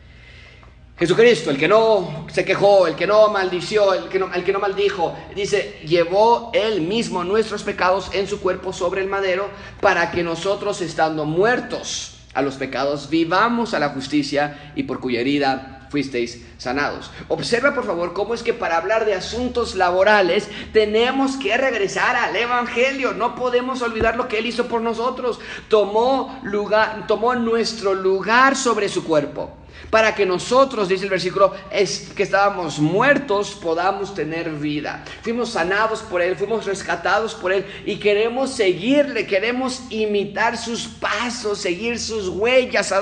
Jesucristo, 0.98 1.50
el 1.52 1.58
que 1.58 1.68
no 1.68 2.26
se 2.32 2.46
quejó, 2.46 2.88
el 2.88 2.96
que 2.96 3.06
no 3.06 3.28
maldició, 3.28 3.94
el 3.94 4.08
que 4.08 4.18
no, 4.18 4.34
el 4.34 4.46
que 4.46 4.54
no 4.54 4.60
maldijo, 4.60 5.14
dice, 5.36 5.82
llevó 5.86 6.52
él 6.54 6.80
mismo 6.80 7.26
nuestros 7.26 7.64
pecados 7.64 8.12
en 8.14 8.28
su 8.28 8.40
cuerpo 8.40 8.72
sobre 8.72 9.02
el 9.02 9.10
madero 9.10 9.50
para 9.82 10.10
que 10.12 10.24
nosotros, 10.24 10.80
estando 10.80 11.26
muertos 11.26 12.20
a 12.34 12.42
los 12.42 12.56
pecados, 12.56 13.10
vivamos 13.10 13.74
a 13.74 13.80
la 13.80 13.90
justicia 13.90 14.72
y 14.74 14.84
por 14.84 15.02
cuya 15.02 15.20
herida 15.20 15.88
fuisteis 15.90 16.46
sanados. 16.58 17.12
Observa 17.28 17.76
por 17.76 17.86
favor 17.86 18.14
cómo 18.14 18.34
es 18.34 18.42
que 18.42 18.54
para 18.54 18.78
hablar 18.78 19.04
de 19.04 19.16
asuntos 19.16 19.76
laborales 19.76 20.48
tenemos 20.72 21.36
que 21.36 21.58
regresar 21.58 22.16
al 22.16 22.34
Evangelio. 22.38 23.12
No 23.12 23.36
podemos 23.36 23.82
olvidar 23.82 24.16
lo 24.16 24.30
que 24.30 24.40
Él 24.40 24.46
hizo 24.46 24.68
por 24.68 24.80
nosotros. 24.80 25.42
Tomó, 25.68 26.40
lugar, 26.44 27.06
tomó 27.06 27.36
nuestro 27.36 27.94
lugar 27.94 28.56
sobre 28.56 28.88
su 28.88 29.04
cuerpo 29.04 29.52
para 29.96 30.14
que 30.14 30.26
nosotros, 30.26 30.90
dice 30.90 31.06
el 31.06 31.10
versículo, 31.10 31.54
es 31.72 32.10
que 32.14 32.24
estábamos 32.24 32.80
muertos, 32.80 33.52
podamos 33.52 34.14
tener 34.14 34.50
vida. 34.52 35.06
Fuimos 35.22 35.52
sanados 35.52 36.02
por 36.02 36.22
Él, 36.22 36.36
fuimos 36.36 36.66
rescatados 36.66 37.34
por 37.34 37.54
Él 37.54 37.66
y 37.86 37.96
queremos 37.96 38.50
seguirle, 38.50 39.26
queremos 39.26 39.84
imitar 39.90 40.58
sus 40.58 40.86
pasos, 40.86 41.60
seguir 41.60 41.98
sus 41.98 42.28
huellas, 42.28 42.94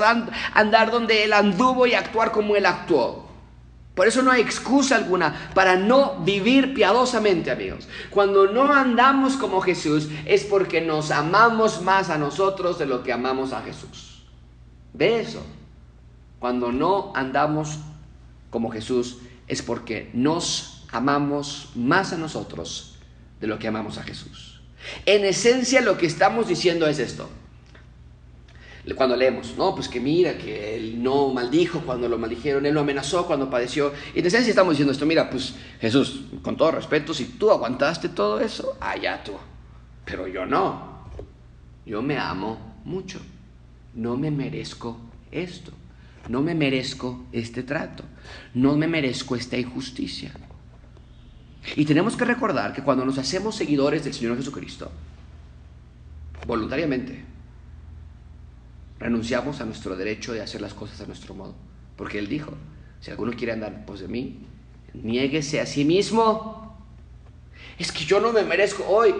andar 0.52 0.92
donde 0.92 1.24
Él 1.24 1.32
anduvo 1.32 1.84
y 1.84 1.94
actuar 1.94 2.30
como 2.30 2.54
Él 2.54 2.64
actuó. 2.64 3.28
Por 3.96 4.06
eso 4.06 4.22
no 4.22 4.30
hay 4.30 4.42
excusa 4.42 4.94
alguna 4.94 5.50
para 5.52 5.74
no 5.74 6.20
vivir 6.20 6.74
piadosamente, 6.74 7.50
amigos. 7.50 7.88
Cuando 8.10 8.46
no 8.46 8.72
andamos 8.72 9.34
como 9.34 9.60
Jesús 9.62 10.10
es 10.26 10.44
porque 10.44 10.80
nos 10.80 11.10
amamos 11.10 11.82
más 11.82 12.08
a 12.08 12.18
nosotros 12.18 12.78
de 12.78 12.86
lo 12.86 13.02
que 13.02 13.12
amamos 13.12 13.52
a 13.52 13.62
Jesús. 13.62 14.22
¿Ve 14.92 15.18
eso? 15.18 15.44
Cuando 16.44 16.72
no 16.72 17.10
andamos 17.14 17.78
como 18.50 18.70
Jesús 18.70 19.16
es 19.48 19.62
porque 19.62 20.10
nos 20.12 20.84
amamos 20.92 21.70
más 21.74 22.12
a 22.12 22.18
nosotros 22.18 22.96
de 23.40 23.46
lo 23.46 23.58
que 23.58 23.66
amamos 23.66 23.96
a 23.96 24.02
Jesús. 24.02 24.60
En 25.06 25.24
esencia 25.24 25.80
lo 25.80 25.96
que 25.96 26.04
estamos 26.04 26.46
diciendo 26.46 26.86
es 26.86 26.98
esto. 26.98 27.30
Cuando 28.94 29.16
leemos, 29.16 29.54
no, 29.56 29.74
pues 29.74 29.88
que 29.88 30.00
mira, 30.00 30.36
que 30.36 30.76
él 30.76 31.02
no 31.02 31.30
maldijo 31.30 31.80
cuando 31.80 32.10
lo 32.10 32.18
maldijeron, 32.18 32.66
él 32.66 32.74
lo 32.74 32.80
amenazó 32.80 33.26
cuando 33.26 33.48
padeció. 33.48 33.94
En 34.14 34.26
esencia 34.26 34.50
estamos 34.50 34.72
diciendo 34.72 34.92
esto, 34.92 35.06
mira, 35.06 35.30
pues 35.30 35.54
Jesús, 35.80 36.24
con 36.42 36.58
todo 36.58 36.72
respeto, 36.72 37.14
si 37.14 37.24
tú 37.24 37.50
aguantaste 37.50 38.10
todo 38.10 38.38
eso, 38.38 38.76
allá 38.82 39.24
tú. 39.24 39.32
Pero 40.04 40.28
yo 40.28 40.44
no. 40.44 41.08
Yo 41.86 42.02
me 42.02 42.18
amo 42.18 42.58
mucho. 42.84 43.18
No 43.94 44.18
me 44.18 44.30
merezco 44.30 44.98
esto. 45.30 45.72
No 46.28 46.40
me 46.40 46.54
merezco 46.54 47.26
este 47.32 47.62
trato, 47.62 48.02
no 48.54 48.76
me 48.76 48.86
merezco 48.86 49.36
esta 49.36 49.58
injusticia. 49.58 50.32
Y 51.76 51.84
tenemos 51.84 52.16
que 52.16 52.24
recordar 52.24 52.72
que 52.72 52.82
cuando 52.82 53.04
nos 53.04 53.18
hacemos 53.18 53.56
seguidores 53.56 54.04
del 54.04 54.14
Señor 54.14 54.36
Jesucristo, 54.36 54.90
voluntariamente, 56.46 57.24
renunciamos 58.98 59.60
a 59.60 59.66
nuestro 59.66 59.96
derecho 59.96 60.32
de 60.32 60.40
hacer 60.40 60.60
las 60.60 60.72
cosas 60.72 61.00
a 61.00 61.06
nuestro 61.06 61.34
modo. 61.34 61.54
Porque 61.96 62.18
Él 62.18 62.28
dijo, 62.28 62.54
si 63.00 63.10
alguno 63.10 63.32
quiere 63.32 63.52
andar 63.52 63.84
pues 63.84 64.00
de 64.00 64.08
mí, 64.08 64.46
niéguese 64.94 65.60
a 65.60 65.66
sí 65.66 65.84
mismo. 65.84 66.74
Es 67.78 67.92
que 67.92 68.04
yo 68.04 68.20
no 68.20 68.32
me 68.32 68.44
merezco 68.44 68.84
hoy, 68.86 69.14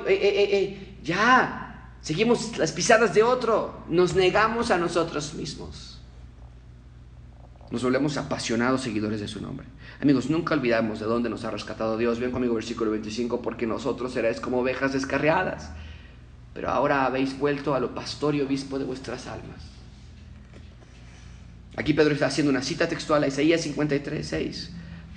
ya, 1.03 1.93
seguimos 2.01 2.57
las 2.57 2.73
pisadas 2.73 3.13
de 3.15 3.23
otro, 3.23 3.85
nos 3.89 4.15
negamos 4.15 4.71
a 4.71 4.79
nosotros 4.79 5.35
mismos 5.35 5.94
nos 7.71 7.83
volvemos 7.83 8.17
apasionados 8.17 8.83
seguidores 8.83 9.21
de 9.21 9.29
su 9.29 9.41
nombre. 9.41 9.67
Amigos, 10.01 10.31
nunca 10.31 10.55
olvidamos 10.55 11.01
de 11.01 11.07
dónde 11.07 11.31
nos 11.31 11.45
ha 11.45 11.51
rescatado 11.51 11.97
Dios. 11.97 12.21
Ven 12.21 12.31
conmigo 12.31 12.55
versículo 12.55 12.91
25, 12.91 13.43
porque 13.43 13.67
nosotros 13.67 14.13
seréis 14.13 14.41
como 14.41 14.61
ovejas 14.61 14.93
descarriadas, 14.93 15.71
pero 16.53 16.69
ahora 16.69 17.05
habéis 17.05 17.39
vuelto 17.39 17.75
a 17.75 17.81
lo 17.81 17.95
pastor 17.95 18.35
y 18.35 18.43
obispo 18.43 18.79
de 18.79 18.85
vuestras 18.85 19.27
almas. 19.27 19.75
Aquí 21.77 21.93
Pedro 21.93 22.15
está 22.15 22.27
haciendo 22.27 22.51
una 22.51 22.63
cita 22.63 22.89
textual 22.89 23.25
a 23.25 23.27
Isaías 23.27 23.63
53, 23.63 24.27
6. 24.27 24.71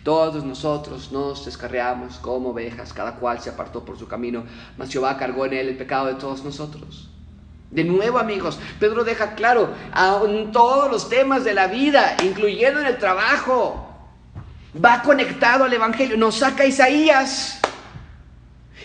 Todos 0.03 0.43
nosotros 0.43 1.11
nos 1.11 1.45
descarriamos 1.45 2.17
como 2.17 2.49
ovejas, 2.49 2.93
cada 2.93 3.15
cual 3.15 3.41
se 3.41 3.49
apartó 3.49 3.83
por 3.83 3.99
su 3.99 4.07
camino, 4.07 4.45
mas 4.77 4.89
Jehová 4.89 5.17
cargó 5.17 5.45
en 5.45 5.53
él 5.53 5.67
el 5.67 5.77
pecado 5.77 6.07
de 6.07 6.15
todos 6.15 6.43
nosotros. 6.43 7.09
De 7.69 7.83
nuevo, 7.83 8.17
amigos, 8.17 8.59
Pedro 8.79 9.03
deja 9.03 9.35
claro 9.35 9.73
en 10.25 10.51
todos 10.51 10.89
los 10.89 11.09
temas 11.09 11.43
de 11.43 11.53
la 11.53 11.67
vida, 11.67 12.15
incluyendo 12.23 12.79
en 12.79 12.87
el 12.87 12.97
trabajo. 12.97 13.83
Va 14.83 15.01
conectado 15.01 15.65
al 15.65 15.73
Evangelio. 15.73 16.17
Nos 16.17 16.35
saca 16.35 16.65
Isaías. 16.65 17.59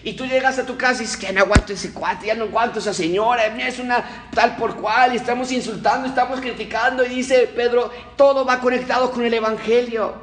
Y 0.05 0.15
tú 0.15 0.27
llegas 0.27 0.59
a 0.59 0.67
tu 0.67 0.77
casa 0.77 1.03
y 1.03 1.07
dices 1.07 1.17
que 1.17 1.33
no 1.33 1.43
aguanto 1.43 1.73
ese 1.73 1.93
cuate, 1.93 2.27
ya 2.27 2.35
no 2.35 2.45
aguanto 2.45 2.81
esa 2.81 2.93
señora, 2.93 3.47
es 3.47 3.79
una 3.79 4.29
tal 4.35 4.57
por 4.57 4.75
cual, 4.77 5.13
y 5.13 5.17
estamos 5.17 5.53
insultando, 5.53 6.09
estamos 6.09 6.41
criticando, 6.41 7.05
y 7.05 7.11
dice 7.11 7.49
Pedro, 7.55 7.89
todo 8.17 8.45
va 8.45 8.59
conectado 8.59 9.13
con 9.13 9.23
el 9.25 9.33
Evangelio. 9.33 10.15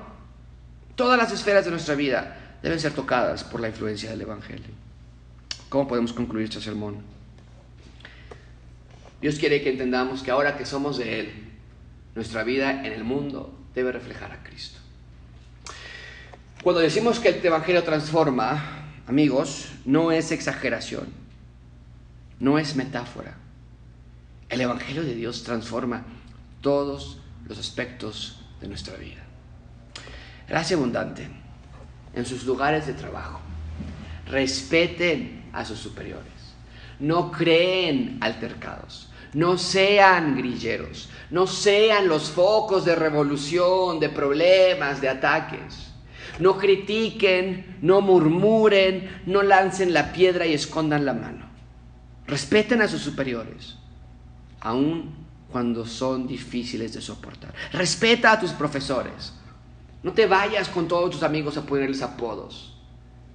Todas 0.95 1.17
las 1.17 1.31
esferas 1.31 1.63
de 1.63 1.71
nuestra 1.71 1.95
vida 1.95 2.57
deben 2.61 2.77
ser 2.77 2.91
tocadas 2.91 3.45
por 3.45 3.61
la 3.61 3.69
influencia 3.69 4.09
del 4.09 4.21
Evangelio. 4.21 4.67
¿Cómo 5.69 5.87
podemos 5.87 6.11
concluir 6.11 6.49
este 6.49 6.59
sermón? 6.59 7.18
Dios 9.21 9.37
quiere 9.37 9.61
que 9.61 9.69
entendamos 9.69 10.23
que 10.23 10.31
ahora 10.31 10.57
que 10.57 10.65
somos 10.65 10.97
de 10.97 11.19
Él, 11.19 11.49
nuestra 12.15 12.43
vida 12.43 12.85
en 12.85 12.93
el 12.93 13.03
mundo 13.03 13.53
debe 13.73 13.91
reflejar 13.91 14.31
a 14.31 14.43
Cristo. 14.43 14.79
Cuando 16.63 16.81
decimos 16.81 17.19
que 17.19 17.29
el 17.29 17.45
Evangelio 17.45 17.83
transforma, 17.83 18.85
amigos, 19.07 19.69
no 19.85 20.11
es 20.11 20.31
exageración, 20.31 21.07
no 22.39 22.59
es 22.59 22.75
metáfora. 22.75 23.37
El 24.49 24.61
Evangelio 24.61 25.03
de 25.03 25.15
Dios 25.15 25.43
transforma 25.43 26.03
todos 26.61 27.19
los 27.47 27.59
aspectos 27.59 28.41
de 28.59 28.67
nuestra 28.67 28.95
vida. 28.97 29.23
Gracia 30.47 30.75
abundante 30.75 31.27
en 32.13 32.25
sus 32.25 32.45
lugares 32.45 32.87
de 32.87 32.93
trabajo. 32.93 33.39
Respeten 34.27 35.49
a 35.53 35.63
sus 35.63 35.79
superiores. 35.79 36.25
No 36.99 37.31
creen 37.31 38.17
altercados. 38.21 39.08
No 39.33 39.57
sean 39.57 40.35
grilleros. 40.35 41.09
No 41.29 41.45
sean 41.45 42.07
los 42.07 42.31
focos 42.31 42.85
de 42.85 42.95
revolución, 42.95 43.99
de 43.99 44.09
problemas, 44.09 45.01
de 45.01 45.09
ataques. 45.09 45.91
No 46.39 46.57
critiquen, 46.57 47.77
no 47.81 48.01
murmuren, 48.01 49.21
no 49.25 49.43
lancen 49.43 49.93
la 49.93 50.11
piedra 50.11 50.45
y 50.47 50.53
escondan 50.53 51.05
la 51.05 51.13
mano. 51.13 51.45
Respeten 52.25 52.81
a 52.81 52.87
sus 52.87 53.01
superiores, 53.01 53.75
aun 54.59 55.27
cuando 55.51 55.85
son 55.85 56.27
difíciles 56.27 56.93
de 56.93 57.01
soportar. 57.01 57.53
Respeta 57.73 58.31
a 58.31 58.39
tus 58.39 58.51
profesores. 58.51 59.33
No 60.01 60.13
te 60.13 60.27
vayas 60.27 60.69
con 60.69 60.87
todos 60.87 61.11
tus 61.11 61.23
amigos 61.23 61.57
a 61.57 61.65
ponerles 61.65 62.01
apodos. 62.01 62.77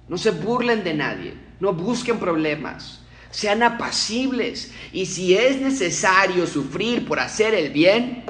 No 0.07 0.17
se 0.17 0.31
burlen 0.31 0.83
de 0.83 0.93
nadie. 0.93 1.33
No 1.59 1.73
busquen 1.73 2.19
problemas. 2.19 3.01
Sean 3.35 3.63
apacibles. 3.63 4.71
Y 4.93 5.05
si 5.05 5.35
es 5.35 5.59
necesario 5.59 6.47
sufrir 6.47 7.05
por 7.05 7.19
hacer 7.19 7.53
el 7.53 7.71
bien, 7.71 8.23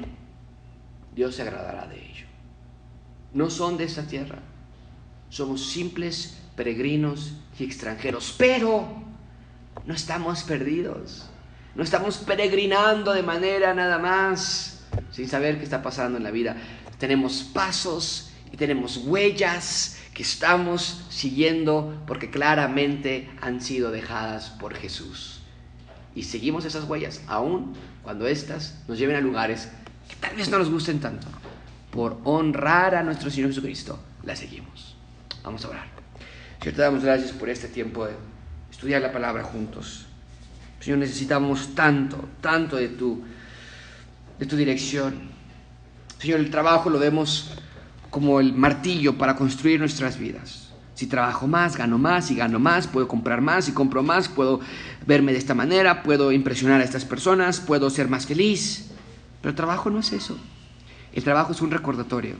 Dios 1.15 1.35
se 1.35 1.43
agradará 1.43 1.87
de 1.87 1.97
ello. 1.97 2.25
No 3.33 3.49
son 3.49 3.77
de 3.77 3.83
esta 3.83 4.03
tierra. 4.03 4.39
Somos 5.29 5.69
simples 5.69 6.37
peregrinos 6.55 7.33
y 7.59 7.65
extranjeros. 7.65 8.33
Pero 8.37 8.87
no 9.85 9.93
estamos 9.93 10.43
perdidos. 10.43 11.29
No 11.75 11.83
estamos 11.83 12.17
peregrinando 12.17 13.13
de 13.13 13.23
manera 13.23 13.73
nada 13.73 13.99
más 13.99 14.71
sin 15.11 15.27
saber 15.27 15.57
qué 15.57 15.65
está 15.65 15.83
pasando 15.83 16.17
en 16.17 16.23
la 16.23 16.31
vida 16.31 16.55
tenemos 16.97 17.43
pasos 17.43 18.31
y 18.51 18.57
tenemos 18.57 18.97
huellas 18.97 19.97
que 20.15 20.23
estamos 20.23 21.05
siguiendo 21.09 22.01
porque 22.07 22.31
claramente 22.31 23.29
han 23.41 23.59
sido 23.59 23.91
dejadas 23.91 24.49
por 24.49 24.73
Jesús. 24.73 25.41
Y 26.15 26.23
seguimos 26.23 26.63
esas 26.63 26.85
huellas, 26.85 27.21
aun 27.27 27.73
cuando 28.01 28.25
éstas 28.25 28.79
nos 28.87 28.97
lleven 28.97 29.17
a 29.17 29.21
lugares 29.21 29.67
que 30.07 30.15
tal 30.15 30.33
vez 30.37 30.49
no 30.49 30.57
nos 30.57 30.71
gusten 30.71 31.01
tanto. 31.01 31.27
Por 31.91 32.17
honrar 32.23 32.95
a 32.95 33.03
nuestro 33.03 33.29
Señor 33.29 33.49
Jesucristo, 33.49 33.99
la 34.23 34.37
seguimos. 34.37 34.95
Vamos 35.43 35.65
a 35.65 35.69
orar. 35.69 35.87
Señor, 36.61 36.75
te 36.75 36.81
damos 36.81 37.03
gracias 37.03 37.33
por 37.33 37.49
este 37.49 37.67
tiempo 37.67 38.05
de 38.05 38.13
estudiar 38.71 39.01
la 39.01 39.11
palabra 39.11 39.43
juntos. 39.43 40.05
Señor, 40.79 40.99
necesitamos 40.99 41.75
tanto, 41.75 42.29
tanto 42.39 42.77
de 42.77 42.87
tu, 42.87 43.21
de 44.39 44.45
tu 44.45 44.55
dirección. 44.55 45.29
Señor, 46.19 46.39
el 46.39 46.49
trabajo 46.49 46.89
lo 46.89 46.99
vemos 46.99 47.51
como 48.15 48.39
el 48.39 48.53
martillo 48.53 49.17
para 49.17 49.35
construir 49.35 49.77
nuestras 49.77 50.17
vidas. 50.17 50.69
Si 50.93 51.05
trabajo 51.05 51.47
más, 51.47 51.75
gano 51.75 51.97
más, 51.97 52.31
y 52.31 52.35
gano 52.35 52.59
más, 52.59 52.87
puedo 52.87 53.09
comprar 53.09 53.41
más, 53.41 53.67
y 53.67 53.73
compro 53.73 54.03
más, 54.03 54.29
puedo 54.29 54.61
verme 55.05 55.33
de 55.33 55.37
esta 55.37 55.53
manera, 55.53 56.01
puedo 56.01 56.31
impresionar 56.31 56.79
a 56.79 56.85
estas 56.85 57.03
personas, 57.03 57.59
puedo 57.59 57.89
ser 57.89 58.07
más 58.07 58.25
feliz. 58.25 58.89
Pero 59.41 59.49
el 59.49 59.55
trabajo 59.57 59.89
no 59.89 59.99
es 59.99 60.13
eso. 60.13 60.37
El 61.11 61.25
trabajo 61.25 61.51
es 61.51 61.61
un 61.61 61.71
recordatorio 61.71 62.35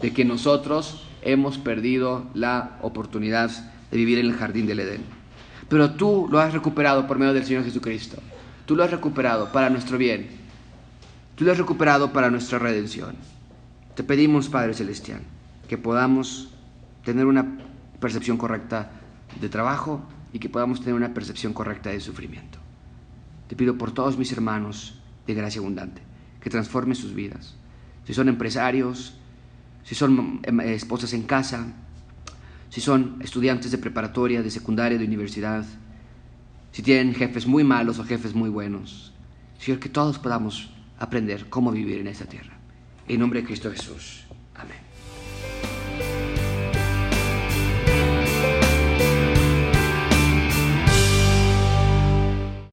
de 0.00 0.14
que 0.14 0.24
nosotros 0.24 1.06
hemos 1.20 1.58
perdido 1.58 2.24
la 2.32 2.78
oportunidad 2.80 3.50
de 3.90 3.98
vivir 3.98 4.18
en 4.18 4.24
el 4.24 4.36
jardín 4.36 4.66
del 4.66 4.80
Edén. 4.80 5.02
Pero 5.68 5.90
tú 5.90 6.28
lo 6.30 6.40
has 6.40 6.54
recuperado 6.54 7.06
por 7.06 7.18
medio 7.18 7.34
del 7.34 7.44
Señor 7.44 7.64
Jesucristo. 7.64 8.16
Tú 8.64 8.74
lo 8.74 8.82
has 8.82 8.90
recuperado 8.90 9.52
para 9.52 9.68
nuestro 9.68 9.98
bien. 9.98 10.30
Tú 11.34 11.44
lo 11.44 11.52
has 11.52 11.58
recuperado 11.58 12.10
para 12.10 12.30
nuestra 12.30 12.58
redención. 12.58 13.16
Te 13.94 14.02
pedimos, 14.02 14.48
Padre 14.48 14.74
Celestial, 14.74 15.20
que 15.68 15.78
podamos 15.78 16.48
tener 17.04 17.26
una 17.26 17.58
percepción 18.00 18.36
correcta 18.36 18.90
de 19.40 19.48
trabajo 19.48 20.02
y 20.32 20.40
que 20.40 20.48
podamos 20.48 20.80
tener 20.80 20.94
una 20.94 21.14
percepción 21.14 21.52
correcta 21.52 21.90
de 21.90 22.00
sufrimiento. 22.00 22.58
Te 23.46 23.54
pido 23.54 23.78
por 23.78 23.92
todos 23.92 24.18
mis 24.18 24.32
hermanos 24.32 25.00
de 25.28 25.34
gracia 25.34 25.60
abundante, 25.60 26.02
que 26.40 26.50
transformen 26.50 26.96
sus 26.96 27.14
vidas. 27.14 27.54
Si 28.04 28.14
son 28.14 28.28
empresarios, 28.28 29.14
si 29.84 29.94
son 29.94 30.40
em, 30.42 30.60
esposas 30.60 31.12
en 31.12 31.22
casa, 31.22 31.64
si 32.70 32.80
son 32.80 33.18
estudiantes 33.20 33.70
de 33.70 33.78
preparatoria, 33.78 34.42
de 34.42 34.50
secundaria, 34.50 34.98
de 34.98 35.04
universidad, 35.04 35.64
si 36.72 36.82
tienen 36.82 37.14
jefes 37.14 37.46
muy 37.46 37.62
malos 37.62 38.00
o 38.00 38.04
jefes 38.04 38.34
muy 38.34 38.50
buenos. 38.50 39.12
Señor, 39.60 39.78
que 39.78 39.88
todos 39.88 40.18
podamos 40.18 40.70
aprender 40.98 41.48
cómo 41.48 41.70
vivir 41.70 42.00
en 42.00 42.08
esta 42.08 42.24
tierra. 42.24 42.53
En 43.08 43.20
nombre 43.20 43.40
de 43.40 43.46
Cristo 43.46 43.70
Jesús. 43.70 44.24
Amén. 44.54 44.83